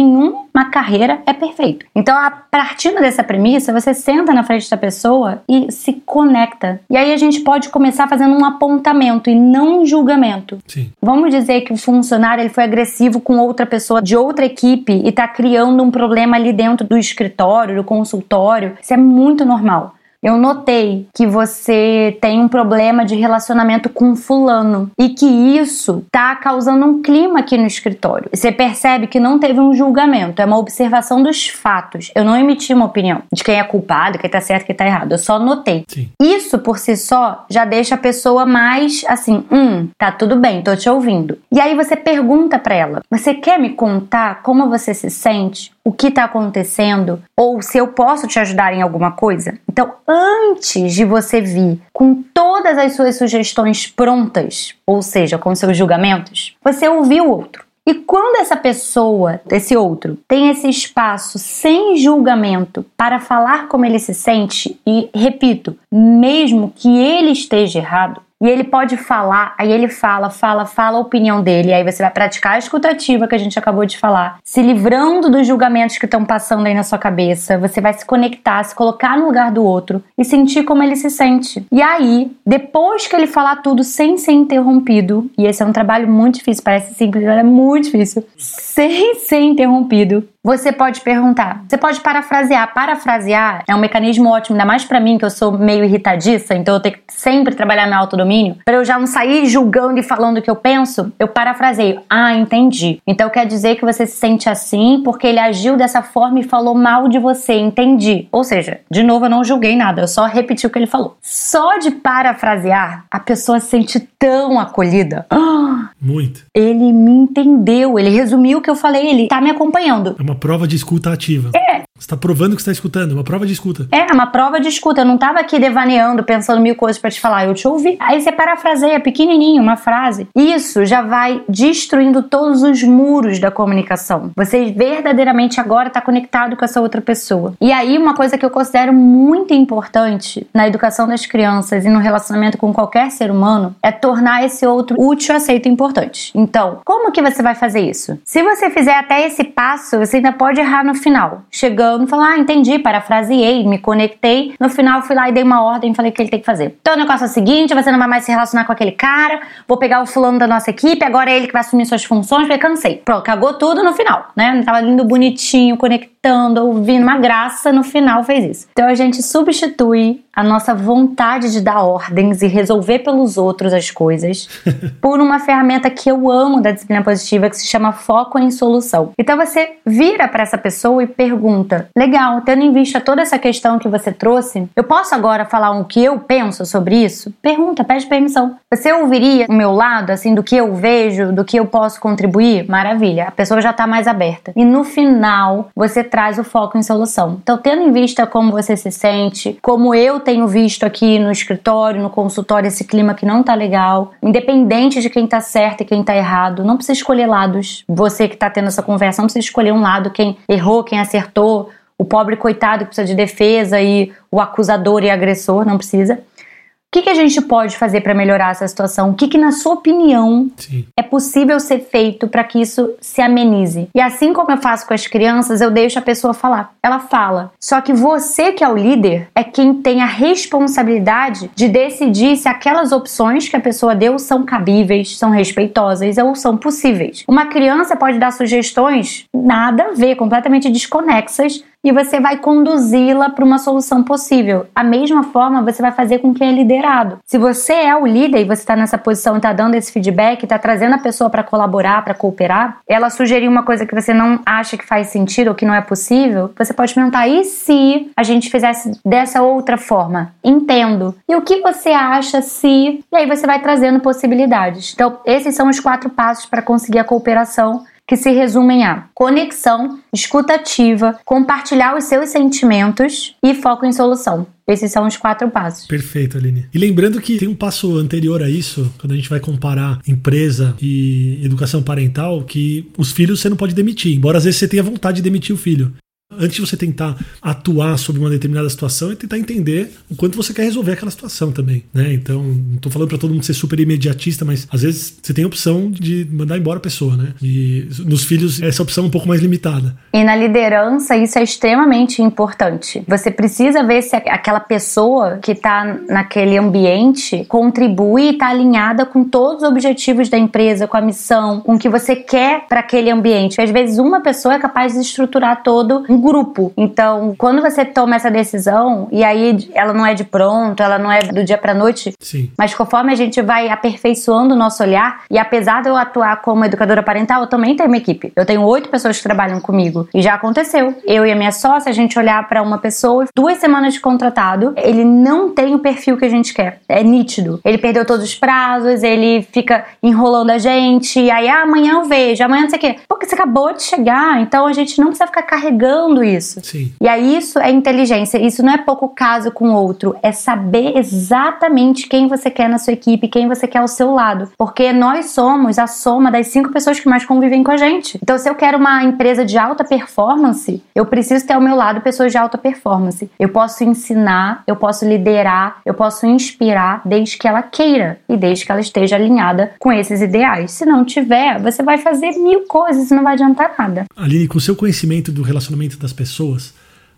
nenhuma 0.53 0.69
carreira 0.69 1.21
é 1.25 1.33
perfeito. 1.33 1.85
Então, 1.95 2.15
a 2.15 2.29
partir 2.29 2.93
dessa 2.95 3.23
premissa, 3.23 3.73
você 3.73 3.93
senta 3.93 4.33
na 4.33 4.43
frente 4.43 4.69
da 4.69 4.77
pessoa 4.77 5.41
e 5.47 5.71
se 5.71 5.93
conecta. 6.05 6.81
E 6.89 6.97
aí 6.97 7.13
a 7.13 7.17
gente 7.17 7.39
pode 7.41 7.69
começar 7.69 8.07
fazendo 8.07 8.35
um 8.35 8.45
apontamento 8.45 9.29
e 9.29 9.35
não 9.35 9.81
um 9.81 9.85
julgamento. 9.85 10.59
Sim. 10.67 10.91
Vamos 11.01 11.31
dizer 11.31 11.61
que 11.61 11.73
o 11.73 11.77
funcionário 11.77 12.41
ele 12.41 12.49
foi 12.49 12.63
agressivo 12.63 13.19
com 13.19 13.37
outra 13.37 13.65
pessoa 13.65 14.01
de 14.01 14.15
outra 14.15 14.45
equipe 14.45 14.93
e 14.93 15.09
está 15.09 15.27
criando 15.27 15.81
um 15.81 15.91
problema 15.91 16.35
ali 16.35 16.53
dentro 16.53 16.85
do 16.85 16.97
escritório, 16.97 17.75
do 17.75 17.83
consultório. 17.83 18.77
Isso 18.81 18.93
é 18.93 18.97
muito 18.97 19.45
normal. 19.45 19.95
Eu 20.24 20.38
notei 20.38 21.07
que 21.15 21.26
você 21.26 22.15
tem 22.22 22.39
um 22.39 22.47
problema 22.47 23.03
de 23.03 23.15
relacionamento 23.15 23.89
com 23.89 24.15
fulano 24.15 24.91
e 24.99 25.09
que 25.09 25.26
isso 25.26 26.05
tá 26.11 26.36
causando 26.36 26.86
um 26.86 27.01
clima 27.01 27.39
aqui 27.39 27.57
no 27.57 27.65
escritório. 27.65 28.30
Você 28.32 28.51
percebe 28.51 29.07
que 29.07 29.19
não 29.19 29.39
teve 29.39 29.59
um 29.59 29.74
julgamento, 29.74 30.39
é 30.39 30.45
uma 30.45 30.59
observação 30.59 31.24
dos 31.24 31.47
fatos. 31.47 32.11
Eu 32.13 32.24
não 32.24 32.38
emiti 32.38 32.72
uma 32.72 32.86
opinião 32.86 33.24
de 33.34 33.43
quem 33.43 33.59
é 33.59 33.63
culpado, 33.63 34.19
quem 34.19 34.30
tá 34.30 34.39
certo, 34.39 34.67
quem 34.67 34.76
tá 34.76 34.86
errado. 34.86 35.11
Eu 35.11 35.17
só 35.17 35.39
notei. 35.39 35.86
Sim. 35.88 36.09
Isso 36.22 36.59
por 36.59 36.78
si 36.78 36.95
só 36.95 37.45
já 37.49 37.65
deixa 37.65 37.95
a 37.95 37.97
pessoa 37.97 38.45
mais 38.45 39.03
assim, 39.07 39.43
hum, 39.51 39.89
tá 39.97 40.11
tudo 40.11 40.36
bem, 40.36 40.61
tô 40.61 40.76
te 40.76 40.88
ouvindo. 40.88 41.39
E 41.51 41.59
aí 41.59 41.76
você 41.76 41.95
pergunta 41.95 42.59
para 42.59 42.76
ela: 42.76 43.01
"Você 43.09 43.34
quer 43.34 43.57
me 43.57 43.72
contar 43.72 44.43
como 44.43 44.69
você 44.69 44.93
se 44.93 45.09
sente? 45.09 45.72
O 45.84 45.91
que 45.91 46.11
tá 46.11 46.26
acontecendo? 46.26 47.24
Ou 47.36 47.59
se 47.59 47.80
eu 47.80 47.88
posso 47.88 48.28
te 48.28 48.38
ajudar 48.39 48.72
em 48.72 48.84
alguma 48.84 49.11
coisa?" 49.11 49.57
Então, 49.67 49.93
antes 50.12 50.93
de 50.93 51.05
você 51.05 51.39
vir 51.39 51.80
com 51.93 52.22
todas 52.34 52.78
as 52.78 52.93
suas 52.93 53.18
sugestões 53.18 53.88
prontas, 53.88 54.76
ou 54.86 55.01
seja, 55.01 55.38
com 55.38 55.55
seus 55.55 55.78
julgamentos, 55.78 56.55
você 56.62 56.88
ouviu 56.88 57.26
o 57.26 57.32
outro. 57.32 57.64
E 57.88 57.95
quando 57.95 58.39
essa 58.39 58.55
pessoa, 58.55 59.41
esse 59.49 59.76
outro, 59.76 60.18
tem 60.28 60.49
esse 60.49 60.70
espaço 60.70 61.39
sem 61.39 61.97
julgamento 61.97 62.86
para 62.95 63.20
falar 63.20 63.68
como 63.68 63.86
ele 63.86 63.97
se 63.97 64.14
sente, 64.14 64.80
e 64.86 65.09
repito, 65.16 65.76
mesmo 65.91 66.72
que 66.76 66.95
ele 66.95 67.32
esteja 67.32 67.80
errado, 67.80 68.22
e 68.41 68.49
ele 68.49 68.63
pode 68.63 68.97
falar, 68.97 69.53
aí 69.57 69.71
ele 69.71 69.87
fala, 69.87 70.31
fala, 70.31 70.65
fala 70.65 70.97
a 70.97 71.01
opinião 71.01 71.43
dele, 71.43 71.71
aí 71.71 71.83
você 71.83 72.01
vai 72.01 72.11
praticar 72.11 72.53
a 72.53 72.57
escutativa 72.57 73.27
que 73.27 73.35
a 73.35 73.37
gente 73.37 73.59
acabou 73.59 73.85
de 73.85 73.99
falar, 73.99 74.39
se 74.43 74.61
livrando 74.63 75.29
dos 75.29 75.45
julgamentos 75.45 75.97
que 75.97 76.05
estão 76.05 76.25
passando 76.25 76.65
aí 76.65 76.73
na 76.73 76.83
sua 76.83 76.97
cabeça, 76.97 77.59
você 77.59 77.79
vai 77.79 77.93
se 77.93 78.03
conectar, 78.03 78.63
se 78.63 78.73
colocar 78.73 79.15
no 79.15 79.27
lugar 79.27 79.51
do 79.51 79.63
outro 79.63 80.03
e 80.17 80.25
sentir 80.25 80.63
como 80.63 80.81
ele 80.81 80.95
se 80.95 81.09
sente. 81.11 81.63
E 81.71 81.81
aí, 81.81 82.31
depois 82.45 83.07
que 83.07 83.15
ele 83.15 83.27
falar 83.27 83.57
tudo 83.57 83.83
sem 83.83 84.17
ser 84.17 84.31
interrompido, 84.31 85.29
e 85.37 85.45
esse 85.45 85.61
é 85.61 85.65
um 85.65 85.71
trabalho 85.71 86.07
muito 86.07 86.35
difícil, 86.35 86.63
parece 86.63 86.95
simples, 86.95 87.23
mas 87.23 87.37
é 87.37 87.43
muito 87.43 87.85
difícil, 87.85 88.25
sem 88.37 89.15
ser 89.15 89.41
interrompido, 89.41 90.27
você 90.43 90.71
pode 90.71 91.01
perguntar. 91.01 91.63
Você 91.67 91.77
pode 91.77 91.99
parafrasear. 91.99 92.73
Parafrasear 92.73 93.63
é 93.67 93.75
um 93.75 93.79
mecanismo 93.79 94.29
ótimo, 94.29 94.55
ainda 94.55 94.65
mais 94.65 94.83
para 94.83 94.99
mim 94.99 95.17
que 95.17 95.25
eu 95.25 95.29
sou 95.29 95.51
meio 95.51 95.83
irritadiça, 95.83 96.55
então 96.55 96.73
eu 96.73 96.79
tenho 96.79 96.95
que 96.95 97.01
sempre 97.09 97.53
trabalhar 97.53 97.85
meu 97.85 97.99
autodomínio. 97.99 98.57
Para 98.65 98.77
eu 98.77 98.85
já 98.85 98.97
não 98.97 99.05
sair 99.05 99.45
julgando 99.45 99.99
e 99.99 100.03
falando 100.03 100.37
o 100.37 100.41
que 100.41 100.49
eu 100.49 100.55
penso, 100.55 101.11
eu 101.19 101.27
parafraseio. 101.27 102.01
Ah, 102.09 102.33
entendi. 102.33 102.99
Então 103.05 103.29
quer 103.29 103.45
dizer 103.45 103.75
que 103.75 103.85
você 103.85 104.07
se 104.07 104.17
sente 104.17 104.49
assim 104.49 105.01
porque 105.03 105.27
ele 105.27 105.39
agiu 105.39 105.77
dessa 105.77 106.01
forma 106.01 106.39
e 106.39 106.43
falou 106.43 106.73
mal 106.73 107.07
de 107.07 107.19
você. 107.19 107.53
Entendi. 107.53 108.27
Ou 108.31 108.43
seja, 108.43 108.79
de 108.89 109.03
novo 109.03 109.25
eu 109.25 109.29
não 109.29 109.43
julguei 109.43 109.75
nada, 109.75 110.01
eu 110.01 110.07
só 110.07 110.25
repeti 110.25 110.65
o 110.65 110.71
que 110.71 110.79
ele 110.79 110.87
falou. 110.87 111.17
Só 111.21 111.77
de 111.77 111.91
parafrasear, 111.91 113.05
a 113.11 113.19
pessoa 113.19 113.59
se 113.59 113.67
sente 113.67 113.99
tão 114.17 114.59
acolhida. 114.59 115.27
Muito. 116.01 116.45
Ele 116.53 116.91
me 116.91 117.11
entendeu, 117.11 117.99
ele 117.99 118.09
resumiu 118.09 118.57
o 118.57 118.61
que 118.61 118.69
eu 118.69 118.75
falei, 118.75 119.07
ele 119.07 119.27
tá 119.27 119.39
me 119.39 119.51
acompanhando. 119.51 120.15
É 120.19 120.30
uma 120.32 120.36
prova 120.36 120.65
de 120.65 120.77
escuta 120.77 121.11
ativa. 121.11 121.51
É. 121.53 121.84
Você 122.01 122.05
está 122.05 122.17
provando 122.17 122.55
que 122.55 122.61
está 122.63 122.71
escutando, 122.71 123.11
é 123.11 123.13
uma 123.13 123.23
prova 123.23 123.45
de 123.45 123.53
escuta. 123.53 123.87
É, 123.91 124.11
uma 124.11 124.25
prova 124.25 124.59
de 124.59 124.67
escuta. 124.67 125.01
Eu 125.01 125.05
não 125.05 125.19
tava 125.19 125.39
aqui 125.39 125.59
devaneando, 125.59 126.23
pensando 126.23 126.59
mil 126.59 126.75
coisas 126.75 126.99
para 126.99 127.11
te 127.11 127.21
falar, 127.21 127.45
eu 127.45 127.53
te 127.53 127.67
ouvi. 127.67 127.95
Aí 127.99 128.19
você 128.19 128.31
parafraseia 128.31 128.99
pequenininho 128.99 129.61
uma 129.61 129.77
frase. 129.77 130.27
Isso 130.35 130.83
já 130.83 131.03
vai 131.03 131.43
destruindo 131.47 132.23
todos 132.23 132.63
os 132.63 132.81
muros 132.81 133.37
da 133.37 133.51
comunicação. 133.51 134.31
Você 134.35 134.71
verdadeiramente 134.71 135.61
agora 135.61 135.89
está 135.89 136.01
conectado 136.01 136.55
com 136.55 136.65
essa 136.65 136.81
outra 136.81 137.01
pessoa. 137.01 137.53
E 137.61 137.71
aí 137.71 137.99
uma 137.99 138.15
coisa 138.15 138.35
que 138.35 138.43
eu 138.43 138.49
considero 138.49 138.91
muito 138.91 139.53
importante 139.53 140.47
na 140.55 140.67
educação 140.67 141.07
das 141.07 141.27
crianças 141.27 141.85
e 141.85 141.89
no 141.89 141.99
relacionamento 141.99 142.57
com 142.57 142.73
qualquer 142.73 143.11
ser 143.11 143.29
humano 143.29 143.75
é 143.83 143.91
tornar 143.91 144.43
esse 144.43 144.65
outro 144.65 144.99
útil, 144.99 145.35
aceito 145.35 145.67
e 145.67 145.71
importante. 145.71 146.31
Então, 146.33 146.79
como 146.83 147.11
que 147.11 147.21
você 147.21 147.43
vai 147.43 147.53
fazer 147.53 147.81
isso? 147.81 148.19
Se 148.25 148.41
você 148.41 148.71
fizer 148.71 148.95
até 148.95 149.27
esse 149.27 149.43
passo, 149.43 149.99
você 149.99 150.15
ainda 150.15 150.31
pode 150.31 150.59
errar 150.59 150.83
no 150.83 150.95
final. 150.95 151.43
Chegando 151.51 151.90
e 151.99 152.07
falar, 152.07 152.33
ah, 152.33 152.37
entendi, 152.37 152.79
parafraseei, 152.79 153.65
me 153.65 153.77
conectei. 153.77 154.53
No 154.59 154.69
final, 154.69 155.01
fui 155.01 155.15
lá 155.15 155.29
e 155.29 155.31
dei 155.31 155.43
uma 155.43 155.63
ordem 155.63 155.91
e 155.91 155.95
falei 155.95 156.11
o 156.11 156.13
que 156.13 156.21
ele 156.21 156.29
tem 156.29 156.39
que 156.39 156.45
fazer. 156.45 156.75
Então, 156.81 156.93
o 156.93 156.97
negócio 156.97 157.25
é 157.25 157.27
o 157.27 157.31
seguinte: 157.31 157.73
você 157.73 157.91
não 157.91 157.99
vai 157.99 158.07
mais 158.07 158.23
se 158.23 158.31
relacionar 158.31 158.65
com 158.65 158.71
aquele 158.71 158.91
cara, 158.91 159.41
vou 159.67 159.77
pegar 159.77 160.01
o 160.01 160.05
fulano 160.05 160.39
da 160.39 160.47
nossa 160.47 160.69
equipe, 160.69 161.03
agora 161.03 161.31
é 161.31 161.35
ele 161.35 161.47
que 161.47 161.53
vai 161.53 161.61
assumir 161.61 161.85
suas 161.85 162.03
funções, 162.03 162.47
porque 162.47 162.57
cansei. 162.57 163.01
Pronto, 163.03 163.23
cagou 163.23 163.53
tudo 163.53 163.83
no 163.83 163.93
final, 163.93 164.27
né? 164.35 164.61
Tava 164.63 164.81
lindo, 164.81 165.03
bonitinho, 165.03 165.77
conectando, 165.77 166.65
ouvindo, 166.65 167.03
uma 167.03 167.17
graça, 167.17 167.71
no 167.71 167.83
final 167.83 168.23
fez 168.23 168.57
isso. 168.57 168.67
Então, 168.71 168.87
a 168.87 168.95
gente 168.95 169.21
substitui 169.23 170.21
a 170.33 170.43
nossa 170.43 170.73
vontade 170.73 171.51
de 171.51 171.61
dar 171.61 171.83
ordens 171.83 172.41
e 172.41 172.47
resolver 172.47 172.99
pelos 172.99 173.37
outros 173.37 173.73
as 173.73 173.91
coisas 173.91 174.47
por 175.01 175.19
uma 175.19 175.39
ferramenta 175.39 175.89
que 175.89 176.09
eu 176.09 176.31
amo 176.31 176.61
da 176.61 176.71
disciplina 176.71 177.03
positiva 177.03 177.49
que 177.49 177.57
se 177.57 177.67
chama 177.67 177.91
foco 177.91 178.39
em 178.39 178.49
solução. 178.49 179.11
Então 179.17 179.37
você 179.37 179.73
vira 179.85 180.27
para 180.27 180.43
essa 180.43 180.57
pessoa 180.57 181.03
e 181.03 181.07
pergunta: 181.07 181.80
legal, 181.95 182.41
tendo 182.41 182.63
em 182.63 182.71
vista 182.71 182.99
toda 182.99 183.21
essa 183.21 183.39
questão 183.39 183.79
que 183.79 183.88
você 183.88 184.11
trouxe, 184.11 184.67
eu 184.75 184.84
posso 184.84 185.13
agora 185.13 185.45
falar 185.45 185.71
o 185.71 185.86
que 185.86 186.03
eu 186.03 186.19
penso 186.19 186.65
sobre 186.65 186.95
isso? 186.95 187.34
Pergunta, 187.41 187.84
pede 187.84 188.05
permissão. 188.05 188.55
Você 188.73 188.91
ouviria 188.93 189.45
o 189.49 189.53
meu 189.53 189.71
lado, 189.71 190.11
assim, 190.11 190.34
do 190.34 190.43
que 190.43 190.55
eu 190.55 190.73
vejo, 190.73 191.32
do 191.32 191.43
que 191.43 191.57
eu 191.57 191.65
posso 191.65 191.99
contribuir? 191.99 192.69
Maravilha, 192.69 193.25
a 193.27 193.32
pessoa 193.32 193.61
já 193.61 193.71
está 193.71 193.86
mais 193.88 194.07
aberta. 194.07 194.51
E 194.55 194.63
no 194.63 194.84
final, 194.84 195.69
você 195.75 196.03
traz 196.03 196.38
o 196.38 196.43
foco 196.43 196.77
em 196.77 196.84
solução. 196.84 197.39
Então, 197.41 197.57
tendo 197.57 197.82
em 197.82 197.91
vista 197.91 198.25
como 198.27 198.51
você 198.51 198.77
se 198.77 198.91
sente, 198.91 199.57
como 199.61 199.93
eu 199.93 200.19
tenho 200.19 200.47
visto 200.47 200.86
aqui 200.86 201.19
no 201.19 201.32
escritório, 201.32 202.01
no 202.01 202.09
consultório, 202.09 202.67
esse 202.67 202.84
clima 202.84 203.13
que 203.13 203.25
não 203.25 203.43
tá 203.43 203.53
legal, 203.53 204.11
independente 204.21 205.01
de 205.01 205.09
quem 205.09 205.27
tá 205.27 205.41
certo 205.41 205.82
e 205.82 205.86
quem 205.86 206.03
tá 206.03 206.15
errado, 206.15 206.63
não 206.63 206.75
precisa 206.75 206.93
escolher 206.93 207.27
lados. 207.27 207.84
Você 207.88 208.27
que 208.27 208.38
tá 208.38 208.49
tendo 208.49 208.67
essa 208.67 208.84
conversa, 208.84 209.21
não 209.21 209.27
precisa 209.27 209.45
escolher 209.45 209.71
um 209.71 209.82
lado, 209.82 210.11
quem 210.11 210.38
errou, 210.47 210.84
quem 210.84 210.99
acertou, 210.99 211.69
o 212.01 212.05
pobre 212.05 212.35
coitado 212.35 212.79
que 212.79 212.85
precisa 212.87 213.05
de 213.05 213.13
defesa 213.13 213.79
e 213.79 214.11
o 214.31 214.41
acusador 214.41 215.03
e 215.03 215.09
agressor, 215.11 215.63
não 215.63 215.77
precisa. 215.77 216.15
O 216.15 216.99
que, 216.99 217.03
que, 217.03 217.09
a 217.09 217.13
gente 217.13 217.39
pode 217.43 217.77
fazer 217.77 218.01
para 218.01 218.13
melhorar 218.13 218.51
essa 218.51 218.67
situação? 218.67 219.11
O 219.11 219.13
que, 219.13 219.29
que 219.29 219.37
na 219.37 219.53
sua 219.53 219.75
opinião, 219.75 220.51
Sim. 220.57 220.85
é 220.97 221.01
possível 221.01 221.57
ser 221.57 221.79
feito 221.79 222.27
para 222.27 222.43
que 222.43 222.59
isso 222.59 222.95
se 222.99 223.21
amenize? 223.21 223.87
E 223.95 224.01
assim 224.01 224.33
como 224.33 224.51
eu 224.51 224.57
faço 224.57 224.85
com 224.85 224.93
as 224.93 225.07
crianças, 225.07 225.61
eu 225.61 225.71
deixo 225.71 225.97
a 225.97 226.01
pessoa 226.01 226.33
falar. 226.33 226.73
Ela 226.83 226.99
fala. 226.99 227.53
Só 227.61 227.79
que 227.79 227.93
você, 227.93 228.51
que 228.51 228.61
é 228.61 228.67
o 228.67 228.75
líder, 228.75 229.29
é 229.33 229.41
quem 229.41 229.75
tem 229.75 230.01
a 230.01 230.05
responsabilidade 230.05 231.49
de 231.55 231.69
decidir 231.69 232.35
se 232.35 232.49
aquelas 232.49 232.91
opções 232.91 233.47
que 233.47 233.55
a 233.55 233.61
pessoa 233.61 233.95
deu 233.95 234.19
são 234.19 234.43
cabíveis, 234.43 235.17
são 235.17 235.29
respeitosas 235.29 236.17
ou 236.17 236.35
são 236.35 236.57
possíveis. 236.57 237.23
Uma 237.25 237.45
criança 237.45 237.95
pode 237.95 238.19
dar 238.19 238.33
sugestões 238.33 239.23
nada 239.33 239.83
a 239.83 239.91
ver, 239.93 240.17
completamente 240.17 240.69
desconexas 240.69 241.63
e 241.84 241.91
você 241.91 242.19
vai 242.19 242.38
conduzi-la 242.38 243.29
para 243.29 243.45
uma 243.45 243.57
solução 243.57 244.03
possível. 244.03 244.67
A 244.75 244.84
mesma 244.84 245.23
forma 245.23 245.61
você 245.61 245.82
vai 245.82 245.91
fazer 245.91 246.19
com 246.19 246.34
quem 246.34 246.49
é 246.49 246.51
liderado. 246.51 247.19
Se 247.25 247.38
você 247.38 247.73
é 247.73 247.95
o 247.95 248.05
líder 248.05 248.41
e 248.41 248.45
você 248.45 248.61
está 248.61 248.75
nessa 248.75 248.97
posição 248.97 249.36
e 249.36 249.38
está 249.38 249.51
dando 249.51 249.75
esse 249.75 249.91
feedback, 249.91 250.43
está 250.43 250.59
trazendo 250.59 250.95
a 250.95 250.99
pessoa 250.99 251.29
para 251.29 251.43
colaborar, 251.43 252.03
para 252.03 252.13
cooperar, 252.13 252.77
ela 252.88 253.09
sugerir 253.09 253.47
uma 253.47 253.63
coisa 253.63 253.86
que 253.86 253.95
você 253.95 254.13
não 254.13 254.39
acha 254.45 254.77
que 254.77 254.86
faz 254.86 255.07
sentido 255.07 255.49
ou 255.49 255.55
que 255.55 255.65
não 255.65 255.73
é 255.73 255.82
possível, 255.82 256.51
você 256.57 256.73
pode 256.73 256.93
perguntar: 256.93 257.27
e 257.27 257.43
se 257.43 258.11
a 258.15 258.23
gente 258.23 258.49
fizesse 258.49 258.99
dessa 259.03 259.41
outra 259.41 259.77
forma? 259.77 260.34
Entendo. 260.43 261.15
E 261.27 261.36
o 261.36 261.41
que 261.41 261.61
você 261.61 261.89
acha 261.89 262.41
se. 262.41 263.03
E 263.11 263.15
aí 263.15 263.27
você 263.27 263.47
vai 263.47 263.59
trazendo 263.59 263.99
possibilidades. 263.99 264.93
Então, 264.93 265.17
esses 265.25 265.55
são 265.55 265.69
os 265.69 265.79
quatro 265.79 266.09
passos 266.09 266.45
para 266.45 266.61
conseguir 266.61 266.99
a 266.99 267.03
cooperação 267.03 267.84
que 268.12 268.18
se 268.18 268.30
resumem 268.30 268.84
a 268.84 269.07
conexão, 269.16 269.97
escutativa, 270.14 271.18
compartilhar 271.24 271.95
os 271.95 272.03
seus 272.03 272.30
sentimentos 272.30 273.38
e 273.41 273.55
foco 273.55 273.86
em 273.86 273.93
solução. 273.93 274.45
Esses 274.68 274.91
são 274.91 275.07
os 275.07 275.16
quatro 275.16 275.49
passos. 275.49 275.88
Perfeito, 275.88 276.38
Aline. 276.38 276.66
E 276.74 276.78
lembrando 276.78 277.22
que 277.22 277.38
tem 277.38 277.47
um 277.47 277.55
passo 277.55 277.97
anterior 277.97 278.43
a 278.43 278.49
isso, 278.49 278.93
quando 278.99 279.14
a 279.14 279.16
gente 279.16 279.30
vai 279.30 279.39
comparar 279.39 280.01
empresa 280.05 280.76
e 280.82 281.39
educação 281.41 281.82
parental, 281.82 282.43
que 282.43 282.91
os 282.97 283.14
filhos 283.14 283.39
você 283.39 283.47
não 283.47 283.55
pode 283.55 283.74
demitir, 283.74 284.14
embora 284.14 284.39
às 284.39 284.43
vezes 284.43 284.59
você 284.59 284.68
tenha 284.68 284.84
vontade 284.84 285.16
de 285.16 285.22
demitir 285.22 285.55
o 285.55 285.57
filho 285.57 285.93
antes 286.39 286.55
de 286.55 286.61
você 286.61 286.77
tentar 286.77 287.17
atuar 287.41 287.97
sobre 287.97 288.21
uma 288.21 288.29
determinada 288.29 288.69
situação, 288.69 289.11
é 289.11 289.15
tentar 289.15 289.38
entender 289.38 289.91
o 290.09 290.15
quanto 290.15 290.38
você 290.38 290.53
quer 290.53 290.63
resolver 290.63 290.93
aquela 290.93 291.11
situação 291.11 291.51
também, 291.51 291.84
né? 291.93 292.13
Então, 292.13 292.41
não 292.43 292.77
tô 292.77 292.89
falando 292.89 293.09
para 293.09 293.17
todo 293.17 293.34
mundo 293.34 293.45
ser 293.45 293.53
super 293.53 293.79
imediatista, 293.79 294.45
mas 294.45 294.67
às 294.71 294.82
vezes 294.82 295.17
você 295.21 295.34
tem 295.34 295.43
a 295.43 295.47
opção 295.47 295.91
de 295.91 296.27
mandar 296.32 296.57
embora 296.57 296.77
a 296.77 296.82
pessoa, 296.82 297.17
né? 297.17 297.34
E 297.41 297.88
nos 298.05 298.23
filhos 298.23 298.61
essa 298.61 298.82
opção 298.82 299.05
é 299.05 299.07
um 299.07 299.11
pouco 299.11 299.27
mais 299.27 299.41
limitada. 299.41 299.95
E 300.13 300.23
na 300.23 300.36
liderança 300.36 301.15
isso 301.17 301.38
é 301.38 301.43
extremamente 301.43 302.21
importante. 302.21 303.03
Você 303.07 303.32
precisa 303.32 303.84
ver 303.84 304.01
se 304.01 304.15
aquela 304.15 304.59
pessoa 304.59 305.39
que 305.41 305.51
está 305.51 305.99
naquele 306.07 306.57
ambiente 306.57 307.45
contribui 307.47 308.23
e 308.23 308.29
está 308.32 308.49
alinhada 308.49 309.05
com 309.05 309.23
todos 309.23 309.63
os 309.63 309.69
objetivos 309.69 310.29
da 310.29 310.38
empresa, 310.38 310.88
com 310.88 310.97
a 310.97 311.01
missão, 311.01 311.59
com 311.61 311.75
o 311.75 311.79
que 311.79 311.89
você 311.89 312.15
quer 312.15 312.67
para 312.67 312.79
aquele 312.79 313.09
ambiente. 313.09 313.59
Às 313.59 313.71
vezes 313.71 313.97
uma 313.97 314.21
pessoa 314.21 314.55
é 314.55 314.59
capaz 314.59 314.93
de 314.93 314.99
estruturar 314.99 315.63
todo 315.63 316.05
um 316.09 316.20
grupo. 316.22 316.72
Então, 316.78 317.36
quando 317.38 317.61
você 317.61 317.84
toma 317.84 318.15
essa 318.15 318.32
decisão, 318.32 319.07
e 319.11 319.24
aí 319.24 319.69
ela 319.74 319.93
não 319.93 320.05
é 320.05 320.13
de 320.13 320.24
pronto, 320.24 320.82
ela 320.82 320.97
não 320.97 321.11
é 321.11 321.19
do 321.24 321.43
dia 321.43 321.57
pra 321.57 321.74
noite, 321.74 322.13
Sim. 322.19 322.51
mas 322.57 322.74
conforme 322.74 323.11
a 323.11 323.15
gente 323.15 323.41
vai 323.41 323.69
aperfeiçoando 323.69 324.53
o 324.53 324.57
nosso 324.57 324.84
olhar, 324.84 325.22
e 325.30 325.38
apesar 325.38 325.82
de 325.82 325.89
eu 325.89 325.95
atuar 325.95 326.41
como 326.41 326.65
educadora 326.65 327.03
parental, 327.03 327.41
eu 327.41 327.47
também 327.47 327.76
tenho 327.76 327.89
uma 327.89 327.97
equipe. 327.97 328.32
Eu 328.36 328.45
tenho 328.45 328.61
oito 328.63 328.89
pessoas 328.89 329.17
que 329.17 329.24
trabalham 329.24 329.59
comigo. 329.59 330.07
E 330.13 330.22
já 330.22 330.36
aconteceu. 330.36 330.95
Eu 331.05 331.26
e 331.26 331.32
a 331.32 331.36
minha 331.36 331.51
sócia, 331.51 331.89
a 331.89 331.93
gente 331.93 332.17
olhar 332.17 332.47
para 332.47 332.61
uma 332.61 332.78
pessoa, 332.78 333.26
duas 333.36 333.57
semanas 333.57 333.93
de 333.93 333.99
contratado, 333.99 334.74
ele 334.78 335.03
não 335.03 335.49
tem 335.49 335.74
o 335.74 335.80
perfil 335.80 336.17
que 336.17 336.26
a 336.26 336.30
gente 336.30 336.53
quer. 336.53 336.80
É 336.88 337.03
nítido. 337.03 337.59
Ele 337.63 337.78
perdeu 337.78 338.05
todos 338.05 338.26
os 338.26 338.36
prazos, 338.36 339.03
ele 339.03 339.41
fica 339.51 339.86
enrolando 340.01 340.51
a 340.51 340.57
gente, 340.57 341.19
e 341.19 341.32
aí, 341.32 341.47
ah, 341.47 341.63
amanhã 341.63 341.93
eu 341.93 342.05
vejo, 342.05 342.43
amanhã 342.43 342.63
não 342.63 342.69
sei 342.69 342.78
o 342.78 342.82
quê. 342.82 342.95
Porque 343.07 343.26
você 343.26 343.36
acabou 343.36 343.74
de 343.74 343.84
chegar, 343.84 344.41
então 344.41 344.65
a 344.65 344.74
gente 344.74 344.99
não 344.99 345.07
precisa 345.07 345.28
ficar 345.28 345.43
carregando 345.43 346.11
isso. 346.24 346.59
Sim. 346.64 346.91
E 346.99 347.07
aí 347.07 347.38
isso 347.38 347.59
é 347.59 347.72
inteligência. 347.72 348.38
Isso 348.38 348.64
não 348.64 348.74
é 348.74 348.78
pouco 348.78 349.09
caso 349.09 349.51
com 349.51 349.70
o 349.70 349.74
outro. 349.74 350.16
É 350.22 350.32
saber 350.32 350.97
exatamente 350.97 352.07
quem 352.07 352.28
você 352.28 352.49
quer 352.49 352.68
na 352.68 352.78
sua 352.78 352.93
equipe, 352.93 353.28
quem 353.28 353.47
você 353.47 353.68
quer 353.68 353.80
ao 353.80 353.88
seu 353.88 354.12
lado. 354.12 354.49
Porque 354.57 354.91
nós 354.91 355.28
somos 355.28 355.80
a 355.80 355.88
soma 355.88 356.32
das 356.32 356.47
cinco 356.47 356.72
pessoas 356.72 356.99
que 356.99 357.07
mais 357.07 357.26
convivem 357.26 357.64
com 357.64 357.72
a 357.72 357.78
gente. 357.78 358.20
Então, 358.22 358.38
se 358.38 358.49
eu 358.49 358.55
quero 358.55 358.78
uma 358.78 359.03
empresa 359.03 359.45
de 359.45 359.57
alta 359.57 359.84
performance, 359.84 360.84
eu 360.93 361.05
preciso 361.05 361.45
ter 361.45 361.53
ao 361.53 361.62
meu 361.62 361.76
lado 361.76 362.01
pessoas 362.01 362.32
de 362.32 362.38
alta 362.38 362.57
performance. 362.57 363.30
Eu 363.39 363.49
posso 363.49 363.84
ensinar, 363.84 364.64
eu 364.68 364.76
posso 364.76 365.05
liderar, 365.05 365.78
eu 365.86 365.93
posso 365.93 366.26
inspirar 366.26 367.01
desde 367.05 367.38
que 367.38 367.47
ela 367.47 367.62
queira 367.62 368.20
e 368.28 368.36
desde 368.36 368.66
que 368.66 368.72
ela 368.72 368.82
esteja 368.82 369.16
alinhada 369.16 369.72
com 369.80 369.91
esses 369.91 370.22
ideais. 370.22 370.72
Se 370.72 370.86
não 370.86 371.05
tiver, 371.05 371.59
você 371.62 371.84
vai 371.84 371.97
fazer 371.97 372.32
mil 372.32 372.62
coisas 372.68 373.09
e 373.09 373.14
não 373.14 373.24
vai 373.24 373.34
adiantar 373.34 373.74
nada. 373.78 374.05
Aline, 374.16 374.47
com 374.47 374.57
o 374.57 374.62
seu 374.62 374.76
conhecimento 374.76 375.32
do 375.32 375.41
relacionamento 375.41 375.97
das 376.01 376.13
pessoas, 376.13 376.73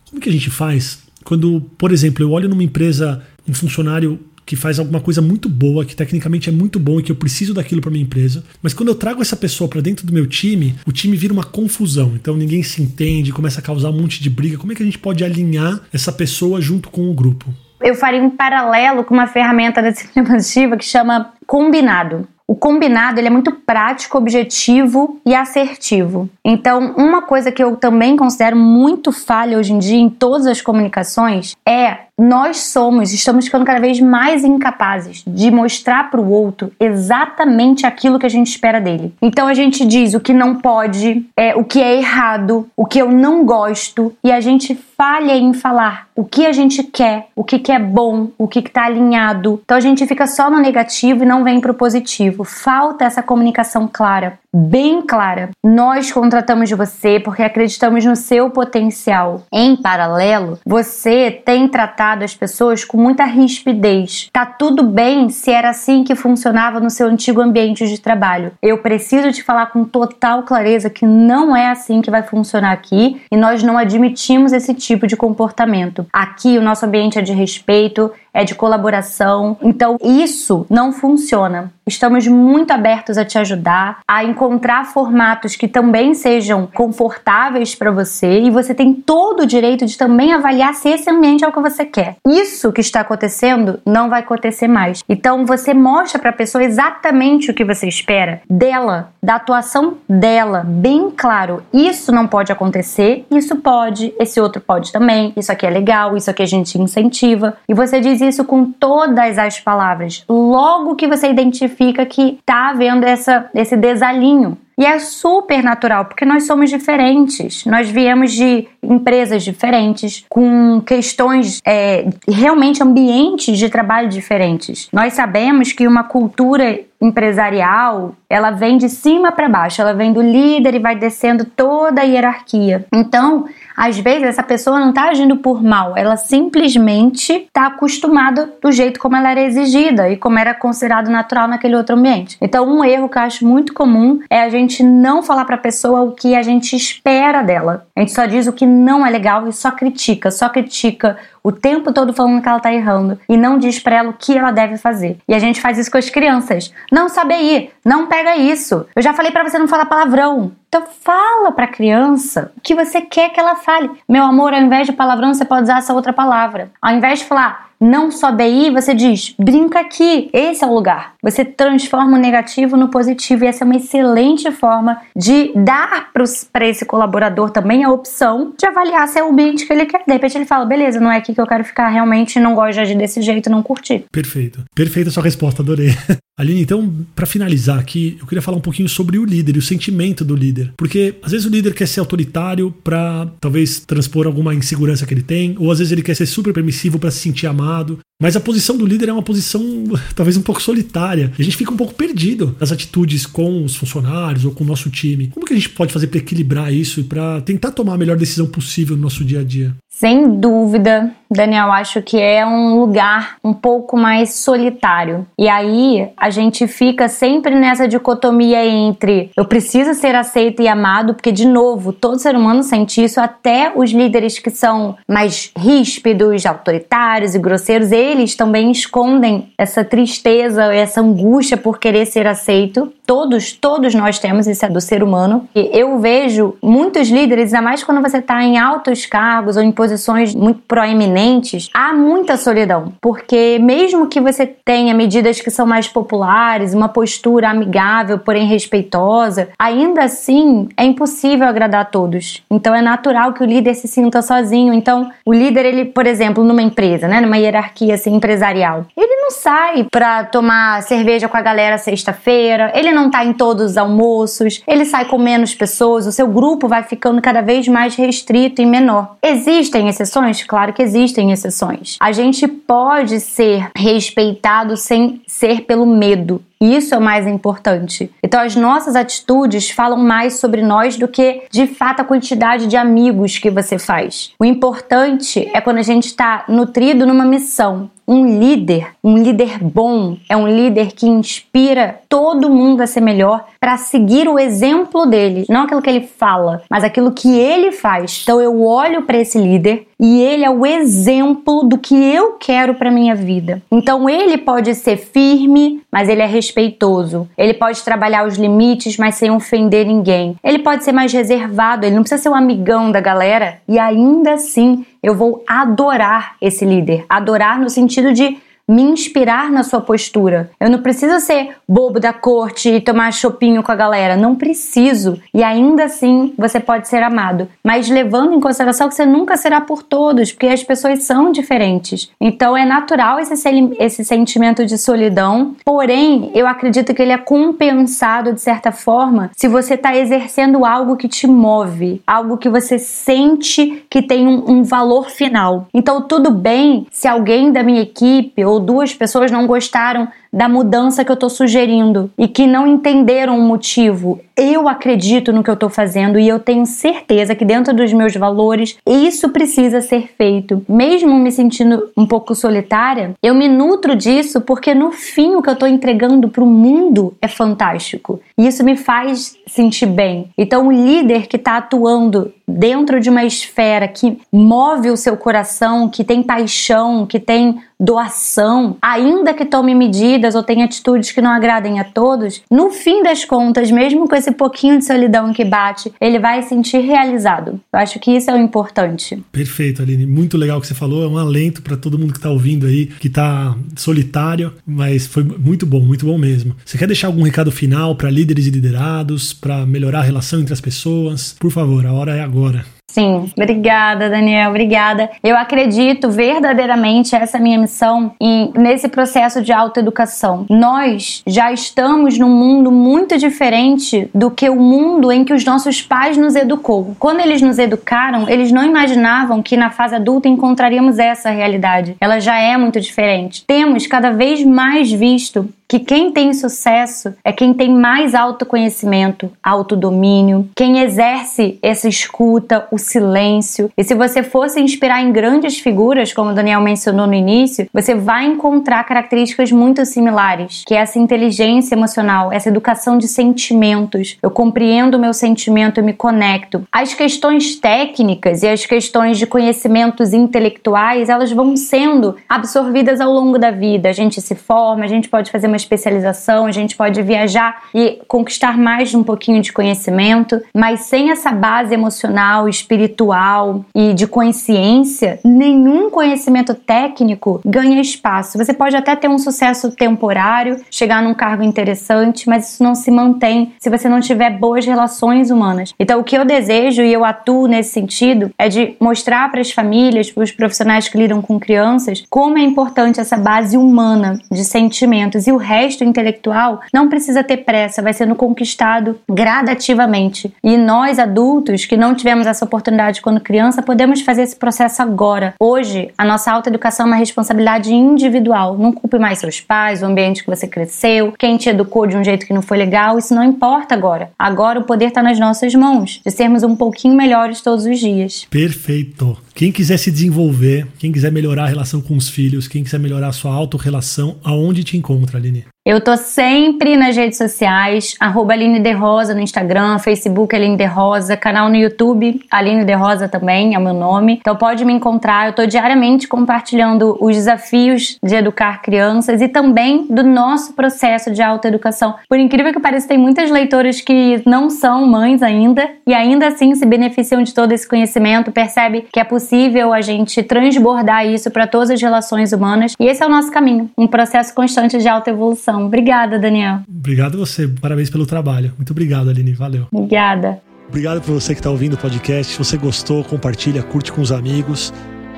como 0.09 0.21
que 0.21 0.29
a 0.29 0.31
gente 0.31 0.49
faz 0.49 0.99
quando, 1.23 1.61
por 1.77 1.91
exemplo, 1.91 2.23
eu 2.23 2.31
olho 2.31 2.49
numa 2.49 2.63
empresa 2.63 3.23
um 3.47 3.53
funcionário 3.53 4.19
que 4.45 4.55
faz 4.55 4.77
alguma 4.77 4.99
coisa 4.99 5.21
muito 5.21 5.47
boa, 5.47 5.86
que 5.86 5.95
tecnicamente 5.95 6.49
é 6.49 6.51
muito 6.51 6.77
bom 6.77 6.99
e 6.99 7.03
que 7.03 7.11
eu 7.11 7.15
preciso 7.15 7.53
daquilo 7.53 7.81
para 7.81 7.89
minha 7.89 8.03
empresa, 8.03 8.43
mas 8.61 8.73
quando 8.73 8.89
eu 8.89 8.95
trago 8.95 9.21
essa 9.21 9.38
pessoa 9.38 9.69
para 9.69 9.79
dentro 9.79 10.05
do 10.05 10.11
meu 10.11 10.27
time, 10.27 10.75
o 10.86 10.91
time 10.91 11.15
vira 11.15 11.34
uma 11.34 11.45
confusão. 11.45 12.11
Então 12.15 12.36
ninguém 12.36 12.61
se 12.61 12.81
entende, 12.81 13.31
começa 13.31 13.59
a 13.59 13.63
causar 13.63 13.89
um 13.89 14.01
monte 14.01 14.21
de 14.21 14.29
briga. 14.29 14.57
Como 14.57 14.73
é 14.73 14.75
que 14.75 14.84
a 14.84 14.86
gente 14.86 14.99
pode 14.99 15.23
alinhar 15.23 15.79
essa 15.93 16.11
pessoa 16.11 16.59
junto 16.59 16.89
com 16.89 17.09
o 17.09 17.13
grupo? 17.13 17.53
Eu 17.81 17.95
faria 17.95 18.21
um 18.21 18.29
paralelo 18.29 19.03
com 19.03 19.13
uma 19.13 19.27
ferramenta 19.27 19.81
da 19.81 19.89
disciplina 19.89 20.38
que 20.77 20.86
chama 20.86 21.34
combinado. 21.45 22.27
O 22.48 22.56
combinado 22.56 23.20
ele 23.20 23.28
é 23.28 23.32
muito 23.32 23.52
prático, 23.52 24.18
objetivo 24.18 25.20
e 25.26 25.34
assertivo. 25.34 26.30
Então, 26.44 26.94
uma 26.98 27.22
coisa 27.22 27.52
que 27.52 27.64
eu 27.64 27.78
também 27.78 28.18
considero 28.18 28.58
muito 28.58 29.12
falha 29.12 29.58
hoje 29.58 29.74
em 29.74 29.80
dia 29.80 29.98
em 29.98 30.10
todas 30.10 30.46
as 30.46 30.62
comunicações 30.62 31.56
é 31.68 32.00
nós 32.18 32.57
somos, 32.57 33.11
estamos 33.11 33.45
ficando 33.45 33.66
cada 33.66 33.80
vez 33.80 33.99
mais 33.99 34.43
incapazes 34.43 35.24
de 35.26 35.49
mostrar 35.49 36.11
para 36.11 36.22
o 36.22 36.30
outro 36.30 36.72
exatamente 36.80 37.86
aquilo 37.86 38.20
que 38.20 38.26
a 38.26 38.30
gente 38.30 38.47
espera 38.47 38.80
dele. 38.80 39.14
Então 39.22 39.47
a 39.47 39.53
gente 39.53 39.84
diz 39.86 40.14
o 40.14 40.20
que 40.20 40.34
não 40.34 40.55
pode, 40.55 41.26
é, 41.36 41.55
o 41.55 41.64
que 41.64 41.82
é 41.82 41.97
errado, 41.97 42.68
o 42.78 42.86
que 42.86 42.99
eu 42.99 43.11
não 43.11 43.43
gosto, 43.43 44.16
e 44.24 44.32
a 44.32 44.39
gente 44.39 44.76
falha 44.76 45.36
em 45.36 45.53
falar 45.53 46.07
o 46.16 46.24
que 46.24 46.45
a 46.45 46.51
gente 46.51 46.84
quer, 46.84 47.30
o 47.36 47.43
que, 47.43 47.57
que 47.57 47.72
é 47.72 47.80
bom, 47.80 48.30
o 48.38 48.47
que 48.47 48.59
está 48.59 48.86
alinhado. 48.86 49.59
Então 49.66 49.76
a 49.76 49.82
gente 49.82 50.05
fica 50.05 50.28
só 50.28 50.51
no 50.51 50.59
negativo 50.59 51.24
e 51.24 51.28
não 51.28 51.43
vem 51.43 51.59
para 51.59 51.72
o 51.72 51.76
positivo. 51.76 52.43
Falta 52.43 53.05
essa 53.05 53.24
comunicação 53.24 53.89
clara 53.91 54.39
bem 54.55 55.01
clara. 55.01 55.49
Nós 55.64 56.11
contratamos 56.11 56.70
você 56.70 57.20
porque 57.20 57.41
acreditamos 57.41 58.05
no 58.05 58.16
seu 58.16 58.51
potencial. 58.51 59.41
Em 59.51 59.76
paralelo, 59.76 60.59
você 60.64 61.32
tem 61.32 61.68
tratado 61.68 62.03
as 62.04 62.36
pessoas 62.36 62.84
com 62.84 62.97
muita 62.97 63.24
rispidez. 63.24 64.30
Tá 64.32 64.45
tudo 64.45 64.84
bem 64.84 65.30
se 65.30 65.51
era 65.51 65.70
assim 65.70 66.04
que 66.04 66.16
funcionava 66.16 66.80
no 66.80 66.89
seu 66.89 67.08
antigo 67.08 67.41
ambiente 67.41 67.88
de 67.88 67.99
trabalho. 67.99 68.51
Eu 68.62 68.80
preciso 68.80 69.32
te 69.32 69.41
falar 69.41 69.68
com 69.68 69.86
total 69.86 70.43
clareza 70.43 70.89
que 70.89 71.06
não 71.06 71.56
é 71.56 71.70
assim 71.70 72.01
que 72.01 72.12
vai 72.12 72.24
funcionar 72.24 72.72
aqui 72.72 73.22
e 73.32 73.38
nós 73.38 73.64
não 73.64 73.78
admitimos 73.78 74.51
esse 74.51 74.74
tipo 74.74 75.08
de 75.08 75.16
comportamento. 75.16 76.06
Aqui 76.12 76.58
o 76.58 76.62
nosso 76.62 76.86
ambiente 76.86 77.18
é 77.18 77.22
de 77.22 77.32
respeito, 77.32 78.12
é 78.34 78.43
de 78.43 78.56
colaboração. 78.56 79.58
Então 79.62 79.97
isso 80.04 80.66
não 80.70 80.91
funciona. 80.91 81.72
Estamos 81.86 82.25
muito 82.27 82.71
abertos 82.71 83.17
a 83.17 83.25
te 83.25 83.38
ajudar, 83.38 83.99
a 84.07 84.23
encontrar 84.23 84.86
formatos 84.86 85.57
que 85.57 85.67
também 85.67 86.13
sejam 86.13 86.65
confortáveis 86.65 87.75
para 87.75 87.91
você 87.91 88.39
e 88.39 88.49
você 88.49 88.73
tem 88.73 88.93
todo 88.93 89.41
o 89.41 89.45
direito 89.45 89.86
de 89.86 89.97
também 89.97 90.31
avaliar 90.31 90.73
se 90.75 90.88
esse 90.88 91.09
ambiente 91.09 91.43
é 91.43 91.47
o 91.47 91.51
que 91.51 91.59
você 91.59 91.84
quer. 91.84 92.15
Isso 92.25 92.71
que 92.71 92.79
está 92.79 93.01
acontecendo 93.01 93.81
não 93.86 94.09
vai 94.09 94.21
acontecer 94.21 94.67
mais. 94.67 95.03
Então 95.09 95.45
você 95.45 95.73
mostra 95.73 96.19
para 96.19 96.29
a 96.29 96.34
pessoa 96.34 96.63
exatamente 96.63 97.51
o 97.51 97.53
que 97.53 97.65
você 97.65 97.86
espera 97.86 98.41
dela, 98.49 99.09
da 99.21 99.36
atuação 99.36 99.97
dela, 100.07 100.63
bem 100.65 101.11
claro. 101.11 101.63
Isso 101.73 102.13
não 102.13 102.27
pode 102.27 102.51
acontecer, 102.51 103.25
isso 103.29 103.57
pode, 103.57 104.13
esse 104.17 104.39
outro 104.39 104.61
pode 104.61 104.89
também. 104.89 105.34
Isso 105.36 105.51
aqui 105.51 105.65
é 105.65 105.69
legal, 105.69 106.15
isso 106.15 106.29
aqui 106.29 106.43
a 106.43 106.47
gente 106.47 106.79
incentiva. 106.79 107.57
E 107.67 107.73
você 107.73 107.99
diz 107.99 108.21
isso 108.21 108.45
com 108.45 108.71
todas 108.71 109.38
as 109.38 109.59
palavras. 109.59 110.23
Logo 110.29 110.95
que 110.95 111.07
você 111.07 111.29
identifica 111.29 111.72
que 112.05 112.39
tá 112.45 112.69
havendo 112.69 113.05
essa, 113.05 113.49
esse 113.53 113.76
desalinho. 113.76 114.57
E 114.78 114.86
é 114.86 114.99
super 114.99 115.63
natural, 115.63 116.05
porque 116.05 116.26
nós 116.26 116.45
somos 116.45 116.69
diferentes. 116.69 117.65
Nós 117.65 117.89
viemos 117.89 118.32
de 118.32 118.67
empresas 118.82 119.43
diferentes, 119.43 120.26
com 120.28 120.82
questões, 120.82 121.61
é, 121.65 122.07
realmente 122.28 122.84
ambientes 122.84 123.57
de 123.57 123.69
trabalho 123.69 124.09
diferentes. 124.09 124.89
Nós 124.91 125.13
sabemos 125.13 125.71
que 125.71 125.88
uma 125.88 126.03
cultura 126.03 126.80
empresarial, 127.03 128.15
ela 128.30 128.51
vem 128.51 128.78
de 128.78 128.88
cima 128.88 129.32
para 129.32 129.49
baixo, 129.49 129.82
ela 129.82 129.93
vem 129.93 130.13
do 130.13 130.21
líder 130.21 130.76
e 130.76 130.80
vai 130.80 130.95
descendo 130.95 131.43
toda 131.43 132.01
a 132.01 132.05
hierarquia. 132.05 132.86
Então, 132.93 133.45
às 133.76 133.99
vezes 133.99 134.24
essa 134.24 134.41
pessoa 134.41 134.80
não 134.80 134.89
está 134.89 135.09
agindo 135.09 135.36
por 135.38 135.61
mal, 135.61 135.97
ela 135.97 136.15
simplesmente 136.15 137.34
está 137.34 137.67
acostumada 137.67 138.49
do 138.61 138.71
jeito 138.71 138.99
como 138.99 139.17
ela 139.17 139.32
era 139.32 139.41
exigida 139.41 140.09
e 140.09 140.15
como 140.15 140.39
era 140.39 140.53
considerado 140.53 141.09
natural 141.09 141.47
naquele 141.47 141.76
outro 141.76 141.95
ambiente. 141.95 142.38
Então, 142.39 142.65
um 142.65 142.84
erro 142.86 143.09
que 143.09 143.17
eu 143.17 143.24
acho 143.24 143.45
muito 143.45 143.74
comum 143.74 144.21
é 144.30 144.41
a 144.41 144.49
gente 144.49 144.62
não 144.82 145.24
falar 145.24 145.45
para 145.45 145.55
a 145.55 145.59
pessoa 145.59 146.01
o 146.01 146.11
que 146.11 146.36
a 146.36 146.41
gente 146.41 146.76
espera 146.76 147.41
dela. 147.41 147.88
A 147.95 147.99
gente 147.99 148.14
só 148.14 148.26
diz 148.26 148.47
o 148.47 148.53
que 148.53 148.66
não 148.66 149.05
é 149.05 149.09
legal 149.09 149.47
e 149.47 149.53
só 149.53 149.72
critica, 149.72 150.32
só 150.32 150.47
critica 150.47 151.18
o 151.43 151.51
tempo 151.51 151.91
todo 151.91 152.14
falando 152.14 152.41
que 152.41 152.47
ela 152.47 152.59
tá 152.59 152.74
errando 152.74 153.20
e 153.28 153.36
não 153.36 153.57
diz 153.57 153.80
para 153.80 153.97
ela 153.97 154.09
o 154.11 154.14
que 154.14 154.38
ela 154.38 154.51
deve 154.51 154.78
fazer. 154.78 155.18
E 155.28 155.36
a 155.36 155.39
gente 155.39 155.59
faz 155.59 155.78
isso 155.78 155.91
com 155.91 155.97
as 155.97 156.09
crianças. 156.09 156.74
Não 156.91 157.09
sabe 157.09 157.36
ir, 157.36 157.72
não 157.84 158.07
pega 158.07 158.38
isso. 158.38 158.86
Eu 158.95 159.01
já 159.01 159.14
falei 159.14 159.32
para 159.32 159.47
você 159.47 159.59
não 159.59 159.68
falar 159.68 159.86
palavrão. 159.86 160.53
Então 160.70 160.86
fala 161.01 161.51
para 161.51 161.66
a 161.66 161.68
criança 161.68 162.51
o 162.57 162.61
que 162.61 162.74
você 162.74 163.01
quer 163.01 163.30
que 163.30 163.39
ela 163.39 163.55
fale. 163.55 163.91
Meu 164.07 164.24
amor, 164.24 164.53
ao 164.53 164.61
invés 164.61 164.88
de 164.88 164.93
palavrão, 164.93 165.34
você 165.34 165.45
pode 165.45 165.64
usar 165.64 165.80
essa 165.80 165.93
outra 165.93 166.14
palavra. 166.14 166.72
Ao 166.82 166.95
invés 166.95 167.20
de 167.20 167.26
falar 167.26 167.72
não 167.84 168.11
sobe 168.11 168.43
aí, 168.43 168.71
você 168.71 168.93
diz 168.93 169.36
brinca 169.38 169.79
aqui, 169.79 170.29
esse 170.31 170.63
é 170.63 170.67
o 170.67 170.73
lugar. 170.73 171.13
Você 171.21 171.43
transforma 171.43 172.17
o 172.17 172.19
negativo 172.21 172.77
no 172.77 172.89
positivo 172.89 173.43
e 173.43 173.47
essa 173.47 173.63
é 173.63 173.65
uma 173.65 173.75
excelente 173.75 174.51
forma 174.51 174.97
de 175.15 175.51
dar 175.55 176.11
para 176.51 176.67
esse 176.67 176.86
colaborador 176.86 177.49
também 177.49 177.84
a 177.84 177.89
opção 177.89 178.53
de 178.57 178.65
avaliar 178.65 179.07
se 179.07 179.19
é 179.19 179.23
o 179.23 179.29
ambiente 179.29 179.65
que 179.65 179.73
ele 179.73 179.86
quer. 179.86 180.03
De 180.05 180.13
repente 180.13 180.38
ele 180.38 180.45
fala, 180.45 180.65
beleza, 180.65 180.99
não 180.99 181.11
é 181.11 181.17
aqui 181.17 181.34
que 181.34 181.41
eu 181.41 181.47
quero 181.47 181.63
ficar, 181.63 181.89
realmente 181.89 182.39
não 182.39 182.55
gosto 182.55 182.73
de 182.73 182.79
agir 182.79 182.97
desse 182.97 183.21
jeito, 183.21 183.49
não 183.49 183.63
curti. 183.63 184.05
Perfeito. 184.11 184.63
Perfeita 184.75 185.11
sua 185.11 185.23
resposta, 185.23 185.61
adorei. 185.61 185.89
Aline, 186.36 186.61
então, 186.61 186.91
para 187.13 187.27
finalizar 187.27 187.77
aqui, 187.77 188.17
eu 188.19 188.25
queria 188.25 188.41
falar 188.41 188.57
um 188.57 188.61
pouquinho 188.61 188.89
sobre 188.89 189.19
o 189.19 189.25
líder 189.25 189.55
o 189.57 189.61
sentimento 189.61 190.25
do 190.25 190.36
líder. 190.36 190.73
Porque 190.77 191.15
às 191.21 191.31
vezes 191.31 191.45
o 191.45 191.49
líder 191.49 191.73
quer 191.73 191.88
ser 191.88 191.99
autoritário 191.99 192.73
para 192.84 193.27
talvez 193.39 193.79
transpor 193.79 194.25
alguma 194.25 194.53
insegurança 194.53 195.05
que 195.05 195.13
ele 195.13 195.21
tem, 195.21 195.55
ou 195.59 195.71
às 195.71 195.79
vezes 195.79 195.91
ele 195.91 196.01
quer 196.01 196.15
ser 196.15 196.25
super 196.25 196.53
permissivo 196.53 196.97
para 196.99 197.11
se 197.11 197.19
sentir 197.19 197.47
amado. 197.47 197.72
Mas 198.21 198.36
a 198.36 198.39
posição 198.39 198.78
do 198.78 198.86
líder 198.86 199.09
é 199.09 199.13
uma 199.13 199.21
posição 199.21 199.63
talvez 200.15 200.38
um 200.38 200.41
pouco 200.41 200.61
solitária. 200.61 201.32
A 201.38 201.41
gente 201.41 201.57
fica 201.57 201.71
um 201.71 201.78
pouco 201.78 201.93
perdido 201.93 202.55
nas 202.59 202.71
atitudes 202.71 203.26
com 203.26 203.63
os 203.63 203.76
funcionários 203.76 204.45
ou 204.45 204.51
com 204.51 204.63
o 204.63 204.67
nosso 204.67 204.89
time. 204.89 205.28
Como 205.28 205.45
que 205.45 205.53
a 205.53 205.55
gente 205.55 205.69
pode 205.69 205.91
fazer 205.91 206.07
para 206.07 206.19
equilibrar 206.19 206.74
isso 206.74 206.99
e 206.99 207.03
para 207.03 207.41
tentar 207.41 207.71
tomar 207.71 207.95
a 207.95 207.97
melhor 207.97 208.17
decisão 208.17 208.45
possível 208.45 208.95
no 208.95 209.01
nosso 209.01 209.26
dia 209.26 209.39
a 209.39 209.43
dia? 209.43 209.76
Sem 209.96 210.39
dúvida, 210.39 211.12
Daniel, 211.34 211.72
acho 211.72 212.02
que 212.02 212.20
é 212.20 212.46
um 212.46 212.80
lugar 212.80 213.38
um 213.44 213.54
pouco 213.54 213.98
mais 213.98 214.36
solitário. 214.36 215.26
E 215.38 215.50
aí 215.50 216.10
a 216.16 216.30
gente 216.30 216.68
fica 216.68 217.08
sempre 217.08 217.56
nessa 217.56 217.88
dicotomia 217.88 218.66
entre 218.66 219.32
eu 219.36 219.46
preciso 219.46 219.94
ser 219.94 220.16
aceito 220.16 220.62
e 220.62 220.68
amado, 220.68 221.14
porque, 221.14 221.32
de 221.32 221.48
novo, 221.48 221.91
todo 221.91 222.20
ser 222.20 222.36
humano 222.36 222.64
sente 222.64 223.04
isso, 223.04 223.20
até 223.20 223.72
os 223.76 223.91
líderes 223.91 224.39
que 224.39 224.50
são 224.50 224.96
mais 225.08 225.52
ríspidos, 225.58 226.46
autoritários 226.46 227.36
e 227.36 227.39
grosseiros, 227.39 227.91
eles 227.91 228.36
também 228.36 228.72
escondem 228.72 229.52
essa 229.58 229.84
tristeza, 229.84 230.74
essa 230.74 231.02
angústia 231.02 231.58
por 231.58 231.80
querer 231.80 232.06
ser 232.06 232.28
aceito. 232.28 232.91
Todos, 233.06 233.52
todos 233.52 233.94
nós 233.94 234.20
temos, 234.20 234.48
isso 234.48 234.66
é 234.66 234.70
do 234.70 234.80
ser 234.80 235.04
humano. 235.04 235.48
E 235.54 235.70
eu 235.74 236.00
vejo 236.00 236.56
muitos 236.62 237.10
líderes, 237.10 237.54
ainda 237.54 237.64
mais 237.64 237.84
quando 237.84 238.02
você 238.02 238.18
está 238.18 238.44
em 238.44 238.58
altos 238.58 239.06
cargos 239.06 239.58
ou 239.58 239.64
em 239.64 239.72
posições 239.84 240.34
muito 240.34 240.61
proeminentes, 240.65 241.69
há 241.73 241.93
muita 241.93 242.38
solidão. 242.38 242.93
Porque 243.01 243.59
mesmo 243.59 244.07
que 244.07 244.21
você 244.21 244.45
tenha 244.45 244.93
medidas 244.93 245.41
que 245.41 245.51
são 245.51 245.65
mais 245.65 245.89
populares, 245.89 246.73
uma 246.73 246.88
postura 246.88 247.49
amigável, 247.49 248.17
porém 248.17 248.47
respeitosa, 248.47 249.49
ainda 249.59 250.05
assim 250.05 250.69
é 250.77 250.86
impossível 250.86 251.45
agradar 251.45 251.81
a 251.81 251.86
todos. 251.86 252.41
Então 252.49 252.73
é 252.73 252.81
natural 252.81 253.34
que 253.34 253.43
o 253.43 253.45
líder 253.45 253.73
se 253.73 253.89
sinta 253.89 254.21
sozinho. 254.21 254.73
Então, 254.73 255.11
o 255.25 255.34
líder, 255.34 255.65
ele, 255.65 255.84
por 255.84 256.07
exemplo, 256.07 256.45
numa 256.45 256.61
empresa, 256.61 257.05
né, 257.05 257.19
numa 257.19 257.38
hierarquia 257.38 257.95
assim, 257.95 258.15
empresarial, 258.15 258.86
ele 258.95 259.22
não 259.24 259.32
sai 259.32 259.88
para 259.89 260.26
tomar 260.26 260.84
cerveja 260.84 261.30
com 261.30 261.38
a 261.38 261.41
galera 261.41 261.78
sexta-feira, 261.78 262.74
ele 262.76 262.91
não 262.91 263.09
tá 263.09 263.24
em 263.24 263.32
todos 263.32 263.71
os 263.71 263.78
almoços, 263.78 264.61
ele 264.67 264.84
sai 264.84 265.05
com 265.05 265.17
menos 265.17 265.55
pessoas, 265.55 266.05
o 266.05 266.11
seu 266.11 266.28
grupo 266.28 266.67
vai 266.67 266.84
ficando 266.84 267.21
cada 267.21 267.41
vez 267.41 267.65
mais 267.69 267.95
restrito 267.95 268.61
e 268.61 268.65
menor. 268.65 269.15
Existem 269.24 269.88
exceções? 269.88 270.43
Claro 270.43 270.74
que 270.74 270.82
existem 270.82 271.32
exceções. 271.32 271.97
A 272.01 272.11
gente 272.11 272.45
pode 272.49 273.21
ser 273.21 273.69
respeitado 273.78 274.76
sem 274.76 275.21
ser 275.26 275.61
pelo 275.61 275.86
medo. 275.86 276.41
Isso 276.64 276.95
é 276.95 276.97
o 276.97 277.01
mais 277.01 277.28
importante. 277.28 278.09
Então, 278.24 278.39
as 278.39 278.55
nossas 278.55 278.95
atitudes 278.95 279.70
falam 279.70 279.97
mais 279.97 280.36
sobre 280.36 280.61
nós 280.61 280.95
do 280.95 281.09
que, 281.09 281.41
de 281.51 281.68
fato, 281.68 281.99
a 281.99 282.05
quantidade 282.05 282.68
de 282.68 282.78
amigos 282.78 283.38
que 283.38 283.49
você 283.49 283.78
faz. 283.78 284.32
O 284.39 284.45
importante 284.45 285.51
é 285.53 285.59
quando 285.59 285.80
a 285.80 285.84
gente 285.84 286.05
está 286.05 286.45
nutrido 286.47 287.05
numa 287.05 287.26
missão. 287.26 287.91
Um 288.07 288.39
líder, 288.39 288.88
um 289.03 289.18
líder 289.18 289.59
bom, 289.61 290.18
é 290.30 290.36
um 290.36 290.47
líder 290.47 290.91
que 290.91 291.05
inspira 291.05 291.99
todo 292.09 292.49
mundo 292.49 292.82
a 292.82 292.88
ser 292.88 292.99
melhor 292.99 293.45
para 293.61 293.78
seguir 293.78 294.28
o 294.28 294.38
exemplo 294.38 295.05
dele, 295.05 295.45
não 295.47 295.64
aquilo 295.64 295.82
que 295.82 295.89
ele 295.89 296.05
fala, 296.05 296.64
mas 296.70 296.84
aquilo 296.84 297.14
que 297.14 297.34
ele 297.34 297.72
faz. 297.72 298.22
Então 298.24 298.41
eu 298.41 298.61
olho 298.61 299.03
para 299.03 299.18
esse 299.18 299.38
líder 299.38 299.88
e 300.00 300.22
ele 300.22 300.44
é 300.44 300.50
o 300.50 300.66
exemplo 300.66 301.64
do 301.64 301.78
que 301.78 301.96
eu 301.96 302.34
quero 302.34 302.76
para 302.76 302.91
minha 302.91 303.16
vida. 303.16 303.62
Então 303.72 304.10
ele 304.10 304.38
pode 304.38 304.74
ser 304.76 304.98
firme, 304.98 305.82
mas 305.91 306.10
ele 306.10 306.22
é 306.22 306.26
respeitoso. 306.26 307.28
Ele 307.38 307.54
pode 307.54 307.84
trabalhar 307.84 308.26
os 308.26 308.38
limites, 308.38 308.98
mas 308.98 309.16
sem 309.16 309.32
ofender 309.32 309.86
ninguém. 309.86 310.36
Ele 310.44 310.60
pode 310.60 310.84
ser 310.84 310.91
mais 310.91 311.12
reservado, 311.12 311.86
ele 311.86 311.96
não 311.96 312.04
precisa 312.04 312.22
ser 312.22 312.30
um 312.30 312.36
amigão 312.36 312.91
da 312.91 313.00
galera 313.00 313.62
e 313.68 313.80
ainda 313.80 314.34
assim 314.34 314.86
eu 315.02 315.16
vou 315.16 315.44
adorar 315.48 316.36
esse 316.41 316.66
líder. 316.66 317.06
Adorar 317.10 317.60
no 317.60 317.70
sentido 317.70 318.14
de 318.14 318.38
me 318.68 318.82
inspirar 318.82 319.51
na 319.51 319.64
sua 319.64 319.82
postura. 319.82 320.49
Eu 320.59 320.70
não 320.70 320.82
preciso 320.82 321.20
ser 321.20 321.55
bobo 321.68 321.99
da 321.99 322.14
corte 322.14 322.70
e 322.70 322.82
tomar 322.82 323.11
chopinho 323.11 323.61
com 323.61 323.72
a 323.72 323.76
galera. 323.76 324.16
Não 324.16 324.36
preciso. 324.36 325.20
E 325.34 325.43
ainda 325.43 325.86
assim 325.86 326.34
você 326.38 326.59
pode 326.59 326.88
ser 326.88 327.03
amado. 327.03 327.47
Mas 327.64 327.89
levando 327.89 328.34
em 328.34 328.39
consideração 328.39 328.88
que 328.88 328.95
você 328.95 329.05
nunca 329.05 329.36
será 329.36 329.59
por 329.59 329.84
todos, 329.84 330.32
porque 330.32 330.47
as 330.47 330.64
pessoas 330.64 331.03
são 331.03 331.32
diferentes. 331.32 332.09
Então 332.20 332.55
é 332.55 332.66
natural 332.66 333.20
esse, 333.20 333.34
esse 333.80 334.05
sentimento 334.05 334.66
de 334.66 334.78
solidão. 334.78 335.55
Porém, 335.66 336.32
eu 336.34 336.47
acredito 336.47 336.93
que 336.93 337.01
ele 337.01 337.11
é 337.11 337.18
compensado 337.18 338.32
de 338.32 338.41
certa 338.41 338.72
forma 338.72 339.32
se 339.36 339.47
você 339.47 339.74
está 339.74 339.95
exercendo 339.95 340.66
algo 340.66 340.95
que 340.95 341.07
te 341.07 341.28
move, 341.28 342.01
algo 342.07 342.38
que 342.38 342.49
você 342.49 342.80
sente 342.80 343.84
que 343.89 344.01
tem 344.01 344.28
um, 344.28 344.49
um 344.49 344.64
valor 344.64 345.09
final. 345.09 345.68
Então, 345.74 346.01
tudo 346.01 346.32
bem 346.32 346.88
se 346.91 347.07
alguém 347.07 347.51
da 347.51 347.61
minha 347.61 347.82
equipe 347.82 348.45
ou 348.54 348.60
duas 348.60 348.93
pessoas 348.93 349.32
não 349.32 349.47
gostaram 349.47 350.08
da 350.34 350.49
mudança 350.49 351.05
que 351.05 351.11
eu 351.11 351.13
estou 351.13 351.29
sugerindo 351.29 352.09
e 352.17 352.27
que 352.27 352.47
não 352.47 352.65
entenderam 352.65 353.38
o 353.38 353.41
motivo. 353.41 354.19
Eu 354.36 354.67
acredito 354.67 355.31
no 355.31 355.43
que 355.43 355.49
eu 355.49 355.53
estou 355.53 355.69
fazendo 355.69 356.17
e 356.17 356.27
eu 356.27 356.39
tenho 356.39 356.65
certeza 356.65 357.36
que 357.36 357.45
dentro 357.45 357.71
dos 357.71 357.93
meus 357.93 358.15
valores 358.15 358.75
isso 358.88 359.29
precisa 359.29 359.79
ser 359.79 360.11
feito. 360.17 360.65
Mesmo 360.67 361.13
me 361.19 361.31
sentindo 361.31 361.91
um 361.95 362.07
pouco 362.07 362.34
solitária, 362.34 363.13
eu 363.21 363.36
me 363.36 363.47
nutro 363.47 363.95
disso 363.95 364.41
porque 364.41 364.73
no 364.73 364.91
fim 364.91 365.36
o 365.36 365.41
que 365.41 365.49
eu 365.49 365.53
estou 365.53 365.67
entregando 365.67 366.29
para 366.29 366.43
o 366.43 366.47
mundo 366.47 367.13
é 367.21 367.27
fantástico. 367.27 368.19
E 368.36 368.47
isso 368.47 368.63
me 368.63 368.75
faz 368.75 369.38
sentir 369.45 369.86
bem. 369.86 370.31
Então, 370.36 370.67
o 370.67 370.71
líder 370.71 371.27
que 371.27 371.36
está 371.36 371.57
atuando 371.57 372.34
dentro 372.47 372.99
de 372.99 373.09
uma 373.09 373.23
esfera 373.23 373.88
que 373.88 374.19
move 374.31 374.89
o 374.89 374.97
seu 374.97 375.15
coração, 375.15 375.88
que 375.88 376.03
tem 376.03 376.21
paixão, 376.21 377.05
que 377.05 377.19
tem 377.19 377.59
doação, 377.79 378.77
ainda 378.81 379.34
que 379.34 379.45
tome 379.45 379.75
medidas 379.75 380.22
ou 380.36 380.43
têm 380.43 380.63
atitudes 380.63 381.11
que 381.11 381.21
não 381.21 381.32
agradem 381.32 381.80
a 381.80 381.84
todos, 381.84 382.41
no 382.49 382.69
fim 382.69 383.03
das 383.03 383.26
contas, 383.26 383.69
mesmo 383.69 384.07
com 384.07 384.15
esse 384.15 384.32
pouquinho 384.32 384.80
de 384.80 384.86
solidão 384.86 385.34
que 385.34 385.43
bate, 385.43 385.91
ele 385.99 386.19
vai 386.19 386.41
se 386.41 386.49
sentir 386.49 386.80
realizado. 386.80 387.59
Eu 387.71 387.80
acho 387.80 387.99
que 387.99 388.11
isso 388.11 388.30
é 388.30 388.34
o 388.34 388.38
importante. 388.38 389.21
Perfeito, 389.32 389.82
Aline. 389.82 390.05
Muito 390.05 390.38
legal 390.38 390.57
o 390.57 390.61
que 390.61 390.67
você 390.67 390.74
falou. 390.74 391.03
É 391.03 391.07
um 391.07 391.17
alento 391.17 391.61
para 391.61 391.76
todo 391.76 391.97
mundo 391.97 392.13
que 392.13 392.19
está 392.19 392.30
ouvindo 392.30 392.65
aí, 392.65 392.86
que 392.86 393.07
está 393.07 393.55
solitário, 393.76 394.53
mas 394.65 395.07
foi 395.07 395.24
muito 395.24 395.65
bom, 395.65 395.82
muito 395.82 396.05
bom 396.05 396.17
mesmo. 396.17 396.55
Você 396.63 396.78
quer 396.78 396.88
deixar 396.88 397.07
algum 397.07 397.24
recado 397.24 397.51
final 397.51 397.95
para 397.95 398.09
líderes 398.09 398.45
e 398.45 398.49
liderados, 398.51 399.34
para 399.34 399.65
melhorar 399.65 399.99
a 399.99 400.03
relação 400.03 400.39
entre 400.39 400.53
as 400.53 400.61
pessoas? 400.61 401.36
Por 401.39 401.51
favor, 401.51 401.86
a 401.86 401.93
hora 401.93 402.15
é 402.15 402.21
agora. 402.21 402.63
Sim, 402.94 403.32
obrigada, 403.36 404.08
Daniel, 404.08 404.52
obrigada. 404.52 405.10
Eu 405.24 405.36
acredito 405.36 406.12
verdadeiramente 406.12 407.16
essa 407.16 407.39
minha 407.39 407.58
missão 407.58 408.12
em, 408.22 408.52
nesse 408.56 408.88
processo 408.88 409.41
de 409.41 409.52
autoeducação. 409.52 410.46
Nós 410.48 411.24
já 411.26 411.52
estamos 411.52 412.20
num 412.20 412.30
mundo 412.30 412.72
muito 412.72 413.18
diferente 413.18 414.08
do 414.14 414.30
que 414.30 414.48
o 414.48 414.56
mundo 414.58 415.12
em 415.12 415.26
que 415.26 415.34
os 415.34 415.44
nossos 415.44 415.82
pais 415.82 416.18
nos 416.18 416.36
educou. 416.36 416.96
Quando 417.00 417.22
eles 417.22 417.41
nos 417.41 417.58
educaram, 417.58 418.30
eles 418.30 418.52
não 418.52 418.64
imaginavam 418.64 419.41
que 419.41 419.58
na 419.58 419.72
fase 419.72 419.96
adulta 419.96 420.30
encontraríamos 420.30 421.00
essa 421.00 421.32
realidade. 421.32 421.96
Ela 422.00 422.20
já 422.20 422.38
é 422.38 422.56
muito 422.58 422.80
diferente. 422.80 423.44
Temos 423.48 423.88
cada 423.88 424.12
vez 424.12 424.46
mais 424.46 424.91
visto 424.91 425.50
que 425.74 425.80
quem 425.80 426.11
tem 426.11 426.36
sucesso 426.36 427.15
é 427.24 427.34
quem 427.34 427.51
tem 427.51 427.74
mais 427.74 428.13
autoconhecimento, 428.13 429.32
autodomínio, 429.41 430.47
quem 430.55 430.82
exerce 430.82 431.57
essa 431.63 431.89
escuta, 431.89 432.67
o 432.69 432.78
silêncio. 432.78 433.71
E 433.76 433.84
se 433.84 433.95
você 433.95 434.21
fosse 434.21 434.61
inspirar 434.61 435.01
em 435.01 435.11
grandes 435.11 435.57
figuras, 435.57 436.13
como 436.13 436.30
o 436.30 436.34
Daniel 436.36 436.61
mencionou 436.61 437.07
no 437.07 437.15
início, 437.15 437.67
você 437.74 437.95
vai 437.95 438.28
encontrar 438.28 438.84
características 438.84 439.51
muito 439.51 439.84
similares, 439.84 440.63
que 440.63 440.76
é 440.76 440.78
essa 440.78 440.99
inteligência 440.99 441.74
emocional, 441.74 442.32
essa 442.32 442.49
educação 442.49 442.99
de 442.99 443.07
sentimentos. 443.07 444.19
Eu 444.21 444.30
compreendo 444.30 444.97
o 444.97 444.99
meu 444.99 445.11
sentimento 445.11 445.80
e 445.80 445.84
me 445.84 445.93
conecto. 445.93 446.67
As 446.71 446.93
questões 446.93 447.55
técnicas 447.55 448.43
e 448.43 448.47
as 448.47 448.63
questões 448.63 449.17
de 449.17 449.26
conhecimentos 449.26 450.13
intelectuais, 450.13 451.09
elas 451.09 451.32
vão 451.32 451.57
sendo 451.57 452.15
absorvidas 452.30 453.01
ao 453.01 453.11
longo 453.11 453.39
da 453.39 453.49
vida. 453.49 453.89
A 453.89 453.93
gente 453.93 454.21
se 454.21 454.36
forma, 454.36 454.84
a 454.84 454.88
gente 454.88 455.09
pode 455.09 455.32
fazer 455.32 455.47
uma 455.47 455.62
especialização, 455.64 456.45
a 456.45 456.51
gente 456.51 456.76
pode 456.76 457.01
viajar 457.01 457.64
e 457.74 458.01
conquistar 458.07 458.57
mais 458.57 458.93
um 458.93 459.03
pouquinho 459.03 459.41
de 459.41 459.51
conhecimento, 459.51 460.41
mas 460.53 460.82
sem 460.82 461.11
essa 461.11 461.32
base 461.32 461.74
emocional, 461.74 462.47
espiritual 462.47 463.66
e 463.76 463.93
de 463.93 464.05
consciência, 464.07 465.20
nenhum 465.24 465.89
conhecimento 465.89 466.53
técnico 466.53 467.41
ganha 467.45 467.82
espaço. 467.82 468.38
Você 468.38 468.53
pode 468.53 468.76
até 468.76 468.95
ter 468.95 469.07
um 469.07 469.18
sucesso 469.18 469.72
temporário, 469.72 470.61
chegar 470.70 471.01
num 471.01 471.14
cargo 471.14 471.43
interessante, 471.43 472.28
mas 472.28 472.53
isso 472.53 472.64
não 472.64 472.76
se 472.76 472.91
mantém 472.91 473.53
se 473.59 473.70
você 473.70 473.89
não 473.89 473.99
tiver 473.99 474.38
boas 474.38 474.66
relações 474.66 475.32
humanas. 475.32 475.74
Então, 475.80 475.99
o 475.99 476.03
que 476.03 476.18
eu 476.18 476.26
desejo 476.26 476.82
e 476.82 476.91
eu 476.91 477.03
atuo 477.03 477.47
nesse 477.47 477.72
sentido 477.72 478.32
é 478.38 478.49
de 478.49 478.76
mostrar 478.80 479.30
para 479.32 479.41
as 479.41 479.51
famílias, 479.51 480.11
para 480.11 480.24
os 480.24 480.32
profissionais 480.32 480.88
que 480.88 480.97
lidam 480.97 481.22
com 481.22 481.39
crianças, 481.39 482.03
como 482.09 482.38
é 482.38 482.41
importante 482.41 482.99
essa 482.99 483.18
base 483.18 483.57
humana 483.57 484.20
de 484.32 484.43
sentimentos 484.43 485.28
e 485.28 485.32
o 485.32 485.38
resto 485.38 485.53
intelectual 485.84 486.62
não 486.74 486.89
precisa 486.89 487.24
ter 487.24 487.38
pressa, 487.38 487.82
vai 487.82 487.93
sendo 487.93 488.16
conquistado 488.16 488.99
gradativamente. 489.10 490.34
E 490.43 490.58
nós 490.58 490.99
adultos 490.99 491.66
que 491.66 491.78
não 491.78 491.95
tivemos 491.95 492.28
essa 492.28 492.45
oportunidade 492.45 493.01
quando 493.01 493.20
criança, 493.20 493.62
podemos 493.62 494.01
fazer 494.01 494.24
esse 494.24 494.36
processo 494.36 494.82
agora. 494.82 495.34
Hoje, 495.39 495.91
a 495.97 496.06
nossa 496.06 496.32
autoeducação 496.32 496.86
é 496.86 496.89
uma 496.89 496.95
responsabilidade 496.95 497.74
individual. 497.74 498.58
Não 498.58 498.72
culpe 498.72 498.97
mais 498.97 499.20
seus 499.20 499.39
pais, 499.39 499.82
o 499.82 499.86
ambiente 499.86 500.24
que 500.24 500.30
você 500.30 500.47
cresceu, 500.47 501.14
quem 501.18 501.38
te 501.38 501.49
educou 501.49 501.88
de 501.88 501.95
um 501.95 502.04
jeito 502.04 502.26
que 502.26 502.34
não 502.34 502.41
foi 502.41 502.58
legal, 502.58 502.97
isso 502.97 503.14
não 503.14 503.24
importa 503.24 503.76
agora. 503.76 504.12
Agora 504.18 504.60
o 504.60 504.64
poder 504.64 504.88
está 504.88 505.01
nas 505.01 505.20
nossas 505.20 505.54
mãos, 505.56 506.01
de 506.06 506.12
sermos 506.12 506.43
um 506.43 506.56
pouquinho 506.56 506.95
melhores 506.95 507.41
todos 507.41 507.66
os 507.66 507.80
dias. 507.80 508.26
Perfeito. 508.30 509.18
Quem 509.36 509.51
quiser 509.51 509.77
se 509.77 509.91
desenvolver, 509.91 510.67
quem 510.77 510.91
quiser 510.91 511.11
melhorar 511.11 511.45
a 511.45 511.47
relação 511.47 511.81
com 511.81 511.97
os 511.97 512.07
filhos, 512.07 512.47
quem 512.47 512.63
quiser 512.63 512.79
melhorar 512.79 513.07
a 513.07 513.11
sua 513.11 513.34
autorrelação, 513.34 514.17
aonde 514.23 514.63
te 514.63 514.77
encontra, 514.77 515.17
Aline? 515.17 515.45
Eu 515.66 515.80
tô 515.80 515.95
sempre 515.95 516.76
nas 516.76 516.93
redes 516.93 517.18
sociais, 517.18 517.95
arroba 517.97 518.34
Aline 518.34 518.59
De 518.59 518.74
Rosa 518.74 519.14
no 519.14 519.22
Instagram, 519.22 519.80
Facebook 519.80 520.36
Aline 520.36 520.57
De 520.57 520.66
Rosa, 520.66 521.16
canal 521.16 521.47
no 521.47 521.55
YouTube 521.55 522.20
Aline 522.30 522.66
De 522.66 522.74
Rosa 522.74 523.07
também 523.07 523.55
é 523.55 523.57
o 523.57 523.61
meu 523.61 523.74
nome. 523.74 524.18
Então 524.20 524.36
pode 524.36 524.66
me 524.66 524.74
encontrar, 524.74 525.28
eu 525.28 525.34
tô 525.34 525.45
diariamente 525.45 526.05
compartilhando 526.05 526.97
os 526.99 527.16
desafios 527.16 527.97
de 528.03 528.14
educar 528.14 528.61
crianças 528.61 529.22
e 529.22 529.30
também 529.30 529.86
do 529.89 530.03
nosso 530.03 530.51
processo 530.51 531.11
de 531.11 531.22
autoeducação. 531.22 531.95
Por 532.09 532.20
incrível 532.20 532.51
que 532.51 532.59
pareça, 532.59 532.89
tem 532.89 532.97
muitas 532.97 533.32
leitoras 533.32 533.80
que 533.80 534.22
não 534.26 534.49
são 534.49 534.86
mães 534.86 535.24
ainda 535.24 535.70
e 535.88 535.93
ainda 535.93 536.28
assim 536.28 536.55
se 536.55 536.66
beneficiam 536.66 537.24
de 537.24 537.34
todo 537.34 537.53
esse 537.53 537.66
conhecimento, 537.66 538.34
percebe 538.34 538.86
que 538.91 538.99
é 538.99 539.03
possível 539.05 539.72
a 539.72 539.80
gente 539.80 540.22
transbordar 540.24 541.07
isso 541.07 541.32
para 541.32 541.47
todas 541.47 541.70
as 541.70 541.82
relações 541.82 542.34
humanas 542.34 542.74
e 542.78 542.86
esse 542.86 543.01
é 543.01 543.05
o 543.05 543.09
nosso 543.09 543.32
caminho, 543.32 543.72
um 543.78 543.88
processo 543.88 544.36
constante 544.36 544.78
de 544.78 544.89
autoevolução. 544.89 545.53
Obrigada, 545.58 546.20
Daniel. 546.20 546.62
Obrigado 546.68 547.18
você. 547.18 547.47
Parabéns 547.47 547.89
pelo 547.89 548.06
trabalho. 548.06 548.54
Muito 548.58 548.72
obrigado, 548.72 549.10
Aline. 549.10 549.34
Valeu. 549.34 549.68
Obrigada. 549.72 550.41
Obrigado 550.68 551.01
por 551.01 551.14
você 551.14 551.34
que 551.34 551.39
está 551.39 551.49
ouvindo 551.49 551.74
o 551.74 551.78
podcast. 551.78 552.34
Se 552.34 552.38
você 552.38 552.58
gostou, 552.58 553.04
compartilha, 553.04 553.62
curte 553.62 553.91
com 553.91 554.01
os 554.01 554.12
amigos. 554.12 554.74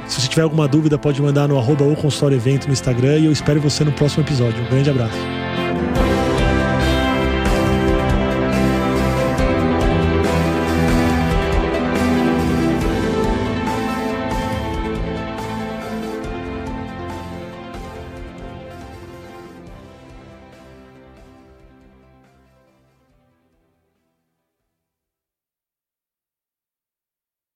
Se 0.08 0.22
você 0.22 0.28
tiver 0.28 0.44
alguma 0.44 0.68
dúvida, 0.68 0.98
pode 0.98 1.22
mandar 1.22 1.48
no 1.48 1.58
arroba 1.58 1.84
ou 1.84 1.96
consultório 1.96 2.36
evento 2.36 2.68
no 2.68 2.74
Instagram 2.74 3.20
e 3.20 3.26
eu 3.26 3.32
espero 3.32 3.60
você 3.60 3.84
no 3.84 3.92
próximo 3.92 4.24
episódio. 4.24 4.62
Um 4.64 4.70
grande 4.70 4.90
abraço. 4.90 5.65